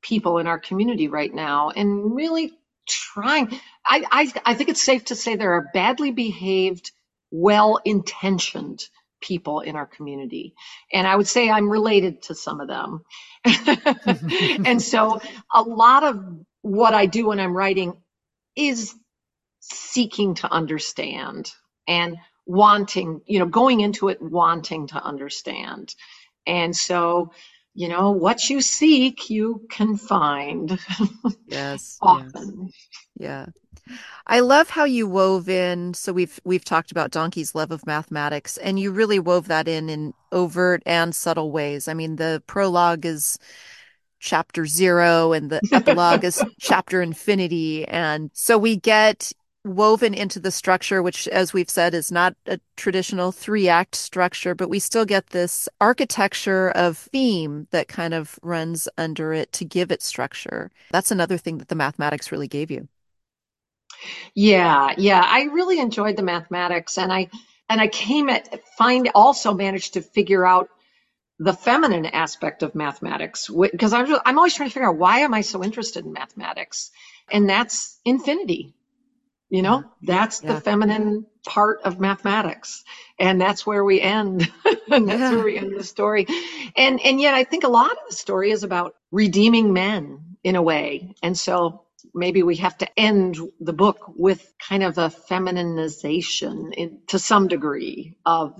people 0.00 0.38
in 0.38 0.46
our 0.46 0.60
community 0.60 1.08
right 1.08 1.34
now, 1.34 1.70
and 1.70 2.14
really 2.14 2.52
trying. 2.88 3.48
I, 3.84 4.04
I, 4.12 4.32
I 4.46 4.54
think 4.54 4.70
it's 4.70 4.82
safe 4.82 5.06
to 5.06 5.16
say 5.16 5.34
there 5.36 5.54
are 5.54 5.70
badly 5.74 6.12
behaved, 6.12 6.92
well 7.32 7.80
intentioned 7.84 8.84
people 9.20 9.60
in 9.60 9.74
our 9.74 9.86
community. 9.86 10.54
And 10.92 11.06
I 11.06 11.16
would 11.16 11.26
say 11.26 11.50
I'm 11.50 11.68
related 11.68 12.22
to 12.24 12.36
some 12.36 12.60
of 12.60 12.68
them. 12.68 13.02
and 14.64 14.80
so 14.80 15.20
a 15.52 15.62
lot 15.62 16.04
of 16.04 16.24
what 16.62 16.94
I 16.94 17.06
do 17.06 17.28
when 17.28 17.40
I'm 17.40 17.56
writing 17.56 17.94
is 18.56 18.94
seeking 19.60 20.34
to 20.36 20.52
understand 20.52 21.52
and 21.88 22.16
wanting, 22.46 23.20
you 23.26 23.38
know, 23.38 23.46
going 23.46 23.80
into 23.80 24.08
it 24.08 24.20
wanting 24.20 24.86
to 24.88 25.02
understand. 25.02 25.94
And 26.46 26.76
so, 26.76 27.32
you 27.74 27.88
know, 27.88 28.10
what 28.10 28.50
you 28.50 28.60
seek, 28.60 29.30
you 29.30 29.66
can 29.70 29.96
find. 29.96 30.78
Yes. 31.46 31.98
Often. 32.02 32.70
Yes. 32.70 32.74
Yeah. 33.16 33.46
I 34.26 34.40
love 34.40 34.70
how 34.70 34.84
you 34.84 35.08
wove 35.08 35.48
in 35.48 35.92
so 35.94 36.12
we've 36.12 36.40
we've 36.44 36.64
talked 36.64 36.92
about 36.92 37.10
Donkey's 37.10 37.54
love 37.54 37.72
of 37.72 37.84
mathematics 37.84 38.56
and 38.58 38.78
you 38.78 38.92
really 38.92 39.18
wove 39.18 39.48
that 39.48 39.66
in 39.66 39.88
in 39.88 40.14
overt 40.30 40.82
and 40.86 41.14
subtle 41.14 41.50
ways. 41.50 41.88
I 41.88 41.94
mean, 41.94 42.16
the 42.16 42.42
prologue 42.46 43.04
is 43.04 43.38
chapter 44.20 44.66
0 44.66 45.32
and 45.32 45.50
the 45.50 45.60
epilogue 45.72 46.24
is 46.24 46.42
chapter 46.60 47.02
infinity 47.02 47.84
and 47.88 48.30
so 48.32 48.56
we 48.56 48.76
get 48.76 49.32
woven 49.64 50.12
into 50.14 50.40
the 50.40 50.50
structure, 50.50 51.02
which, 51.02 51.28
as 51.28 51.52
we've 51.52 51.70
said, 51.70 51.94
is 51.94 52.10
not 52.10 52.34
a 52.46 52.58
traditional 52.76 53.32
three 53.32 53.68
act 53.68 53.94
structure, 53.94 54.54
but 54.54 54.68
we 54.68 54.78
still 54.78 55.04
get 55.04 55.28
this 55.28 55.68
architecture 55.80 56.70
of 56.70 56.98
theme 56.98 57.66
that 57.70 57.88
kind 57.88 58.14
of 58.14 58.38
runs 58.42 58.88
under 58.98 59.32
it 59.32 59.52
to 59.52 59.64
give 59.64 59.92
it 59.92 60.02
structure. 60.02 60.70
That's 60.90 61.10
another 61.10 61.38
thing 61.38 61.58
that 61.58 61.68
the 61.68 61.74
mathematics 61.74 62.32
really 62.32 62.48
gave 62.48 62.70
you. 62.70 62.88
Yeah, 64.34 64.94
yeah, 64.96 65.22
I 65.24 65.44
really 65.44 65.78
enjoyed 65.78 66.16
the 66.16 66.22
mathematics, 66.22 66.98
and 66.98 67.12
I 67.12 67.28
and 67.68 67.80
I 67.80 67.86
came 67.88 68.28
at 68.28 68.66
find 68.76 69.10
also 69.14 69.54
managed 69.54 69.94
to 69.94 70.02
figure 70.02 70.44
out 70.44 70.70
the 71.38 71.52
feminine 71.52 72.06
aspect 72.06 72.62
of 72.62 72.74
mathematics 72.74 73.48
because 73.48 73.92
I'm 73.92 74.12
I'm 74.24 74.38
always 74.38 74.54
trying 74.54 74.70
to 74.70 74.74
figure 74.74 74.88
out 74.88 74.96
why 74.96 75.20
am 75.20 75.34
I 75.34 75.42
so 75.42 75.62
interested 75.62 76.04
in 76.04 76.12
mathematics, 76.12 76.90
and 77.30 77.48
that's 77.48 77.98
infinity 78.04 78.74
you 79.52 79.60
know, 79.60 79.84
that's 80.00 80.40
the 80.40 80.62
feminine 80.62 81.26
part 81.46 81.82
of 81.84 82.00
mathematics. 82.00 82.84
And 83.18 83.38
that's 83.38 83.66
where 83.66 83.84
we 83.84 84.00
end. 84.00 84.50
and 84.90 85.06
that's 85.06 85.36
where 85.36 85.44
we 85.44 85.58
end 85.58 85.78
the 85.78 85.84
story. 85.84 86.26
And 86.74 86.98
and 87.04 87.20
yet 87.20 87.34
I 87.34 87.44
think 87.44 87.62
a 87.62 87.68
lot 87.68 87.90
of 87.92 87.98
the 88.08 88.16
story 88.16 88.50
is 88.50 88.64
about 88.64 88.94
redeeming 89.10 89.74
men 89.74 90.38
in 90.42 90.56
a 90.56 90.62
way. 90.62 91.14
And 91.22 91.36
so 91.36 91.84
maybe 92.14 92.42
we 92.42 92.56
have 92.56 92.78
to 92.78 92.88
end 92.98 93.36
the 93.60 93.74
book 93.74 94.10
with 94.16 94.54
kind 94.58 94.82
of 94.82 94.96
a 94.96 95.10
feminization 95.10 96.72
in, 96.72 97.00
to 97.08 97.18
some 97.18 97.46
degree 97.46 98.16
of 98.24 98.54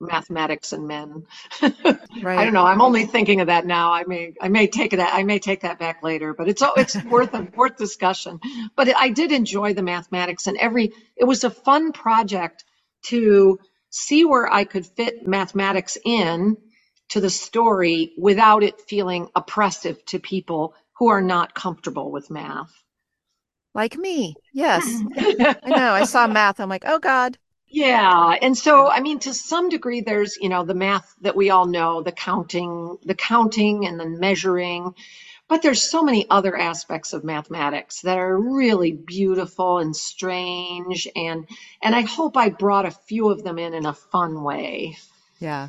mathematics 0.00 0.72
and 0.72 0.86
men. 0.86 1.26
right. 1.62 2.38
I 2.38 2.44
don't 2.44 2.52
know. 2.52 2.64
I'm 2.64 2.80
only 2.80 3.04
thinking 3.04 3.40
of 3.40 3.48
that 3.48 3.66
now. 3.66 3.92
I 3.92 4.04
may 4.04 4.34
I 4.40 4.48
may 4.48 4.66
take 4.66 4.92
that 4.92 5.14
I 5.14 5.24
may 5.24 5.38
take 5.38 5.62
that 5.62 5.78
back 5.78 6.02
later, 6.02 6.34
but 6.34 6.48
it's 6.48 6.62
it's 6.76 7.02
worth 7.10 7.34
a 7.34 7.48
worth 7.56 7.76
discussion. 7.76 8.40
But 8.76 8.94
I 8.96 9.10
did 9.10 9.32
enjoy 9.32 9.74
the 9.74 9.82
mathematics 9.82 10.46
and 10.46 10.56
every 10.56 10.92
it 11.16 11.24
was 11.24 11.44
a 11.44 11.50
fun 11.50 11.92
project 11.92 12.64
to 13.06 13.58
see 13.90 14.24
where 14.24 14.52
I 14.52 14.64
could 14.64 14.86
fit 14.86 15.26
mathematics 15.26 15.96
in 16.04 16.56
to 17.10 17.20
the 17.20 17.30
story 17.30 18.12
without 18.18 18.62
it 18.62 18.80
feeling 18.82 19.28
oppressive 19.34 20.04
to 20.06 20.18
people 20.18 20.74
who 20.98 21.08
are 21.08 21.22
not 21.22 21.54
comfortable 21.54 22.10
with 22.10 22.30
math. 22.30 22.72
Like 23.74 23.96
me. 23.96 24.36
Yes. 24.52 25.02
I 25.16 25.70
know. 25.70 25.92
I 25.92 26.04
saw 26.04 26.26
math. 26.26 26.58
I'm 26.58 26.68
like, 26.68 26.82
"Oh 26.84 26.98
god." 26.98 27.38
Yeah. 27.70 28.36
And 28.40 28.56
so, 28.56 28.90
I 28.90 29.00
mean, 29.00 29.18
to 29.20 29.34
some 29.34 29.68
degree, 29.68 30.00
there's, 30.00 30.38
you 30.40 30.48
know, 30.48 30.64
the 30.64 30.74
math 30.74 31.14
that 31.20 31.36
we 31.36 31.50
all 31.50 31.66
know, 31.66 32.02
the 32.02 32.12
counting, 32.12 32.96
the 33.04 33.14
counting 33.14 33.86
and 33.86 34.00
the 34.00 34.06
measuring. 34.06 34.94
But 35.48 35.62
there's 35.62 35.82
so 35.82 36.02
many 36.02 36.28
other 36.28 36.56
aspects 36.56 37.12
of 37.12 37.24
mathematics 37.24 38.02
that 38.02 38.18
are 38.18 38.38
really 38.38 38.92
beautiful 38.92 39.78
and 39.78 39.94
strange. 39.96 41.08
And, 41.16 41.46
and 41.82 41.94
I 41.94 42.02
hope 42.02 42.36
I 42.36 42.50
brought 42.50 42.86
a 42.86 42.90
few 42.90 43.30
of 43.30 43.44
them 43.44 43.58
in 43.58 43.74
in 43.74 43.86
a 43.86 43.94
fun 43.94 44.42
way. 44.42 44.96
Yeah. 45.38 45.68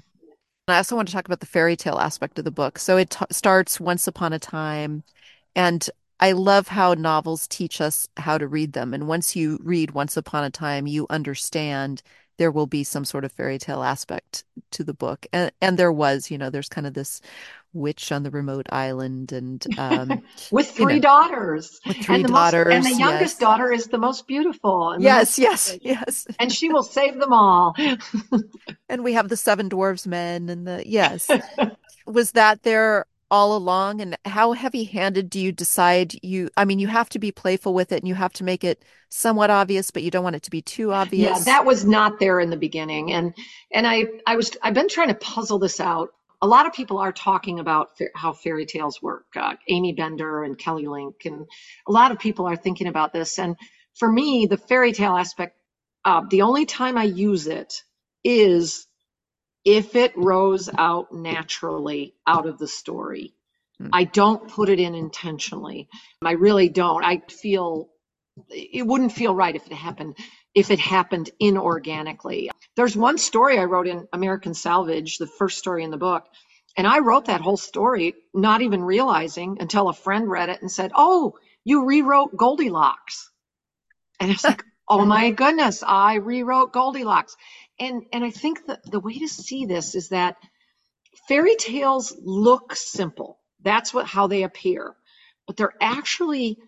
And 0.68 0.76
I 0.76 0.78
also 0.78 0.96
want 0.96 1.08
to 1.08 1.14
talk 1.14 1.26
about 1.26 1.40
the 1.40 1.46
fairy 1.46 1.76
tale 1.76 1.98
aspect 1.98 2.38
of 2.40 2.46
the 2.46 2.52
book. 2.52 2.78
So 2.78 2.98
it 2.98 3.10
t- 3.10 3.26
starts 3.32 3.80
once 3.80 4.08
upon 4.08 4.34
a 4.34 4.40
time, 4.40 5.04
and 5.56 5.90
I 6.20 6.34
love 6.34 6.68
how 6.68 6.94
novels 6.94 7.48
teach 7.48 7.80
us 7.82 8.08
how 8.18 8.38
to 8.38 8.48
read 8.48 8.74
them. 8.74 8.94
And 8.94 9.08
once 9.08 9.36
you 9.36 9.60
read 9.62 9.92
Once 9.92 10.18
Upon 10.18 10.44
a 10.44 10.50
Time, 10.50 10.88
you 10.88 11.06
understand 11.10 12.02
there 12.38 12.52
will 12.52 12.68
be 12.68 12.84
some 12.86 13.04
sort 13.04 13.26
of 13.26 13.34
fairy 13.34 13.58
tale 13.58 13.84
aspect 13.84 14.46
to 14.72 14.84
the 14.84 14.94
book. 14.94 15.28
And, 15.34 15.52
and 15.62 15.78
there 15.78 15.92
was, 15.92 16.32
you 16.32 16.38
know, 16.38 16.50
there's 16.50 16.70
kind 16.70 16.88
of 16.88 16.94
this 16.94 17.22
witch 17.74 18.12
on 18.12 18.24
the 18.24 18.32
remote 18.32 18.66
island 18.72 19.32
and 19.32 19.66
um, 19.78 20.24
with 20.52 20.72
three 20.72 20.96
you 20.96 21.00
know, 21.00 21.04
daughters. 21.04 21.80
With 21.86 21.98
three 21.98 22.16
and 22.16 22.28
daughters. 22.28 22.68
Most, 22.68 22.76
and 22.76 22.86
the 22.86 23.00
youngest 23.00 23.36
yes. 23.36 23.38
daughter 23.38 23.72
is 23.72 23.88
the 23.88 23.98
most 23.98 24.26
beautiful. 24.26 24.96
yes, 25.00 25.38
yes, 25.38 25.78
yes. 25.82 26.28
And 26.40 26.52
she 26.52 26.70
will 26.70 26.84
save 26.84 27.20
them 27.20 27.34
all. 27.34 27.76
and 28.90 29.04
we 29.04 29.14
have 29.14 29.30
the 29.30 29.38
seven 29.38 29.70
dwarves 29.70 30.08
men 30.08 30.50
and 30.50 30.66
the 30.66 30.84
yes. 30.86 31.30
was 32.06 32.32
that 32.32 32.64
there 32.64 33.06
all 33.32 33.56
along? 33.56 34.02
And 34.02 34.18
how 34.26 34.54
heavy 34.54 34.84
handed 34.84 35.30
do 35.30 35.40
you 35.40 35.52
decide 35.52 36.14
you 36.24 36.50
i 36.58 36.66
mean 36.66 36.80
you 36.80 36.88
have 36.88 37.10
to 37.10 37.20
be 37.20 37.32
playful 37.32 37.74
with 37.74 37.92
it 37.92 38.00
and 38.00 38.08
you 38.08 38.16
have 38.16 38.34
to 38.34 38.44
make 38.44 38.64
it 38.64 38.84
somewhat 39.10 39.50
obvious 39.50 39.92
but 39.92 40.04
you 40.04 40.12
don't 40.12 40.24
want 40.24 40.36
it 40.36 40.44
to 40.44 40.52
be 40.52 40.62
too 40.62 40.92
obvious? 40.94 41.40
yeah 41.40 41.44
that 41.44 41.66
was 41.66 41.86
not 41.86 42.20
there 42.20 42.40
in 42.40 42.50
the 42.50 42.58
beginning. 42.58 43.12
And 43.12 43.34
and 43.72 43.88
i 43.88 44.06
i 44.26 44.36
was 44.36 44.52
i've 44.62 44.74
been 44.74 44.90
trying 44.90 45.10
to 45.10 45.16
puzzle 45.16 45.60
this 45.60 45.80
out. 45.80 46.10
A 46.42 46.48
lot 46.48 46.66
of 46.66 46.74
people 46.74 47.00
are 47.00 47.12
talking 47.12 47.60
about 47.60 47.90
how 48.16 48.32
fairy 48.32 48.66
tales 48.66 49.02
work 49.02 49.26
uh, 49.36 49.56
aimee 49.68 49.94
bender 49.94 50.44
and 50.44 50.58
kelly 50.58 50.88
link 50.88 51.16
and 51.26 51.48
a 51.88 51.92
lot 51.92 52.12
of 52.12 52.20
people 52.20 52.48
are 52.48 52.56
thinking 52.56 52.88
about 52.88 53.14
this. 53.14 53.40
And 53.40 53.56
for 53.96 54.12
me 54.12 54.48
the 54.48 54.58
fairy 54.58 54.92
tale 54.94 55.18
aspect 55.18 55.58
uh, 56.06 56.22
the 56.30 56.44
only 56.44 56.66
time 56.66 56.98
i 56.98 57.04
use 57.04 57.48
it 57.48 57.84
is 58.24 58.88
if 59.66 59.96
it 59.96 60.14
rose 60.16 60.70
out 60.78 61.12
naturally 61.14 62.16
out 62.26 62.46
of 62.48 62.58
the 62.58 62.68
story. 62.68 63.34
Hmm. 63.80 63.90
I 63.94 64.04
don't 64.06 64.50
put 64.50 64.70
it 64.70 64.80
in 64.80 64.96
intentionally. 64.96 65.88
I 66.24 66.32
really 66.32 66.70
don't. 66.70 67.04
I 67.04 67.22
feel 67.30 67.90
it 68.50 68.88
wouldn't 68.88 69.12
feel 69.12 69.36
right 69.36 69.56
if 69.56 69.66
it 69.68 69.74
happened 69.74 70.16
if 70.56 70.72
it 70.72 70.80
happened 70.80 71.30
inorganically. 71.42 72.50
There's 72.76 72.96
one 72.96 73.18
story 73.18 73.60
I 73.60 73.66
wrote 73.66 73.88
in 73.88 74.08
American 74.14 74.54
Salvage, 74.54 75.18
the 75.18 75.28
first 75.28 75.58
story 75.58 75.84
in 75.84 75.92
the 75.92 75.98
book, 75.98 76.26
And 76.78 76.88
I 76.88 77.00
wrote 77.00 77.26
that 77.26 77.42
whole 77.42 77.58
story, 77.58 78.16
not 78.34 78.62
even 78.62 78.82
realizing 78.84 79.58
until 79.60 79.90
a 79.90 79.94
friend 79.94 80.30
read 80.30 80.50
it 80.50 80.62
and 80.62 80.72
said, 80.72 80.92
Oh, 80.96 81.34
you 81.66 81.86
rewrote 81.86 82.36
Goldilocks. 82.36 83.30
And 84.20 84.32
I 84.32 84.34
was 84.34 84.44
like, 84.44 84.64
Oh 84.88 85.06
my 85.06 85.32
goodness, 85.32 85.84
I 85.86 86.16
rewrote 86.16 86.74
Goldilocks. 86.74 87.36
And 87.80 88.04
and 88.14 88.24
I 88.24 88.32
think 88.32 88.68
that 88.68 88.84
the 88.90 89.00
way 89.00 89.20
to 89.20 89.28
see 89.28 89.66
this 89.66 89.96
is 89.96 90.10
that 90.10 90.38
fairy 91.28 91.56
tales 91.56 92.16
look 92.22 92.76
simple. 92.76 93.40
That's 93.64 93.94
what 93.94 94.08
how 94.08 94.28
they 94.28 94.44
appear. 94.44 94.96
But 95.48 95.58
they're 95.58 95.76
actually 95.82 96.60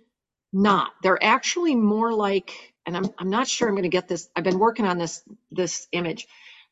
not. 0.53 0.91
They're 1.03 1.23
actually 1.23 1.75
more 1.75 2.13
like, 2.13 2.51
and 2.85 2.97
I'm 2.97 3.05
I'm 3.17 3.29
not 3.29 3.47
sure 3.47 3.67
I'm 3.67 3.75
going 3.75 3.83
to 3.83 3.89
get 3.89 4.07
this. 4.07 4.29
I've 4.35 4.43
been 4.43 4.59
working 4.59 4.85
on 4.85 4.97
this 4.97 5.23
this 5.51 5.87
image. 5.91 6.27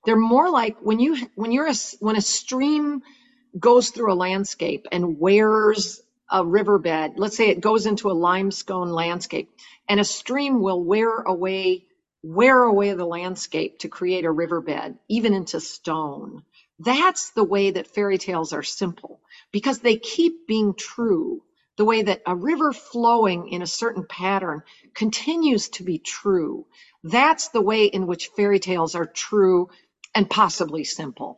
They're 0.06 0.18
more 0.18 0.50
like 0.50 0.78
when 0.82 1.00
you 1.00 1.28
when 1.36 1.52
you're 1.52 1.68
a 1.68 1.76
when 2.00 2.16
a 2.16 2.22
stream 2.22 3.02
goes 3.60 3.90
through 3.90 4.14
a 4.14 4.16
landscape 4.16 4.88
and 4.92 5.20
wears 5.20 6.02
a 6.32 6.46
riverbed. 6.46 7.14
Let's 7.18 7.38
say 7.38 7.50
it 7.50 7.62
goes 7.62 7.86
into 7.86 8.12
a 8.12 8.14
limestone 8.14 8.90
landscape, 8.90 9.50
and 9.88 10.00
a 10.00 10.06
stream 10.06 10.62
will 10.62 10.84
wear 10.84 11.20
away 11.22 11.86
wear 12.24 12.64
away 12.64 12.94
the 12.94 13.06
landscape 13.06 13.80
to 13.80 13.90
create 13.90 14.26
a 14.26 14.32
riverbed, 14.32 14.98
even 15.10 15.34
into 15.34 15.60
stone. 15.62 16.44
That's 16.80 17.32
the 17.32 17.46
way 17.46 17.72
that 17.72 17.88
fairy 17.88 18.20
tales 18.20 18.54
are 18.54 18.64
simple 18.64 19.22
because 19.54 19.80
they 19.80 19.98
keep 19.98 20.48
being 20.48 20.76
true. 20.76 21.44
The 21.78 21.86
way 21.86 22.04
that 22.04 22.22
a 22.28 22.36
river 22.36 22.74
flowing 22.74 23.50
in 23.50 23.62
a 23.64 23.68
certain 23.68 24.06
pattern 24.10 24.64
continues 24.96 25.70
to 25.72 25.84
be 25.84 26.00
true. 26.00 26.68
That's 27.04 27.50
the 27.50 27.62
way 27.62 27.86
in 27.86 28.08
which 28.08 28.30
fairy 28.36 28.60
tales 28.60 28.96
are 28.96 29.08
true 29.08 29.70
and 30.16 30.30
possibly 30.30 30.86
simple 30.86 31.38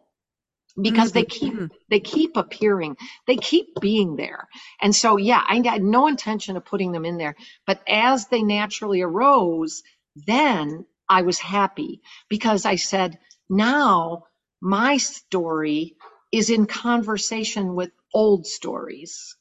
because 0.82 1.12
they 1.14 1.24
keep 1.24 1.56
Mm-hmm. 1.56 1.66
they 1.90 2.00
keep 2.00 2.38
appearing 2.38 2.98
they 3.28 3.38
keep 3.38 3.68
being 3.82 4.16
there 4.16 4.48
and 4.82 4.96
so 4.96 5.18
yeah 5.18 5.42
i 5.48 5.62
had 5.66 5.84
no 5.84 6.08
intention 6.08 6.58
of 6.58 6.66
putting 6.66 6.92
them 6.92 7.06
in 7.06 7.18
there 7.18 7.36
but 7.68 7.82
as 7.88 8.28
they 8.28 8.44
naturally 8.44 9.02
arose 9.02 9.84
then 10.28 10.86
i 11.10 11.22
was 11.24 11.40
happy 11.40 12.02
because 12.30 12.66
i 12.66 12.76
said 12.76 13.18
now 13.50 14.24
my 14.62 14.98
story 14.98 15.96
is 16.32 16.50
in 16.50 16.66
conversation 16.66 17.76
with 17.76 17.92
old 18.14 18.46
stories. 18.48 19.36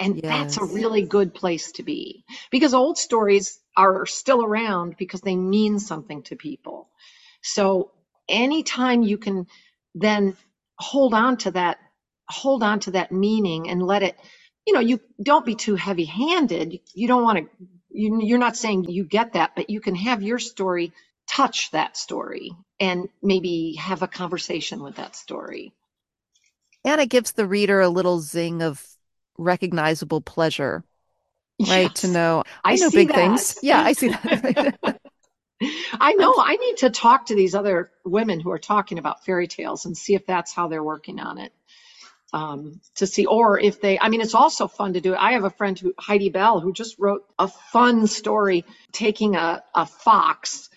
And 0.00 0.20
that's 0.28 0.58
a 0.58 0.64
Yes. 0.64 0.66
really 0.66 1.02
good 1.02 1.34
place 1.34 1.72
to 1.74 1.84
be 1.84 2.24
because 2.50 2.74
old 2.74 2.98
stories 2.98 3.60
are 3.76 4.06
still 4.06 4.44
around 4.44 4.96
because 4.98 5.22
they 5.22 5.36
mean 5.36 5.78
something 5.78 6.22
to 6.24 6.36
people. 6.36 6.90
So 7.42 7.92
anytime 8.28 9.02
you 9.02 9.18
can 9.18 9.46
then 9.94 10.36
hold 10.78 11.14
on 11.14 11.38
to 11.38 11.52
that 11.52 11.78
hold 12.28 12.62
on 12.62 12.80
to 12.80 12.92
that 12.92 13.12
meaning 13.12 13.70
and 13.70 13.82
let 13.82 14.02
it 14.02 14.16
you 14.66 14.74
know 14.74 14.80
you 14.80 15.00
don't 15.22 15.46
be 15.46 15.54
too 15.54 15.76
heavy 15.76 16.04
handed 16.06 16.80
you 16.94 17.08
don't 17.08 17.22
want 17.22 17.38
to 17.38 17.66
you, 17.96 18.20
you're 18.22 18.38
not 18.38 18.56
saying 18.56 18.84
you 18.88 19.04
get 19.04 19.34
that 19.34 19.52
but 19.56 19.70
you 19.70 19.80
can 19.80 19.94
have 19.94 20.22
your 20.22 20.38
story 20.38 20.92
touch 21.28 21.70
that 21.72 21.96
story 21.96 22.52
and 22.80 23.08
maybe 23.22 23.74
have 23.78 24.02
a 24.02 24.08
conversation 24.08 24.82
with 24.82 24.96
that 24.96 25.16
story 25.16 25.72
And 26.84 27.00
it 27.00 27.10
gives 27.10 27.32
the 27.32 27.46
reader 27.46 27.80
a 27.80 27.88
little 27.88 28.20
zing 28.20 28.62
of 28.62 28.84
recognizable 29.38 30.20
pleasure, 30.20 30.84
right? 31.66 31.94
To 31.96 32.08
know 32.08 32.44
i, 32.64 32.74
I 32.74 32.76
know 32.76 32.90
see 32.90 32.98
big 32.98 33.08
that 33.08 33.14
things. 33.14 33.56
Yeah, 33.62 33.82
I 33.82 33.92
see 33.92 34.08
that. 34.08 34.78
I 36.00 36.14
know 36.14 36.34
I 36.38 36.56
need 36.56 36.78
to 36.78 36.90
talk 36.90 37.26
to 37.26 37.34
these 37.34 37.54
other 37.54 37.90
women 38.04 38.40
who 38.40 38.50
are 38.50 38.58
talking 38.58 38.98
about 38.98 39.24
fairy 39.24 39.48
tales 39.48 39.86
and 39.86 39.96
see 39.96 40.14
if 40.14 40.26
that's 40.26 40.52
how 40.52 40.68
they're 40.68 40.84
working 40.84 41.18
on 41.20 41.38
it. 41.38 41.52
Um, 42.32 42.80
to 42.96 43.06
see, 43.06 43.24
or 43.24 43.58
if 43.58 43.80
they, 43.80 43.98
I 43.98 44.08
mean, 44.08 44.20
it's 44.20 44.34
also 44.34 44.66
fun 44.66 44.94
to 44.94 45.00
do. 45.00 45.14
I 45.14 45.32
have 45.32 45.44
a 45.44 45.50
friend 45.50 45.78
who, 45.78 45.94
Heidi 45.98 46.28
Bell, 46.28 46.60
who 46.60 46.72
just 46.72 46.98
wrote 46.98 47.24
a 47.38 47.46
fun 47.46 48.08
story 48.08 48.64
taking 48.92 49.36
a, 49.36 49.62
a 49.74 49.86
fox 49.86 50.68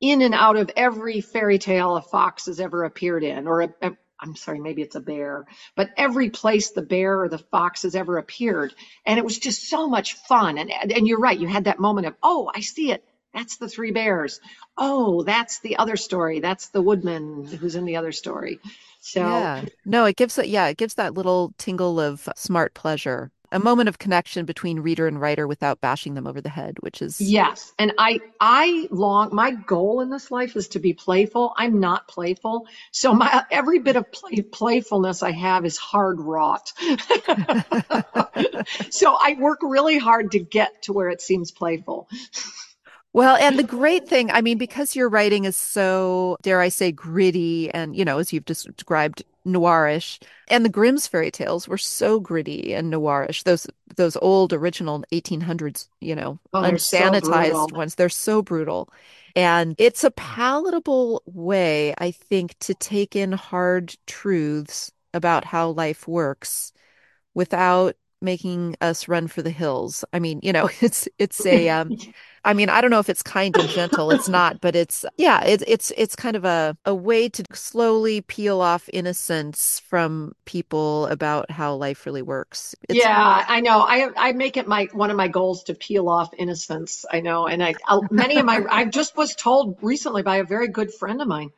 in 0.00 0.20
and 0.20 0.34
out 0.34 0.56
of 0.56 0.70
every 0.76 1.20
fairy 1.20 1.58
tale 1.58 1.96
a 1.96 2.02
fox 2.02 2.46
has 2.46 2.58
ever 2.58 2.84
appeared 2.84 3.22
in, 3.22 3.46
or 3.46 3.62
a, 3.62 3.68
a, 3.82 3.92
I'm 4.18 4.34
sorry, 4.34 4.58
maybe 4.58 4.82
it's 4.82 4.96
a 4.96 5.00
bear, 5.00 5.46
but 5.76 5.90
every 5.96 6.28
place 6.28 6.70
the 6.70 6.82
bear 6.82 7.22
or 7.22 7.28
the 7.28 7.38
fox 7.38 7.82
has 7.84 7.94
ever 7.94 8.18
appeared. 8.18 8.74
And 9.06 9.18
it 9.18 9.24
was 9.24 9.38
just 9.38 9.68
so 9.68 9.88
much 9.88 10.14
fun. 10.14 10.58
And, 10.58 10.70
and 10.70 11.06
you're 11.06 11.20
right, 11.20 11.38
you 11.38 11.46
had 11.46 11.64
that 11.64 11.78
moment 11.78 12.08
of, 12.08 12.14
oh, 12.22 12.50
I 12.54 12.60
see 12.60 12.90
it. 12.90 13.04
That's 13.32 13.58
the 13.58 13.68
three 13.68 13.92
bears. 13.92 14.40
Oh, 14.76 15.22
that's 15.22 15.60
the 15.60 15.76
other 15.76 15.96
story. 15.96 16.40
That's 16.40 16.70
the 16.70 16.82
woodman 16.82 17.46
who's 17.46 17.76
in 17.76 17.84
the 17.84 17.96
other 17.96 18.12
story. 18.12 18.58
So, 19.00 19.20
Yeah. 19.20 19.64
No, 19.84 20.04
it 20.04 20.16
gives 20.16 20.38
it, 20.38 20.48
yeah, 20.48 20.68
it 20.68 20.76
gives 20.76 20.94
that 20.94 21.14
little 21.14 21.52
tingle 21.58 21.98
of 21.98 22.28
smart 22.36 22.74
pleasure, 22.74 23.32
a 23.50 23.58
moment 23.58 23.88
of 23.88 23.98
connection 23.98 24.44
between 24.44 24.80
reader 24.80 25.08
and 25.08 25.20
writer 25.20 25.48
without 25.48 25.80
bashing 25.80 26.14
them 26.14 26.26
over 26.26 26.40
the 26.40 26.50
head, 26.50 26.76
which 26.80 27.02
is, 27.02 27.20
yes. 27.20 27.72
And 27.78 27.92
I, 27.98 28.20
I 28.40 28.88
long, 28.90 29.34
my 29.34 29.52
goal 29.52 30.02
in 30.02 30.10
this 30.10 30.30
life 30.30 30.54
is 30.54 30.68
to 30.68 30.78
be 30.78 30.92
playful. 30.92 31.54
I'm 31.56 31.80
not 31.80 32.06
playful. 32.08 32.66
So 32.92 33.14
my, 33.14 33.44
every 33.50 33.80
bit 33.80 33.96
of 33.96 34.10
play, 34.12 34.42
playfulness 34.42 35.22
I 35.22 35.32
have 35.32 35.64
is 35.64 35.76
hard 35.76 36.20
wrought. 36.20 36.72
so 38.90 39.16
I 39.18 39.36
work 39.40 39.60
really 39.62 39.98
hard 39.98 40.32
to 40.32 40.38
get 40.38 40.82
to 40.82 40.92
where 40.92 41.08
it 41.08 41.22
seems 41.22 41.50
playful. 41.50 42.08
Well, 43.12 43.34
and 43.36 43.58
the 43.58 43.64
great 43.64 44.08
thing, 44.08 44.30
I 44.30 44.40
mean, 44.40 44.56
because 44.56 44.94
your 44.94 45.08
writing 45.08 45.44
is 45.44 45.56
so, 45.56 46.36
dare 46.42 46.60
I 46.60 46.68
say, 46.68 46.92
gritty 46.92 47.68
and, 47.70 47.96
you 47.96 48.04
know, 48.04 48.18
as 48.18 48.32
you've 48.32 48.44
described, 48.44 49.24
noirish, 49.44 50.20
and 50.48 50.64
the 50.64 50.68
Grimm's 50.68 51.08
fairy 51.08 51.30
tales 51.32 51.66
were 51.66 51.78
so 51.78 52.20
gritty 52.20 52.72
and 52.74 52.92
noirish. 52.92 53.42
Those 53.44 53.66
those 53.96 54.16
old 54.22 54.52
original 54.52 55.02
1800s, 55.10 55.88
you 56.00 56.14
know, 56.14 56.38
Oh, 56.52 56.64
they're 56.64 56.78
so 56.78 57.16
unsanitized 57.16 57.72
ones, 57.72 57.96
they're 57.96 58.08
so 58.08 58.42
brutal. 58.42 58.88
And 59.34 59.74
it's 59.78 60.04
a 60.04 60.10
palatable 60.12 61.22
way, 61.26 61.94
I 61.98 62.10
think, 62.12 62.56
to 62.60 62.74
take 62.74 63.16
in 63.16 63.32
hard 63.32 63.96
truths 64.06 64.92
about 65.14 65.44
how 65.44 65.70
life 65.70 66.06
works 66.06 66.72
without 67.34 67.96
making 68.22 68.76
us 68.80 69.08
run 69.08 69.26
for 69.28 69.42
the 69.42 69.50
hills. 69.50 70.04
I 70.12 70.18
mean, 70.18 70.40
you 70.42 70.52
know, 70.52 70.68
it's 70.80 71.08
it's 71.18 71.46
a 71.46 71.68
um 71.70 71.94
I 72.44 72.54
mean, 72.54 72.68
I 72.68 72.80
don't 72.80 72.90
know 72.90 72.98
if 72.98 73.08
it's 73.08 73.22
kind 73.22 73.56
and 73.56 73.68
gentle. 73.68 74.10
It's 74.10 74.28
not, 74.30 74.60
but 74.60 74.76
it's 74.76 75.04
yeah, 75.16 75.42
it's 75.44 75.64
it's 75.66 75.92
it's 75.96 76.16
kind 76.16 76.36
of 76.36 76.44
a 76.44 76.76
a 76.84 76.94
way 76.94 77.28
to 77.28 77.44
slowly 77.52 78.20
peel 78.22 78.60
off 78.60 78.88
innocence 78.92 79.80
from 79.80 80.34
people 80.44 81.06
about 81.06 81.50
how 81.50 81.74
life 81.74 82.06
really 82.06 82.22
works. 82.22 82.74
It's 82.88 82.98
Yeah, 82.98 83.44
I 83.48 83.60
know. 83.60 83.80
I 83.80 84.10
I 84.16 84.32
make 84.32 84.56
it 84.56 84.68
my 84.68 84.88
one 84.92 85.10
of 85.10 85.16
my 85.16 85.28
goals 85.28 85.64
to 85.64 85.74
peel 85.74 86.08
off 86.08 86.30
innocence. 86.36 87.04
I 87.10 87.20
know, 87.20 87.46
and 87.46 87.62
I 87.62 87.74
I'll, 87.86 88.06
many 88.10 88.38
of 88.38 88.46
my 88.46 88.64
I 88.70 88.84
just 88.86 89.16
was 89.16 89.34
told 89.34 89.78
recently 89.82 90.22
by 90.22 90.38
a 90.38 90.44
very 90.44 90.68
good 90.68 90.92
friend 90.94 91.20
of 91.22 91.28
mine 91.28 91.50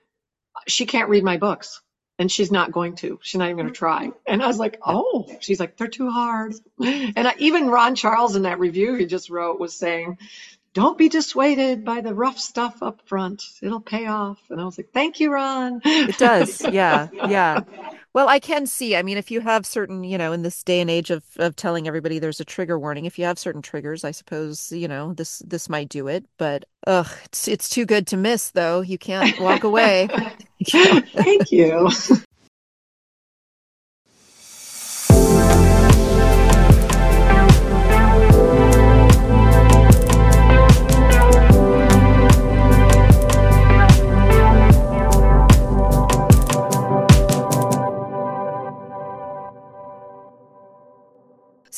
she 0.66 0.86
can't 0.86 1.08
read 1.08 1.24
my 1.24 1.36
books 1.36 1.80
and 2.18 2.30
she's 2.30 2.52
not 2.52 2.72
going 2.72 2.96
to. 2.96 3.18
She's 3.22 3.38
not 3.38 3.46
even 3.46 3.56
going 3.56 3.68
to 3.68 3.74
try. 3.74 4.10
And 4.26 4.42
I 4.42 4.46
was 4.46 4.58
like, 4.58 4.78
oh, 4.86 5.26
she's 5.40 5.60
like 5.60 5.76
they're 5.76 5.88
too 5.88 6.10
hard. 6.10 6.54
And 6.80 7.28
I, 7.28 7.34
even 7.38 7.68
Ron 7.68 7.94
Charles 7.94 8.36
in 8.36 8.42
that 8.42 8.58
review 8.58 8.94
he 8.94 9.06
just 9.06 9.30
wrote 9.30 9.60
was 9.60 9.74
saying, 9.74 10.18
don't 10.74 10.96
be 10.96 11.08
dissuaded 11.08 11.84
by 11.84 12.00
the 12.00 12.14
rough 12.14 12.38
stuff 12.38 12.82
up 12.82 13.02
front. 13.06 13.42
It'll 13.62 13.80
pay 13.80 14.06
off. 14.06 14.38
And 14.50 14.60
I 14.60 14.64
was 14.64 14.78
like, 14.78 14.90
thank 14.92 15.20
you, 15.20 15.32
Ron. 15.32 15.80
it 15.84 16.16
does. 16.18 16.62
Yeah. 16.72 17.08
Yeah. 17.12 17.60
Well, 18.14 18.28
I 18.28 18.40
can 18.40 18.66
see. 18.66 18.94
I 18.94 19.02
mean, 19.02 19.16
if 19.16 19.30
you 19.30 19.40
have 19.40 19.64
certain, 19.64 20.04
you 20.04 20.18
know, 20.18 20.32
in 20.32 20.42
this 20.42 20.62
day 20.62 20.80
and 20.80 20.90
age 20.90 21.10
of 21.10 21.24
of 21.38 21.56
telling 21.56 21.88
everybody 21.88 22.18
there's 22.18 22.40
a 22.40 22.44
trigger 22.44 22.78
warning, 22.78 23.06
if 23.06 23.18
you 23.18 23.24
have 23.24 23.38
certain 23.38 23.62
triggers, 23.62 24.04
I 24.04 24.10
suppose, 24.10 24.70
you 24.70 24.86
know, 24.86 25.14
this 25.14 25.38
this 25.46 25.68
might 25.68 25.88
do 25.88 26.08
it. 26.08 26.26
But 26.36 26.64
ugh, 26.86 27.08
it's 27.24 27.48
it's 27.48 27.68
too 27.70 27.86
good 27.86 28.06
to 28.08 28.16
miss, 28.18 28.50
though. 28.50 28.82
You 28.82 28.98
can't 28.98 29.38
walk 29.40 29.64
away. 29.64 30.08
Thank 30.66 31.52
you. 31.52 31.88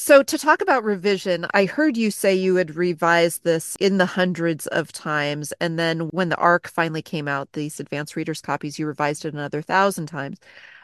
So, 0.06 0.22
to 0.22 0.36
talk 0.36 0.60
about 0.60 0.84
revision, 0.84 1.46
I 1.54 1.64
heard 1.64 1.96
you 1.96 2.10
say 2.10 2.34
you 2.34 2.56
had 2.56 2.76
revised 2.76 3.42
this 3.42 3.74
in 3.80 3.96
the 3.96 4.04
hundreds 4.04 4.66
of 4.66 4.92
times. 4.92 5.54
And 5.62 5.78
then 5.78 6.08
when 6.10 6.28
the 6.28 6.36
ARC 6.36 6.68
finally 6.68 7.00
came 7.00 7.26
out, 7.26 7.50
these 7.54 7.80
advanced 7.80 8.14
readers 8.14 8.42
copies, 8.42 8.78
you 8.78 8.86
revised 8.86 9.24
it 9.24 9.32
another 9.32 9.62
thousand 9.62 10.08
times. 10.08 10.38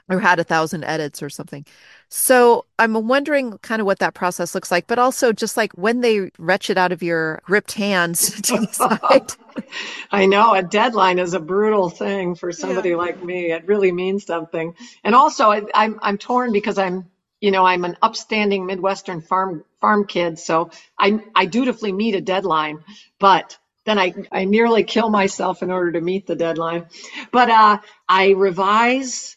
or 0.09 0.21
had 0.21 0.39
a 0.41 0.45
thousand 0.45 0.85
edits 0.85 1.23
or 1.23 1.29
something. 1.29 1.67
So 2.09 2.65
I'm 2.79 2.95
wondering 3.09 3.59
kind 3.59 3.81
of 3.81 3.87
what 3.87 3.99
that 3.99 4.15
process 4.15 4.55
looks 4.55 4.71
like, 4.71 4.87
but 4.87 4.99
also 4.99 5.35
just 5.35 5.55
like 5.55 5.75
when 5.75 6.01
they 6.01 6.31
retch 6.39 6.71
it 6.71 6.79
out 6.79 6.91
of 6.91 7.03
your 7.03 7.43
gripped 7.45 7.73
hands 7.73 8.31
to 8.41 8.57
decide. 8.57 9.35
I 10.11 10.25
know 10.25 10.55
a 10.55 10.63
deadline 10.63 11.19
is 11.19 11.35
a 11.35 11.41
brutal 11.41 11.91
thing 11.91 12.37
for 12.37 12.53
somebody 12.53 12.91
yeah. 12.91 12.97
like 12.97 13.23
me. 13.23 13.53
It 13.53 13.67
really 13.67 13.93
means 13.93 14.25
something. 14.25 14.75
And 15.05 15.15
also 15.15 15.51
I, 15.51 15.61
I'm, 15.75 15.99
I'm 16.01 16.17
torn 16.17 16.53
because 16.55 16.79
I'm, 16.79 17.05
you 17.41 17.51
know, 17.53 17.65
I'm 17.67 17.85
an 17.85 17.97
upstanding 18.03 18.67
Midwestern 18.67 19.21
farm, 19.23 19.65
farm 19.81 20.07
kid. 20.07 20.39
So 20.39 20.71
I, 20.99 21.21
I 21.35 21.47
dutifully 21.47 21.93
meet 21.93 22.17
a 22.17 22.21
deadline, 22.23 22.81
but 23.21 23.59
then 23.87 23.99
I, 23.99 24.15
I 24.33 24.45
nearly 24.47 24.85
kill 24.85 25.11
myself 25.11 25.63
in 25.63 25.71
order 25.71 25.93
to 25.93 26.03
meet 26.03 26.27
the 26.27 26.37
deadline. 26.37 26.87
But 27.33 27.51
uh, 27.51 27.79
I 28.09 28.31
revise 28.31 29.31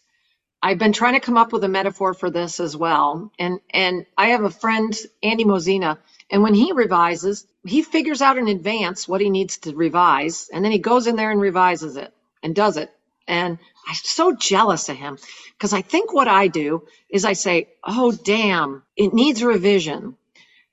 I've 0.62 0.78
been 0.78 0.94
trying 0.94 1.14
to 1.14 1.22
come 1.22 1.38
up 1.38 1.54
with 1.54 1.64
a 1.64 1.70
metaphor 1.70 2.14
for 2.14 2.30
this 2.30 2.60
as 2.60 2.76
well. 2.78 3.32
And 3.40 3.62
and 3.72 4.06
I 4.18 4.28
have 4.30 4.44
a 4.44 4.52
friend, 4.52 4.96
Andy 5.24 5.46
Mozina, 5.46 5.98
and 6.30 6.44
when 6.44 6.54
he 6.54 6.74
revises, 6.74 7.48
he 7.66 7.82
figures 7.82 8.22
out 8.22 8.38
in 8.38 8.48
advance 8.50 9.08
what 9.08 9.22
he 9.22 9.30
needs 9.30 9.58
to 9.60 9.76
revise, 9.76 10.50
and 10.54 10.64
then 10.66 10.72
he 10.74 10.80
goes 10.80 11.08
in 11.08 11.16
there 11.16 11.32
and 11.32 11.42
revises 11.42 11.98
it 11.98 12.14
and 12.44 12.56
does 12.56 12.78
it. 12.78 12.92
And 13.28 13.60
I'm 13.88 13.96
so 13.96 14.36
jealous 14.36 14.90
of 14.90 14.98
him 14.98 15.18
because 15.54 15.74
I 15.74 15.82
think 15.82 16.14
what 16.14 16.28
I 16.28 16.48
do 16.48 16.84
is 17.10 17.26
I 17.26 17.34
say, 17.34 17.70
"Oh 17.84 18.12
damn, 18.12 18.84
it 18.98 19.14
needs 19.14 19.44
revision." 19.44 20.18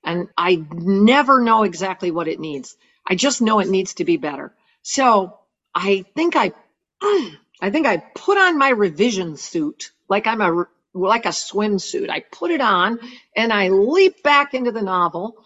And 0.03 0.29
I 0.37 0.65
never 0.71 1.41
know 1.41 1.63
exactly 1.63 2.11
what 2.11 2.27
it 2.27 2.39
needs. 2.39 2.75
I 3.07 3.15
just 3.15 3.41
know 3.41 3.59
it 3.59 3.69
needs 3.69 3.95
to 3.95 4.05
be 4.05 4.17
better. 4.17 4.53
So 4.83 5.39
I 5.75 6.05
think 6.15 6.35
I 6.35 6.51
I 7.61 7.69
think 7.71 7.87
I 7.87 7.97
put 7.97 8.37
on 8.37 8.57
my 8.57 8.69
revision 8.69 9.37
suit 9.37 9.91
like 10.09 10.27
I'm 10.27 10.41
a 10.41 10.65
like 10.93 11.25
a 11.25 11.29
swimsuit. 11.29 12.09
I 12.09 12.21
put 12.21 12.51
it 12.51 12.61
on 12.61 12.99
and 13.35 13.53
I 13.53 13.69
leap 13.69 14.23
back 14.23 14.53
into 14.53 14.71
the 14.71 14.81
novel 14.81 15.37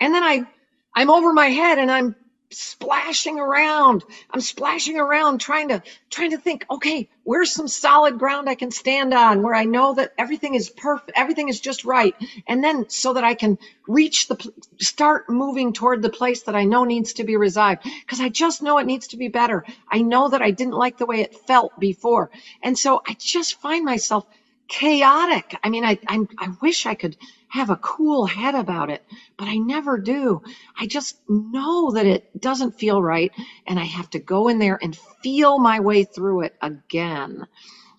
and 0.00 0.14
then 0.14 0.22
I 0.22 0.46
I'm 0.94 1.10
over 1.10 1.32
my 1.32 1.48
head 1.48 1.78
and 1.78 1.90
I'm 1.90 2.16
splashing 2.50 3.38
around. 3.40 4.04
I'm 4.30 4.40
splashing 4.40 4.98
around 4.98 5.40
trying 5.40 5.68
to 5.68 5.82
trying 6.10 6.30
to 6.30 6.38
think, 6.38 6.64
okay, 6.70 7.08
where's 7.24 7.52
some 7.52 7.68
solid 7.68 8.18
ground 8.18 8.48
I 8.48 8.54
can 8.54 8.70
stand 8.70 9.12
on 9.12 9.42
where 9.42 9.54
I 9.54 9.64
know 9.64 9.94
that 9.94 10.12
everything 10.18 10.54
is 10.54 10.70
perfect, 10.70 11.12
everything 11.16 11.48
is 11.48 11.60
just 11.60 11.84
right. 11.84 12.14
And 12.46 12.62
then 12.62 12.88
so 12.88 13.14
that 13.14 13.24
I 13.24 13.34
can 13.34 13.58
reach 13.88 14.28
the 14.28 14.36
start 14.78 15.28
moving 15.28 15.72
toward 15.72 16.02
the 16.02 16.10
place 16.10 16.42
that 16.42 16.54
I 16.54 16.64
know 16.64 16.84
needs 16.84 17.14
to 17.14 17.24
be 17.24 17.36
revived 17.36 17.82
because 18.00 18.20
I 18.20 18.28
just 18.28 18.62
know 18.62 18.78
it 18.78 18.86
needs 18.86 19.08
to 19.08 19.16
be 19.16 19.28
better. 19.28 19.64
I 19.90 20.02
know 20.02 20.28
that 20.28 20.42
I 20.42 20.50
didn't 20.50 20.74
like 20.74 20.96
the 20.96 21.06
way 21.06 21.20
it 21.20 21.34
felt 21.34 21.78
before. 21.78 22.30
And 22.62 22.78
so 22.78 23.02
I 23.06 23.16
just 23.18 23.60
find 23.60 23.84
myself 23.84 24.26
chaotic. 24.68 25.54
I 25.62 25.68
mean, 25.68 25.84
I, 25.84 25.98
I, 26.08 26.20
I 26.38 26.48
wish 26.62 26.86
I 26.86 26.94
could 26.94 27.16
have 27.54 27.70
a 27.70 27.76
cool 27.76 28.26
head 28.26 28.56
about 28.56 28.90
it, 28.90 29.00
but 29.38 29.46
I 29.46 29.58
never 29.58 29.96
do. 29.96 30.42
I 30.76 30.86
just 30.88 31.14
know 31.28 31.92
that 31.92 32.04
it 32.04 32.24
doesn't 32.40 32.80
feel 32.80 33.00
right, 33.00 33.30
and 33.64 33.78
I 33.78 33.84
have 33.84 34.10
to 34.10 34.18
go 34.18 34.48
in 34.48 34.58
there 34.58 34.76
and 34.82 34.98
feel 35.22 35.60
my 35.60 35.78
way 35.78 36.02
through 36.02 36.42
it 36.42 36.54
again. 36.60 37.46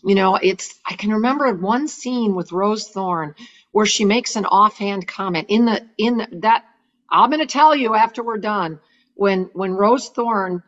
You 0.04 0.16
know, 0.16 0.36
it's 0.36 0.76
I 0.86 0.96
can 0.96 1.12
remember 1.12 1.54
one 1.54 1.88
scene 1.88 2.36
with 2.36 2.52
Rose 2.52 2.90
Thorn 2.90 3.34
where 3.72 3.86
she 3.86 4.04
makes 4.04 4.36
an 4.36 4.46
offhand 4.46 5.08
comment 5.08 5.48
in 5.50 5.66
the 5.66 5.82
in 5.98 6.18
the, 6.18 6.28
that 6.42 6.64
I'm 7.10 7.30
going 7.30 7.40
to 7.40 7.48
tell 7.48 7.74
you 7.74 7.96
after 7.96 8.24
we're 8.24 8.40
done 8.40 8.80
when 9.14 9.50
when 9.54 9.72
Rose 9.72 10.10
Thorn 10.10 10.64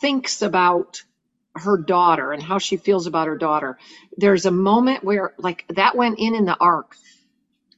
thinks 0.00 0.40
about 0.40 1.02
her 1.56 1.76
daughter 1.76 2.32
and 2.32 2.42
how 2.42 2.58
she 2.58 2.78
feels 2.78 3.06
about 3.06 3.26
her 3.26 3.36
daughter. 3.36 3.76
There's 4.16 4.46
a 4.46 4.50
moment 4.50 5.04
where 5.04 5.34
like 5.38 5.66
that 5.76 5.94
went 5.94 6.18
in 6.18 6.34
in 6.34 6.46
the 6.46 6.56
arc 6.58 6.96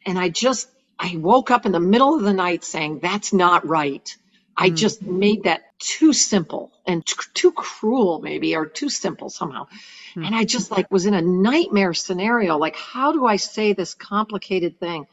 and 0.07 0.19
I 0.19 0.29
just 0.29 0.69
I 0.99 1.17
woke 1.17 1.51
up 1.51 1.67
in 1.67 1.73
the 1.73 1.81
middle 1.81 2.15
of 2.15 2.23
the 2.23 2.33
night 2.33 2.65
saying 2.65 3.01
that's 3.01 3.33
not 3.33 3.67
right. 3.67 4.17
I 4.57 4.71
mm. 4.71 4.77
just 4.77 5.03
made 5.03 5.45
that 5.45 5.63
too 5.79 6.13
simple 6.13 6.73
and 6.87 7.05
t- 7.05 7.15
too 7.33 7.53
cruel 7.53 8.21
maybe 8.21 8.55
or 8.55 8.67
too 8.67 8.91
simple 8.91 9.31
somehow. 9.31 9.67
Mm. 10.15 10.27
And 10.27 10.35
I 10.35 10.45
just 10.45 10.71
like 10.71 10.91
was 10.91 11.07
in 11.07 11.15
a 11.15 11.23
nightmare 11.23 11.95
scenario 11.95 12.59
like 12.59 12.77
how 12.77 13.13
do 13.13 13.27
I 13.27 13.37
say 13.37 13.73
this 13.73 13.95
complicated 13.95 14.79
thing? 14.79 15.07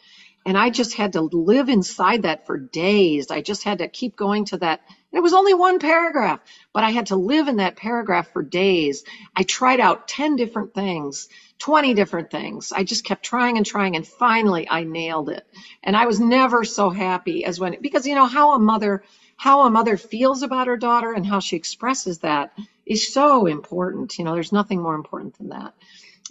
And 0.45 0.57
I 0.57 0.69
just 0.69 0.93
had 0.93 1.13
to 1.13 1.21
live 1.21 1.67
inside 1.67 2.23
that 2.23 2.45
for 2.45 2.57
days. 2.57 3.31
I 3.31 3.41
just 3.41 3.63
had 3.63 3.79
to 3.79 3.87
keep 3.87 4.15
going 4.15 4.45
to 4.45 4.57
that 4.57 4.81
it 5.11 5.21
was 5.21 5.33
only 5.33 5.53
one 5.53 5.79
paragraph, 5.79 6.41
but 6.73 6.83
I 6.83 6.89
had 6.89 7.07
to 7.07 7.15
live 7.15 7.47
in 7.47 7.57
that 7.57 7.77
paragraph 7.77 8.31
for 8.33 8.43
days. 8.43 9.03
I 9.35 9.43
tried 9.43 9.79
out 9.79 10.07
10 10.07 10.35
different 10.35 10.73
things, 10.73 11.29
20 11.59 11.93
different 11.93 12.29
things. 12.29 12.71
I 12.71 12.83
just 12.83 13.03
kept 13.03 13.23
trying 13.23 13.57
and 13.57 13.65
trying, 13.65 13.95
and 13.95 14.07
finally 14.07 14.67
I 14.69 14.83
nailed 14.83 15.29
it. 15.29 15.45
And 15.83 15.95
I 15.95 16.05
was 16.05 16.19
never 16.19 16.63
so 16.63 16.89
happy 16.89 17.45
as 17.45 17.59
when, 17.59 17.77
because 17.81 18.05
you 18.05 18.15
know 18.15 18.27
how 18.27 18.53
a 18.53 18.59
mother, 18.59 19.03
how 19.37 19.61
a 19.61 19.69
mother 19.69 19.97
feels 19.97 20.43
about 20.43 20.67
her 20.67 20.77
daughter 20.77 21.13
and 21.13 21.25
how 21.25 21.39
she 21.39 21.55
expresses 21.55 22.19
that 22.19 22.53
is 22.85 23.11
so 23.13 23.47
important. 23.47 24.17
You 24.17 24.25
know, 24.25 24.33
there's 24.33 24.51
nothing 24.51 24.81
more 24.81 24.95
important 24.95 25.37
than 25.37 25.49
that. 25.49 25.73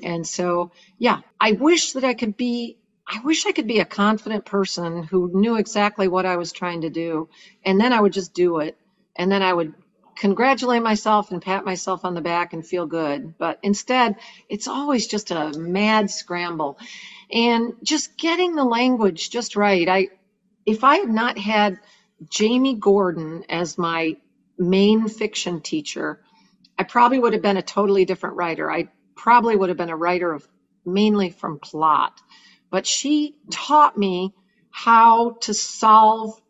And 0.02 0.26
so, 0.26 0.72
yeah, 0.98 1.20
I 1.40 1.52
wish 1.52 1.92
that 1.92 2.04
I 2.04 2.14
could 2.14 2.36
be 2.36 2.78
I 3.08 3.20
wish 3.20 3.46
I 3.46 3.52
could 3.52 3.68
be 3.68 3.78
a 3.78 3.84
confident 3.84 4.44
person 4.44 5.04
who 5.04 5.30
knew 5.32 5.56
exactly 5.56 6.08
what 6.08 6.26
I 6.26 6.36
was 6.36 6.50
trying 6.50 6.80
to 6.80 6.90
do, 6.90 7.28
and 7.64 7.80
then 7.80 7.92
I 7.92 8.00
would 8.00 8.12
just 8.12 8.34
do 8.34 8.58
it, 8.58 8.76
and 9.14 9.30
then 9.30 9.42
I 9.42 9.52
would 9.52 9.74
congratulate 10.16 10.82
myself 10.82 11.30
and 11.30 11.42
pat 11.42 11.64
myself 11.64 12.04
on 12.04 12.14
the 12.14 12.20
back 12.20 12.52
and 12.52 12.66
feel 12.66 12.86
good. 12.86 13.36
But 13.38 13.58
instead, 13.62 14.16
it's 14.48 14.68
always 14.68 15.06
just 15.06 15.30
a 15.30 15.52
mad 15.56 16.10
scramble. 16.10 16.78
And 17.30 17.74
just 17.82 18.16
getting 18.16 18.54
the 18.54 18.64
language 18.64 19.30
just 19.30 19.56
right. 19.56 19.88
I 19.88 20.08
if 20.64 20.84
I 20.84 20.96
had 20.96 21.10
not 21.10 21.38
had 21.38 21.78
Jaimy 22.24 22.78
Gordon 22.78 23.44
as 23.48 23.78
my 23.78 24.16
main 24.58 25.08
fiction 25.08 25.60
teacher, 25.60 26.20
I 26.78 26.84
probably 26.84 27.18
would 27.18 27.34
have 27.34 27.42
been 27.42 27.56
a 27.56 27.62
totally 27.62 28.04
different 28.04 28.36
writer. 28.36 28.70
I 28.70 28.88
probably 29.14 29.56
would 29.56 29.68
have 29.68 29.78
been 29.78 29.90
a 29.90 29.96
writer 29.96 30.32
of 30.32 30.46
mainly 30.84 31.30
from 31.30 31.58
plot 31.58 32.20
but 32.70 32.86
she 32.86 33.36
taught 33.50 33.96
me 33.96 34.34
how 34.70 35.36
to 35.40 35.54
solve 35.54 36.40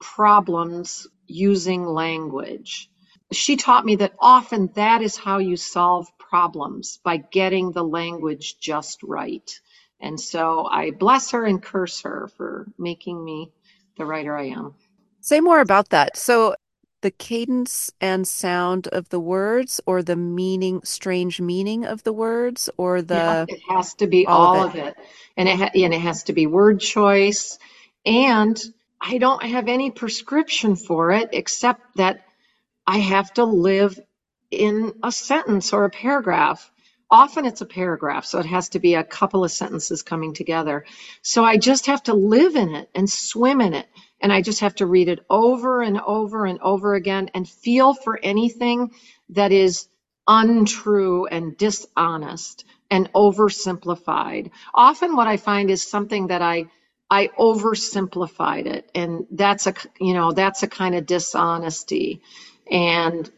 problems 0.00 1.06
using 1.26 1.84
language. 1.84 2.90
She 3.32 3.56
taught 3.56 3.84
me 3.84 3.96
that 3.96 4.14
often 4.20 4.70
that 4.74 5.02
is 5.02 5.16
how 5.16 5.38
you 5.38 5.56
solve 5.56 6.06
problems 6.18 6.98
by 7.02 7.16
getting 7.16 7.72
the 7.72 7.82
language 7.84 8.58
just 8.58 9.02
right. 9.02 9.50
And 10.00 10.20
so 10.20 10.66
I 10.66 10.90
bless 10.92 11.30
her 11.32 11.44
and 11.44 11.62
curse 11.62 12.02
her 12.02 12.28
for 12.36 12.66
making 12.78 13.24
me 13.24 13.50
the 13.96 14.04
writer 14.04 14.36
I 14.36 14.48
am. 14.48 14.74
Say 15.20 15.40
more 15.40 15.60
about 15.60 15.88
that. 15.88 16.16
So 16.16 16.54
the 17.02 17.10
cadence 17.10 17.90
and 18.00 18.26
sound 18.26 18.88
of 18.88 19.08
the 19.10 19.20
words 19.20 19.80
or 19.86 20.02
the 20.02 20.16
meaning 20.16 20.80
strange 20.84 21.40
meaning 21.40 21.84
of 21.84 22.02
the 22.04 22.12
words 22.12 22.70
or 22.78 23.02
the 23.02 23.14
yeah, 23.14 23.44
it 23.48 23.60
has 23.68 23.94
to 23.94 24.06
be 24.06 24.26
all, 24.26 24.56
all 24.56 24.64
of, 24.64 24.74
it. 24.74 24.80
of, 24.80 24.86
it. 24.88 24.96
and 25.36 25.48
it 25.48 25.56
ha- 25.56 25.70
and 25.74 25.94
it 25.94 26.00
has 26.00 26.22
to 26.24 26.32
be 26.32 26.46
word 26.46 26.80
choice 26.80 27.58
and 28.04 28.60
I 29.00 29.18
don't 29.18 29.42
have 29.42 29.68
any 29.68 29.90
prescription 29.90 30.74
for 30.74 31.12
it 31.12 31.30
except 31.32 31.96
that 31.96 32.25
I 32.86 32.98
have 32.98 33.32
to 33.34 33.44
live 33.46 33.98
in 34.50 34.92
a 35.02 35.12
sentence 35.12 35.72
or 35.72 35.86
a 35.86 35.90
paragraph. 35.90 36.70
Often 37.10 37.46
it's 37.46 37.62
a 37.62 37.66
paragraph 37.66 38.26
so 38.26 38.40
it 38.40 38.46
has 38.46 38.70
to 38.70 38.80
be 38.80 38.94
a 38.94 39.04
couple 39.04 39.44
of 39.44 39.52
sentences 39.52 40.02
coming 40.02 40.34
together. 40.34 40.84
So 41.22 41.44
I 41.44 41.58
just 41.58 41.86
have 41.86 42.02
to 42.04 42.14
live 42.14 42.56
in 42.56 42.74
it 42.74 42.90
and 42.94 43.08
swim 43.10 43.62
in 43.62 43.74
it 43.74 43.88
and 44.20 44.32
I 44.32 44.42
just 44.42 44.60
have 44.60 44.74
to 44.76 44.86
read 44.86 45.08
it 45.08 45.20
over 45.30 45.82
and 45.82 46.00
over 46.00 46.46
and 46.46 46.60
over 46.62 46.94
again 46.96 47.30
and 47.34 47.48
feel 47.48 47.94
for 47.94 48.18
anything 48.22 48.90
that 49.30 49.52
is 49.52 49.88
untrue 50.28 51.26
and 51.26 51.56
dishonest 51.58 52.64
and 52.90 53.12
oversimplified. 53.14 54.50
Often 54.74 55.16
what 55.16 55.28
I 55.28 55.38
find 55.38 55.70
is 55.70 55.82
something 55.82 56.28
that 56.28 56.42
I 56.42 56.66
I 57.10 57.28
oversimplified 57.38 58.66
it 58.66 58.90
and 58.96 59.26
that's 59.30 59.66
a 59.68 59.74
you 60.00 60.14
know 60.14 60.32
that's 60.32 60.64
a 60.64 60.68
kind 60.68 60.96
of 60.96 61.06
dishonesty 61.06 62.12
and 62.70 63.30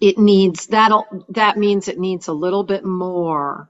it 0.00 0.18
needs 0.18 0.66
that'll 0.68 1.06
that 1.30 1.58
means 1.58 1.88
it 1.88 1.98
needs 1.98 2.28
a 2.28 2.32
little 2.32 2.64
bit 2.64 2.84
more 2.84 3.68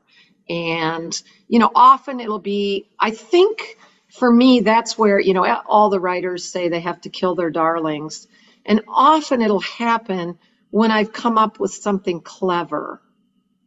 and 0.48 1.22
you 1.48 1.58
know 1.58 1.70
often 1.74 2.20
it'll 2.20 2.38
be 2.38 2.88
I 2.98 3.10
think 3.10 3.76
for 4.12 4.30
me, 4.30 4.60
that's 4.60 4.98
where, 4.98 5.20
you 5.20 5.34
know, 5.34 5.44
all 5.66 5.90
the 5.90 6.00
writers 6.00 6.44
say 6.44 6.68
they 6.68 6.80
have 6.80 7.00
to 7.02 7.10
kill 7.10 7.34
their 7.34 7.50
darlings. 7.50 8.26
And 8.66 8.82
often 8.88 9.40
it'll 9.40 9.60
happen 9.60 10.38
when 10.70 10.90
I've 10.90 11.12
come 11.12 11.38
up 11.38 11.60
with 11.60 11.72
something 11.72 12.20
clever, 12.20 13.00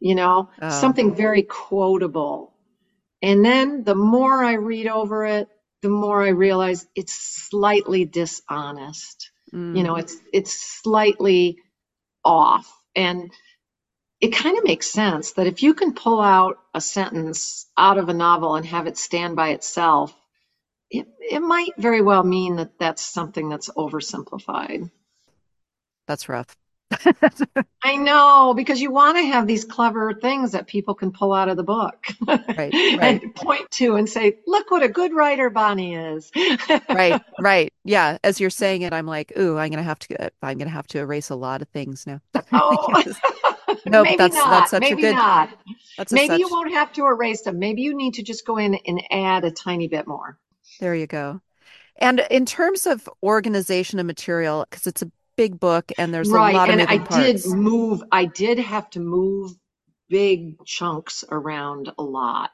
you 0.00 0.14
know, 0.14 0.50
oh. 0.60 0.70
something 0.70 1.14
very 1.14 1.42
quotable. 1.42 2.54
And 3.22 3.44
then 3.44 3.84
the 3.84 3.94
more 3.94 4.44
I 4.44 4.54
read 4.54 4.86
over 4.86 5.24
it, 5.24 5.48
the 5.82 5.88
more 5.88 6.22
I 6.22 6.28
realize 6.28 6.86
it's 6.94 7.14
slightly 7.14 8.04
dishonest. 8.04 9.30
Mm. 9.54 9.76
You 9.76 9.82
know, 9.82 9.96
it's 9.96 10.16
it's 10.32 10.52
slightly 10.82 11.58
off. 12.24 12.70
And 12.96 13.30
it 14.20 14.30
kind 14.30 14.56
of 14.56 14.64
makes 14.64 14.90
sense 14.90 15.32
that 15.32 15.46
if 15.46 15.62
you 15.62 15.74
can 15.74 15.94
pull 15.94 16.20
out 16.20 16.58
a 16.72 16.80
sentence 16.80 17.66
out 17.76 17.98
of 17.98 18.08
a 18.08 18.14
novel 18.14 18.56
and 18.56 18.66
have 18.66 18.86
it 18.86 18.96
stand 18.96 19.36
by 19.36 19.50
itself, 19.50 20.14
it, 20.90 21.06
it 21.18 21.40
might 21.40 21.72
very 21.76 22.00
well 22.00 22.22
mean 22.22 22.56
that 22.56 22.78
that's 22.78 23.02
something 23.02 23.48
that's 23.48 23.68
oversimplified. 23.70 24.90
That's 26.06 26.28
rough. 26.28 26.56
I 27.82 27.96
know, 27.96 28.54
because 28.54 28.80
you 28.80 28.90
want 28.90 29.18
to 29.18 29.24
have 29.24 29.46
these 29.46 29.64
clever 29.64 30.14
things 30.14 30.52
that 30.52 30.66
people 30.66 30.94
can 30.94 31.12
pull 31.12 31.32
out 31.32 31.48
of 31.48 31.56
the 31.56 31.62
book 31.62 32.06
Right, 32.26 32.48
right, 32.56 33.22
and 33.22 33.34
point 33.34 33.70
to 33.72 33.96
and 33.96 34.08
say, 34.08 34.38
look 34.46 34.70
what 34.70 34.82
a 34.82 34.88
good 34.88 35.12
writer 35.12 35.50
Bonnie 35.50 35.94
is. 35.94 36.30
right, 36.88 37.20
right. 37.40 37.72
Yeah, 37.84 38.18
as 38.24 38.40
you're 38.40 38.50
saying 38.50 38.82
it, 38.82 38.92
I'm 38.92 39.06
like, 39.06 39.32
ooh, 39.38 39.58
I'm 39.58 39.70
gonna 39.70 39.82
have 39.82 39.98
to 40.00 40.32
I'm 40.42 40.58
gonna 40.58 40.70
have 40.70 40.86
to 40.88 40.98
erase 40.98 41.30
a 41.30 41.34
lot 41.36 41.62
of 41.62 41.68
things 41.68 42.06
now. 42.06 42.20
Oh. 42.52 43.02
Nope, 43.86 44.04
maybe 44.04 44.16
that's 44.16 44.34
not. 44.36 44.50
that's 44.50 44.70
such 44.70 44.90
a 44.90 44.94
Maybe 44.94 45.02
good 45.02 45.14
not. 45.14 45.50
that's 45.98 46.12
a 46.12 46.14
Maybe 46.14 46.36
you 46.36 46.48
won't 46.48 46.72
have 46.72 46.92
to 46.94 47.04
erase 47.06 47.42
them. 47.42 47.58
Maybe 47.58 47.82
you 47.82 47.94
need 47.94 48.14
to 48.14 48.22
just 48.22 48.46
go 48.46 48.56
in 48.56 48.74
and 48.86 49.02
add 49.10 49.44
a 49.44 49.50
tiny 49.50 49.88
bit 49.88 50.06
more. 50.06 50.38
there 50.80 50.94
you 50.94 51.06
go. 51.06 51.40
And 51.96 52.20
in 52.30 52.46
terms 52.46 52.86
of 52.86 53.08
organization 53.22 53.98
of 53.98 54.06
material, 54.06 54.66
because 54.68 54.86
it's 54.86 55.02
a 55.02 55.10
big 55.36 55.60
book 55.60 55.92
and 55.98 56.14
there's 56.14 56.32
a 56.32 56.38
Right. 56.38 56.60
lot 56.60 56.70
of 56.70 56.76
And 56.76 56.82
I 56.82 56.98
moving 56.98 56.98
did 56.98 57.46
move, 57.46 58.02
I 58.12 58.26
did 58.26 58.58
have 58.58 58.90
to 58.90 59.00
move 59.00 59.52
big 60.10 60.64
chunks 60.66 61.24
around 61.30 61.92
a 61.98 62.02
lot. 62.04 62.52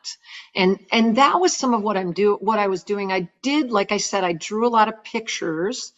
And 0.54 0.80
and 0.92 1.16
that 1.16 1.40
was 1.40 1.56
some 1.56 1.74
of 1.74 1.82
what 1.82 1.96
I'm 1.96 2.12
do 2.12 2.36
what 2.40 2.58
I 2.60 2.68
was 2.68 2.84
doing. 2.84 3.12
I 3.12 3.30
did, 3.42 3.72
like 3.72 3.92
I 3.92 3.98
said, 3.98 4.24
I 4.24 4.34
drew 4.34 4.68
a 4.68 4.70
lot 4.70 4.88
of 4.88 5.04
pictures 5.04 5.94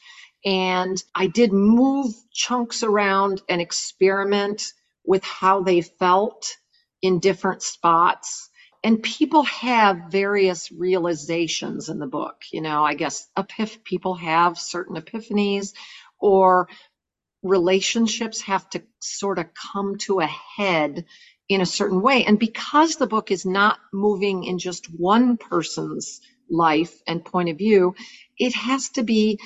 and 0.47 1.03
I 1.15 1.29
did 1.29 1.53
move 1.53 2.15
chunks 2.33 2.85
around 2.85 3.43
and 3.51 3.61
experiment 3.61 4.65
with 5.05 5.25
how 5.25 5.63
they 5.63 5.83
felt 5.83 6.57
in 7.03 7.21
different 7.21 7.63
spots. 7.63 8.51
And 8.85 9.03
people 9.03 9.43
have 9.45 10.11
various 10.11 10.73
realizations 10.73 11.91
in 11.91 11.99
the 11.99 12.07
book. 12.09 12.37
You 12.53 12.63
know, 12.63 12.85
I 12.85 12.95
guess 12.95 13.29
epiph 13.37 13.85
people 13.85 14.15
have 14.15 14.59
certain 14.59 14.97
epiphanies 14.97 15.67
or 16.23 16.69
relationships 17.43 18.43
have 18.43 18.69
to 18.71 18.83
sort 19.01 19.39
of 19.39 19.47
come 19.55 19.99
to 19.99 20.21
a 20.21 20.27
head 20.27 21.05
in 21.49 21.61
a 21.61 21.67
certain 21.67 22.01
way. 22.01 22.25
And 22.25 22.39
because 22.39 22.97
the 22.97 23.07
book 23.07 23.31
is 23.31 23.45
not 23.45 23.79
moving 23.93 24.45
in 24.45 24.59
just 24.59 24.87
one 24.87 25.37
person's 25.37 26.21
life 26.49 26.95
and 27.07 27.25
point 27.25 27.49
of 27.49 27.59
view, 27.59 27.95
it 28.39 28.55
has 28.55 28.91
to 28.91 29.03
be 29.03 29.39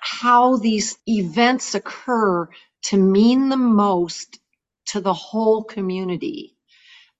how 0.00 0.56
these 0.56 0.98
events 1.08 1.74
occur 1.74 2.48
to 2.82 2.96
mean 2.96 3.48
the 3.48 3.56
most 3.56 4.38
to 4.86 5.00
the 5.00 5.14
whole 5.14 5.64
community. 5.64 6.56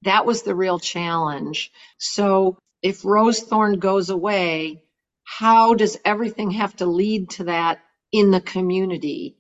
That 0.03 0.27
was 0.27 0.43
the 0.43 0.55
real 0.55 0.79
challenge. 0.79 1.73
So 1.99 2.59
if 2.83 3.05
Rose 3.05 3.41
Thorn 3.41 3.79
goes 3.79 4.11
away, 4.11 4.83
how 5.25 5.73
does 5.73 5.97
everything 6.05 6.51
have 6.51 6.77
to 6.77 6.87
lead 6.87 7.31
to 7.31 7.45
that 7.45 7.79
in 8.15 8.31
the 8.31 8.41
community? 8.41 9.37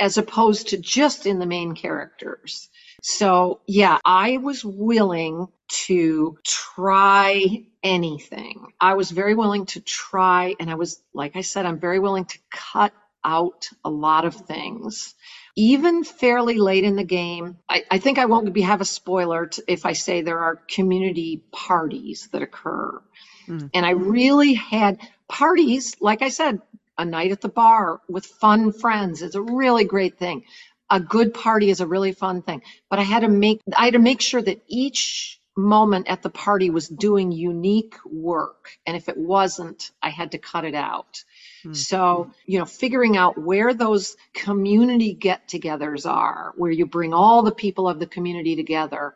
as 0.00 0.16
opposed 0.16 0.68
to 0.68 0.78
just 0.78 1.26
in 1.26 1.38
the 1.38 1.46
main 1.46 1.74
characters. 1.74 2.70
So, 3.02 3.60
yeah, 3.66 3.98
I 4.04 4.38
was 4.38 4.64
willing 4.64 5.48
to 5.86 6.38
try 6.42 7.64
anything. 7.82 8.72
I 8.80 8.94
was 8.94 9.10
very 9.10 9.34
willing 9.34 9.66
to 9.66 9.80
try, 9.80 10.56
and 10.58 10.70
I 10.70 10.74
was, 10.74 11.02
like 11.12 11.36
I 11.36 11.42
said, 11.42 11.66
I'm 11.66 11.78
very 11.78 11.98
willing 11.98 12.24
to 12.24 12.38
cut 12.50 12.92
out 13.22 13.68
a 13.84 13.90
lot 13.90 14.24
of 14.24 14.34
things. 14.34 15.14
Even 15.54 16.02
fairly 16.02 16.56
late 16.56 16.84
in 16.84 16.96
the 16.96 17.04
game, 17.04 17.58
I, 17.68 17.84
I 17.90 17.98
think 17.98 18.18
I 18.18 18.24
won't 18.24 18.50
be 18.54 18.62
have 18.62 18.80
a 18.80 18.86
spoiler 18.86 19.46
to, 19.46 19.64
if 19.68 19.84
I 19.84 19.92
say 19.92 20.22
there 20.22 20.38
are 20.38 20.56
community 20.56 21.42
parties 21.52 22.28
that 22.32 22.40
occur. 22.40 23.02
Mm. 23.46 23.70
And 23.74 23.84
I 23.84 23.90
really 23.90 24.54
had 24.54 24.98
parties, 25.28 25.96
like 26.00 26.22
I 26.22 26.30
said, 26.30 26.62
a 27.00 27.04
night 27.04 27.32
at 27.32 27.40
the 27.40 27.48
bar 27.48 28.00
with 28.08 28.26
fun 28.26 28.72
friends 28.72 29.22
is 29.22 29.34
a 29.34 29.40
really 29.42 29.84
great 29.84 30.18
thing. 30.18 30.44
A 30.90 31.00
good 31.00 31.32
party 31.32 31.70
is 31.70 31.80
a 31.80 31.86
really 31.86 32.12
fun 32.12 32.42
thing. 32.42 32.62
But 32.90 32.98
I 32.98 33.02
had 33.02 33.20
to 33.20 33.28
make 33.28 33.60
I 33.76 33.86
had 33.86 33.94
to 33.94 33.98
make 33.98 34.20
sure 34.20 34.42
that 34.42 34.62
each 34.68 35.40
moment 35.56 36.08
at 36.08 36.22
the 36.22 36.30
party 36.30 36.68
was 36.70 36.88
doing 36.88 37.32
unique 37.32 37.96
work. 38.04 38.78
And 38.86 38.96
if 38.96 39.08
it 39.08 39.16
wasn't, 39.16 39.90
I 40.02 40.10
had 40.10 40.32
to 40.32 40.38
cut 40.38 40.64
it 40.66 40.74
out. 40.74 41.24
Hmm. 41.62 41.72
So, 41.72 42.32
you 42.46 42.58
know, 42.58 42.64
figuring 42.64 43.16
out 43.16 43.38
where 43.38 43.74
those 43.74 44.16
community 44.32 45.12
get 45.12 45.48
togethers 45.48 46.08
are, 46.10 46.52
where 46.56 46.70
you 46.70 46.86
bring 46.86 47.12
all 47.12 47.42
the 47.42 47.52
people 47.52 47.88
of 47.88 47.98
the 47.98 48.06
community 48.06 48.56
together, 48.56 49.14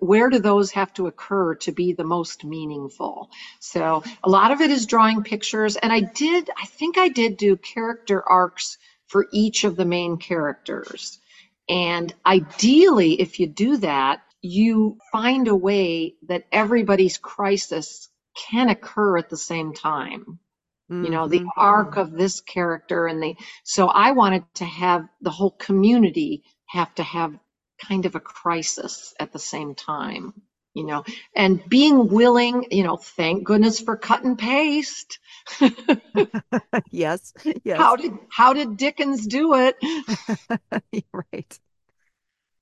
where 0.00 0.30
do 0.30 0.38
those 0.38 0.70
have 0.72 0.92
to 0.94 1.06
occur 1.06 1.54
to 1.56 1.72
be 1.72 1.92
the 1.92 2.04
most 2.04 2.44
meaningful? 2.44 3.30
So, 3.60 4.02
a 4.22 4.28
lot 4.30 4.52
of 4.52 4.60
it 4.60 4.70
is 4.70 4.86
drawing 4.86 5.22
pictures. 5.22 5.76
And 5.76 5.92
I 5.92 6.00
did, 6.00 6.50
I 6.60 6.66
think 6.66 6.98
I 6.98 7.08
did 7.08 7.36
do 7.36 7.56
character 7.56 8.22
arcs 8.26 8.78
for 9.06 9.26
each 9.32 9.64
of 9.64 9.76
the 9.76 9.84
main 9.84 10.16
characters. 10.16 11.18
And 11.68 12.12
ideally, 12.24 13.20
if 13.20 13.38
you 13.38 13.46
do 13.46 13.76
that, 13.78 14.22
you 14.40 14.98
find 15.12 15.46
a 15.48 15.54
way 15.54 16.14
that 16.26 16.44
everybody's 16.50 17.18
crisis 17.18 18.08
can 18.34 18.68
occur 18.68 19.18
at 19.18 19.28
the 19.28 19.36
same 19.36 19.74
time 19.74 20.38
you 21.00 21.10
know 21.10 21.28
the 21.28 21.42
Mhm. 21.42 21.48
arc 21.56 21.96
of 21.96 22.12
this 22.12 22.40
character 22.40 23.06
and 23.06 23.22
the 23.22 23.34
so 23.64 23.88
i 23.88 24.12
wanted 24.12 24.44
to 24.54 24.64
have 24.64 25.06
the 25.20 25.30
whole 25.30 25.50
community 25.52 26.42
have 26.66 26.94
to 26.94 27.02
have 27.02 27.38
kind 27.86 28.06
of 28.06 28.14
a 28.14 28.20
crisis 28.20 29.14
at 29.18 29.32
the 29.32 29.38
same 29.38 29.74
time 29.74 30.32
you 30.74 30.84
know 30.86 31.04
and 31.34 31.62
being 31.68 32.08
willing 32.08 32.66
you 32.70 32.82
know 32.84 32.96
thank 32.96 33.44
goodness 33.44 33.80
for 33.80 33.96
cut 33.96 34.24
and 34.24 34.38
paste 34.38 35.18
Yes, 36.90 37.34
yes. 37.64 37.94
how 37.94 37.96
did 37.96 38.12
how 38.30 38.52
did 38.52 38.76
dickens 38.76 39.26
do 39.26 39.54
it 39.54 39.76
Right. 41.12 41.60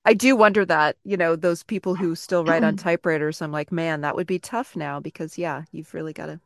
I 0.05 0.13
do 0.13 0.35
wonder 0.35 0.63
that, 0.65 0.97
you 1.03 1.17
know, 1.17 1.35
those 1.35 1.63
people 1.63 1.95
who 1.95 2.15
still 2.15 2.45
write 2.45 2.63
on 2.63 2.75
typewriters, 2.75 3.41
I'm 3.41 3.51
like, 3.51 3.71
man, 3.71 4.01
that 4.01 4.15
would 4.15 4.27
be 4.27 4.39
tough 4.39 4.75
now 4.75 4.99
because, 4.99 5.37
yeah, 5.37 5.63
you've 5.71 5.93
really 5.93 6.13
got 6.13 6.27
to. 6.27 6.39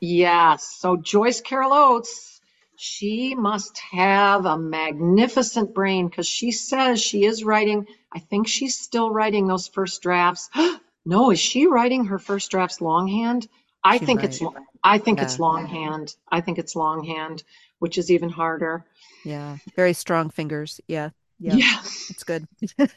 Yes 0.00 0.64
so 0.78 0.96
joyce 0.96 1.40
carol 1.40 1.72
oates 1.72 2.40
she 2.76 3.34
must 3.34 3.78
have 3.78 4.46
a 4.46 4.56
magnificent 4.58 5.74
brain 5.74 6.08
because 6.08 6.26
she 6.26 6.50
says 6.50 7.00
she 7.00 7.24
is 7.24 7.44
writing 7.44 7.86
i 8.12 8.18
think 8.18 8.48
she's 8.48 8.78
still 8.78 9.10
writing 9.10 9.46
those 9.46 9.68
first 9.68 10.00
drafts 10.02 10.48
no 11.04 11.30
is 11.30 11.38
she 11.38 11.66
writing 11.66 12.04
her 12.06 12.18
first 12.18 12.50
drafts 12.50 12.80
longhand 12.80 13.48
i 13.84 13.98
She 13.98 14.06
think 14.06 14.22
it's 14.22 14.40
might. 14.40 14.40
lo- 14.40 14.54
i 14.82 14.98
think 14.98 15.18
Yeah. 15.18 15.22
it's 15.22 15.38
longhand 15.38 16.14
i 16.30 16.40
think 16.40 16.58
it's 16.58 16.76
longhand 16.76 17.42
which 17.78 17.98
is 17.98 18.10
even 18.10 18.30
harder 18.30 18.84
Yeah. 19.24 19.58
Very 19.76 19.92
strong 19.92 20.30
fingers. 20.30 20.80
Yeah. 20.86 21.10
Yeah. 21.38 21.60
yeah 21.60 21.82
It's 22.08 22.24
good. 22.24 22.46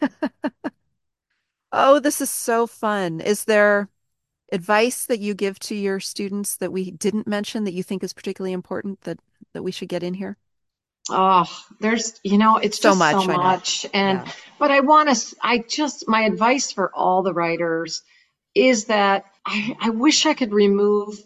Oh, 1.71 1.99
this 1.99 2.21
is 2.21 2.29
so 2.29 2.67
fun. 2.67 3.19
Is 3.19 3.45
there 3.45 3.89
advice 4.53 5.05
that 5.07 5.19
you 5.19 5.33
give 5.33 5.59
to 5.59 5.75
your 5.75 5.99
students 5.99 6.57
that 6.57 6.71
we 6.71 6.91
didn't 6.91 7.27
mention 7.27 7.65
that 7.65 7.73
you 7.73 7.83
think 7.83 8.03
is 8.03 8.13
particularly 8.13 8.53
important 8.53 9.01
that 9.01 9.19
that 9.53 9.63
we 9.63 9.71
should 9.71 9.89
get 9.89 10.03
in 10.03 10.13
here? 10.13 10.37
oh 11.09 11.45
there's 11.81 12.19
you 12.23 12.37
know 12.37 12.57
it's 12.57 12.79
So 12.79 12.89
just 12.89 12.99
much, 12.99 13.11
so 13.11 13.23
much 13.25 13.85
and 13.93 14.19
Yeah. 14.19 14.31
but 14.57 14.71
i 14.71 14.79
want 14.79 15.13
to 15.13 15.35
i 15.41 15.57
just 15.57 16.07
my 16.07 16.21
advice 16.21 16.71
for 16.71 16.95
all 16.95 17.23
the 17.23 17.33
writers 17.33 18.01
is 18.55 18.85
that 18.85 19.25
i 19.45 19.75
i 19.81 19.89
wish 19.89 20.25
i 20.25 20.33
could 20.33 20.53
remove 20.53 21.19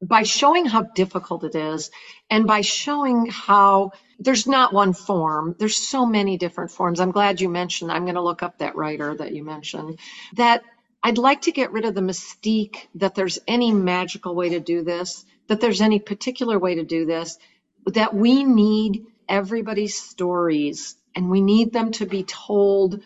by 0.00 0.22
showing 0.22 0.66
how 0.66 0.82
difficult 0.82 1.44
it 1.44 1.54
is 1.56 1.90
and 2.30 2.46
by 2.46 2.60
showing 2.60 3.26
how 3.26 3.90
there's 4.20 4.46
not 4.46 4.72
one 4.72 4.92
form 4.92 5.56
there's 5.58 5.76
so 5.76 6.06
many 6.06 6.36
different 6.38 6.70
forms 6.70 7.00
i'm 7.00 7.10
glad 7.10 7.40
you 7.40 7.48
mentioned 7.48 7.90
i'm 7.90 8.04
going 8.04 8.14
to 8.14 8.22
look 8.22 8.42
up 8.42 8.58
that 8.58 8.76
writer 8.76 9.16
that 9.16 9.32
you 9.32 9.42
mentioned 9.44 9.98
that 10.34 10.62
i'd 11.04 11.18
like 11.18 11.42
to 11.42 11.52
get 11.52 11.72
rid 11.72 11.84
of 11.84 11.94
the 11.94 12.00
mystique 12.00 12.88
that 12.94 13.14
there's 13.14 13.38
any 13.46 13.72
magical 13.72 14.34
way 14.34 14.50
to 14.50 14.60
do 14.60 14.82
this 14.82 15.24
that 15.48 15.60
there's 15.60 15.80
any 15.80 15.98
particular 15.98 16.58
way 16.58 16.76
to 16.76 16.84
do 16.84 17.06
this 17.06 17.38
that 17.86 18.14
we 18.14 18.44
need 18.44 19.06
everybody's 19.28 19.98
stories 19.98 20.96
and 21.14 21.30
we 21.30 21.40
need 21.40 21.72
them 21.72 21.92
to 21.92 22.06
be 22.06 22.22
told 22.22 23.00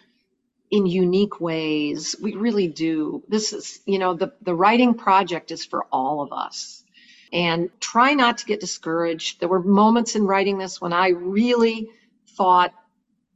in 0.70 0.86
unique 0.86 1.40
ways. 1.40 2.16
We 2.20 2.34
really 2.34 2.68
do. 2.68 3.22
This 3.28 3.52
is, 3.52 3.80
you 3.86 3.98
know, 3.98 4.14
the, 4.14 4.32
the 4.42 4.54
writing 4.54 4.94
project 4.94 5.50
is 5.50 5.64
for 5.64 5.84
all 5.92 6.22
of 6.22 6.32
us. 6.32 6.82
And 7.32 7.70
try 7.80 8.14
not 8.14 8.38
to 8.38 8.46
get 8.46 8.60
discouraged. 8.60 9.40
There 9.40 9.48
were 9.48 9.62
moments 9.62 10.16
in 10.16 10.26
writing 10.26 10.58
this 10.58 10.80
when 10.80 10.92
I 10.92 11.08
really 11.08 11.90
thought 12.36 12.72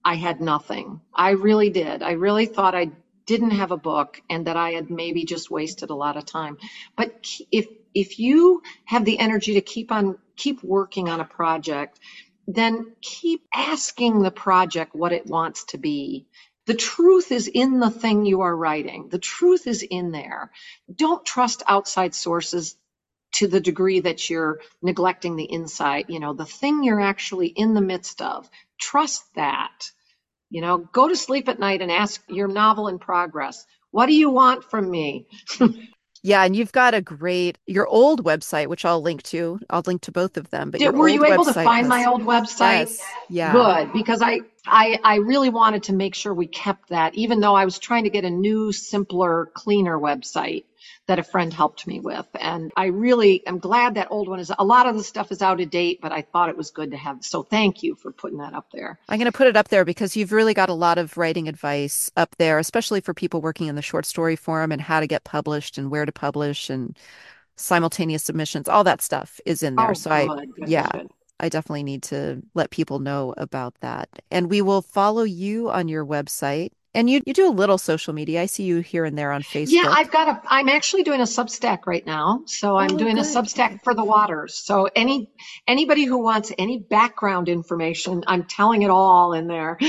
I 0.05 0.15
had 0.15 0.41
nothing. 0.41 1.01
I 1.15 1.31
really 1.31 1.71
did. 1.71 2.03
I 2.03 2.13
really 2.13 2.47
thought 2.47 2.75
I 2.75 2.91
didn't 3.31 3.53
have 3.63 3.73
a 3.73 3.79
book 3.93 4.21
and 4.31 4.49
that 4.49 4.59
I 4.59 4.73
had 4.73 4.91
maybe 4.91 5.25
just 5.25 5.53
wasted 5.53 5.91
a 5.91 5.97
lot 6.05 6.19
of 6.19 6.27
time. 6.27 6.59
But 6.97 7.13
if 7.53 7.69
if 7.95 8.19
you 8.19 8.63
have 8.87 9.07
the 9.07 9.21
energy 9.21 9.55
to 9.55 9.63
keep 9.63 9.93
on 9.93 10.19
keep 10.37 10.65
working 10.65 11.09
on 11.09 11.21
a 11.21 11.27
project, 11.41 12.01
then 12.49 12.95
keep 13.03 13.43
asking 13.55 14.23
the 14.23 14.33
project 14.33 14.97
what 14.97 15.13
it 15.13 15.27
wants 15.27 15.65
to 15.67 15.79
be. 15.79 16.27
The 16.67 16.75
truth 16.75 17.33
is 17.33 17.49
in 17.49 17.81
the 17.81 17.91
thing 17.91 18.27
you 18.27 18.43
are 18.43 18.57
writing. 18.67 19.09
The 19.11 19.21
truth 19.21 19.69
is 19.69 19.85
in 19.85 20.13
there. 20.13 20.51
Don't 20.95 21.25
trust 21.27 21.63
outside 21.69 22.15
sources 22.17 22.77
to 23.35 23.49
the 23.49 23.61
degree 23.61 24.01
that 24.01 24.31
you're 24.31 24.61
neglecting 24.83 25.37
the 25.37 25.51
inside, 25.53 26.07
you 26.09 26.21
know, 26.21 26.35
the 26.35 26.47
thing 26.47 26.85
you're 26.85 27.01
actually 27.01 27.49
in 27.49 27.75
the 27.75 27.81
midst 27.83 28.23
of. 28.23 28.51
Trust 28.81 29.25
that. 29.37 29.91
You 30.51 30.61
know, 30.61 30.79
go 30.79 31.09
to 31.09 31.17
sleep 31.17 31.49
at 31.49 31.59
night 31.59 31.81
and 31.81 31.91
ask 31.91 32.23
your 32.29 32.49
novel 32.49 32.89
in 32.89 32.99
progress, 32.99 33.65
what 33.93 34.07
do 34.07 34.15
you 34.15 34.31
want 34.31 34.65
from 34.65 34.91
me? 34.91 35.27
Yeah, 36.23 36.45
and 36.45 36.55
you've 36.55 36.73
got 36.73 36.93
a 36.93 37.01
great 37.01 37.57
your 37.67 37.87
old 37.87 38.25
website, 38.25 38.67
which 38.67 38.85
I'll 38.85 39.01
link 39.01 39.23
to. 39.25 39.59
I'll 39.71 39.83
link 39.87 40.03
to 40.03 40.13
both 40.13 40.37
of 40.37 40.51
them. 40.51 40.71
But 40.71 40.81
Did, 40.81 40.95
were 40.95 41.09
you 41.09 41.25
able 41.25 41.45
to 41.45 41.55
find 41.55 41.87
has, 41.87 41.89
my 41.89 42.05
old 42.05 42.23
website? 42.23 42.81
Yes. 42.81 43.03
Yeah. 43.31 43.53
Good, 43.53 43.93
because 43.95 44.21
I, 44.21 44.41
I 44.67 44.99
I 45.03 45.17
really 45.17 45.49
wanted 45.49 45.85
to 45.85 45.95
make 45.95 46.15
sure 46.15 46.35
we 46.35 46.47
kept 46.47 46.91
that, 46.91 47.15
even 47.15 47.41
though 47.41 47.55
I 47.55 47.65
was 47.65 47.79
trying 47.79 48.05
to 48.05 48.11
get 48.11 48.25
a 48.25 48.31
new, 48.31 48.71
simpler, 48.71 49.51
cleaner 49.55 49.99
website 49.99 50.65
that 51.07 51.19
a 51.19 51.23
friend 51.23 51.53
helped 51.53 51.87
me 51.87 52.01
with. 52.01 52.27
And 52.39 52.73
I 52.77 52.87
really 52.87 53.47
am 53.47 53.59
glad 53.59 53.95
that 53.95 54.09
old 54.11 54.29
one 54.29 54.39
is 54.39 54.53
a 54.59 54.65
lot 54.65 54.87
of 54.87 54.97
the 54.97 55.03
stuff 55.03 55.33
is 55.33 55.43
out 55.43 55.61
of 55.61 55.71
date, 55.71 56.01
but 56.01 56.13
I 56.13 56.23
thought 56.23 56.49
it 56.49 56.57
was 56.57 56.71
good 56.71 56.91
to 56.93 56.97
have. 56.97 57.25
So 57.25 57.43
thank 57.43 57.83
you 57.83 57.95
for 57.95 58.13
putting 58.13 58.39
that 58.39 58.55
up 58.55 58.71
there. 58.73 58.99
I'm 59.09 59.19
going 59.19 59.31
to 59.31 59.37
put 59.37 59.47
it 59.47 59.57
up 59.57 59.69
there 59.69 59.85
because 59.85 60.17
you've 60.17 60.33
really 60.33 60.55
got 60.55 60.69
a 60.69 60.75
lot 60.75 60.99
of 60.99 61.17
writing 61.17 61.49
advice 61.49 62.11
up 62.17 62.37
there, 62.37 62.59
especially 62.59 63.01
for 63.01 63.15
people 63.15 63.41
working 63.41 63.67
in 63.67 63.75
the 63.75 63.83
short 63.83 64.07
story 64.07 64.37
forum 64.37 64.73
and 64.73 64.81
how 64.81 65.01
to 65.01 65.07
get 65.07 65.25
published 65.25 65.79
and 65.79 65.91
where 65.91 66.07
to 66.07 66.13
publish 66.13 66.71
and 66.71 66.97
simultaneous 67.57 68.25
submissions. 68.25 68.69
All 68.69 68.85
that 68.85 69.03
stuff 69.03 69.41
is 69.45 69.63
in 69.63 69.77
there. 69.77 69.91
Oh, 69.91 69.95
so 69.95 70.11
I, 70.11 70.29
yeah. 70.67 70.89
good. 70.93 71.11
I 71.41 71.49
definitely 71.49 71.85
need 71.85 72.03
to 72.05 72.43
let 72.55 72.71
people 72.71 72.99
know 72.99 73.35
about 73.37 73.75
that. 73.81 74.09
And 74.31 74.51
we 74.51 74.61
will 74.61 74.83
follow 74.83 75.23
you 75.23 75.71
on 75.71 75.89
your 75.89 76.05
website 76.05 76.73
and 76.95 77.09
you 77.09 77.21
you 77.27 77.33
do 77.33 77.49
a 77.49 77.51
little 77.51 77.79
social 77.79 78.13
media. 78.13 78.43
I 78.43 78.47
see 78.47 78.65
you 78.65 78.81
here 78.81 79.05
and 79.05 79.17
there 79.17 79.33
on 79.33 79.43
Facebook. 79.43 79.73
Yeah, 79.73 79.87
I've 79.89 80.11
got 80.11 80.29
a. 80.29 80.43
I'm 80.49 80.69
actually 80.69 81.03
doing 81.03 81.21
a 81.21 81.25
Substack 81.25 81.87
right 81.87 82.05
now. 82.05 82.43
So 82.47 82.77
I'm 82.77 82.93
Oh, 82.95 82.99
doing 82.99 83.19
a. 83.19 83.23
Substack 83.23 83.83
for 83.85 83.95
the 83.95 84.05
waters. 84.05 84.55
So 84.55 84.89
any 84.97 85.31
anybody 85.67 86.05
who 86.05 86.19
wants 86.19 86.53
any 86.59 86.79
background 86.79 87.49
information, 87.49 88.25
I'm 88.27 88.45
telling 88.45 88.83
it 88.83 88.91
all 88.91 89.33
in 89.33 89.47
there. 89.47 89.79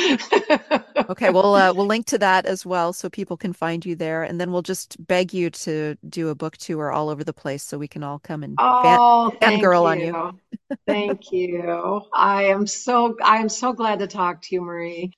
Okay, 1.10 1.30
we'll 1.30 1.56
uh, 1.56 1.74
we'll 1.74 1.88
link 1.88 2.06
to 2.08 2.18
that 2.20 2.45
as 2.45 2.66
well 2.66 2.93
so 2.93 3.10
people 3.10 3.36
can 3.36 3.52
find 3.54 3.86
you 3.86 3.95
there, 3.95 4.24
and 4.24 4.39
then 4.39 4.52
we'll 4.52 4.62
just 4.62 4.95
beg 5.08 5.34
you 5.34 5.49
to 5.49 5.97
do 6.08 6.30
a 6.30 6.36
book 6.36 6.56
tour 6.58 6.91
all 6.91 7.10
over 7.10 7.24
the 7.24 7.34
place 7.34 7.64
so 7.64 7.78
we 7.78 7.88
can 7.88 8.04
all 8.04 8.20
come 8.20 8.43
and 8.43 8.58
fan 8.58 8.97
Oh, 8.99 9.32
thank 9.41 9.62
fangirl 9.62 9.84
on 9.86 9.99
you. 9.99 10.39
Thank 10.88 11.32
you. 11.32 12.02
I 12.14 12.43
am 12.45 12.68
so 12.68 13.18
I 13.24 13.38
am 13.38 13.49
so 13.49 13.74
glad 13.74 13.99
to 13.99 14.08
talk 14.08 14.41
to 14.43 14.56
you, 14.56 14.62
Marrie. 14.62 15.12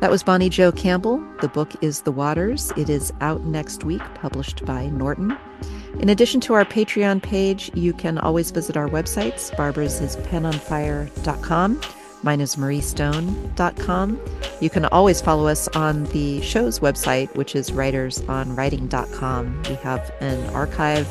That 0.00 0.12
was 0.12 0.22
Bonnie 0.22 0.48
Jo 0.48 0.70
Campbell. 0.70 1.20
The 1.40 1.48
book 1.48 1.72
is 1.82 2.02
The 2.02 2.12
Waters. 2.12 2.72
It 2.76 2.88
is 2.88 3.12
out 3.20 3.44
next 3.44 3.82
week, 3.82 4.02
published 4.14 4.64
by 4.64 4.86
Norton. 4.86 5.36
In 5.98 6.08
addition 6.08 6.40
to 6.42 6.54
our 6.54 6.64
Patreon 6.64 7.20
page, 7.20 7.72
you 7.74 7.92
can 7.92 8.16
always 8.18 8.52
visit 8.52 8.76
our 8.76 8.88
websites. 8.88 9.54
Barbara's 9.56 10.00
is 10.00 10.14
penonfire.com. 10.16 11.80
Mine 12.22 12.40
is 12.40 12.54
marriestone.com. 12.54 14.20
You 14.60 14.70
can 14.70 14.84
always 14.86 15.20
follow 15.20 15.48
us 15.48 15.66
on 15.68 16.04
the 16.04 16.40
show's 16.42 16.78
website, 16.78 17.34
which 17.34 17.56
is 17.56 17.70
writersonwriting.com. 17.70 19.62
We 19.68 19.74
have 19.74 20.14
an 20.20 20.54
archive 20.54 21.08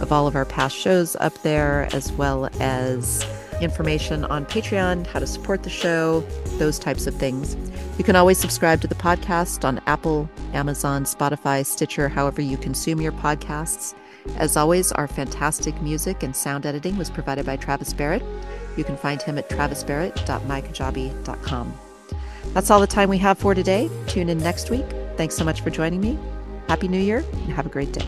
of 0.00 0.10
all 0.10 0.26
of 0.26 0.36
our 0.36 0.46
past 0.46 0.76
shows 0.76 1.16
up 1.16 1.34
there, 1.42 1.86
as 1.92 2.10
well 2.12 2.48
as 2.60 3.26
information 3.62 4.24
on 4.26 4.46
Patreon, 4.46 5.06
how 5.06 5.18
to 5.18 5.26
support 5.26 5.62
the 5.62 5.70
show, 5.70 6.20
those 6.58 6.78
types 6.78 7.06
of 7.06 7.14
things. 7.14 7.56
You 7.98 8.04
can 8.04 8.16
always 8.16 8.38
subscribe 8.38 8.80
to 8.82 8.86
the 8.86 8.94
podcast 8.94 9.64
on 9.64 9.80
Apple, 9.86 10.28
Amazon, 10.52 11.04
Spotify, 11.04 11.64
Stitcher, 11.64 12.08
however 12.08 12.42
you 12.42 12.56
consume 12.56 13.00
your 13.00 13.12
podcasts. 13.12 13.94
As 14.36 14.56
always, 14.56 14.92
our 14.92 15.08
fantastic 15.08 15.80
music 15.82 16.22
and 16.22 16.34
sound 16.34 16.66
editing 16.66 16.96
was 16.96 17.10
provided 17.10 17.44
by 17.44 17.56
Travis 17.56 17.92
Barrett. 17.92 18.22
You 18.76 18.84
can 18.84 18.96
find 18.96 19.20
him 19.20 19.38
at 19.38 19.48
travisbarrett.mykajabi.com. 19.48 21.74
That's 22.54 22.70
all 22.70 22.80
the 22.80 22.86
time 22.86 23.08
we 23.08 23.18
have 23.18 23.38
for 23.38 23.54
today. 23.54 23.90
Tune 24.06 24.28
in 24.28 24.38
next 24.38 24.70
week. 24.70 24.86
Thanks 25.16 25.34
so 25.34 25.44
much 25.44 25.60
for 25.60 25.70
joining 25.70 26.00
me. 26.00 26.18
Happy 26.68 26.86
New 26.88 27.00
Year 27.00 27.24
and 27.32 27.52
have 27.52 27.66
a 27.66 27.70
great 27.70 27.92
day. 27.92 28.06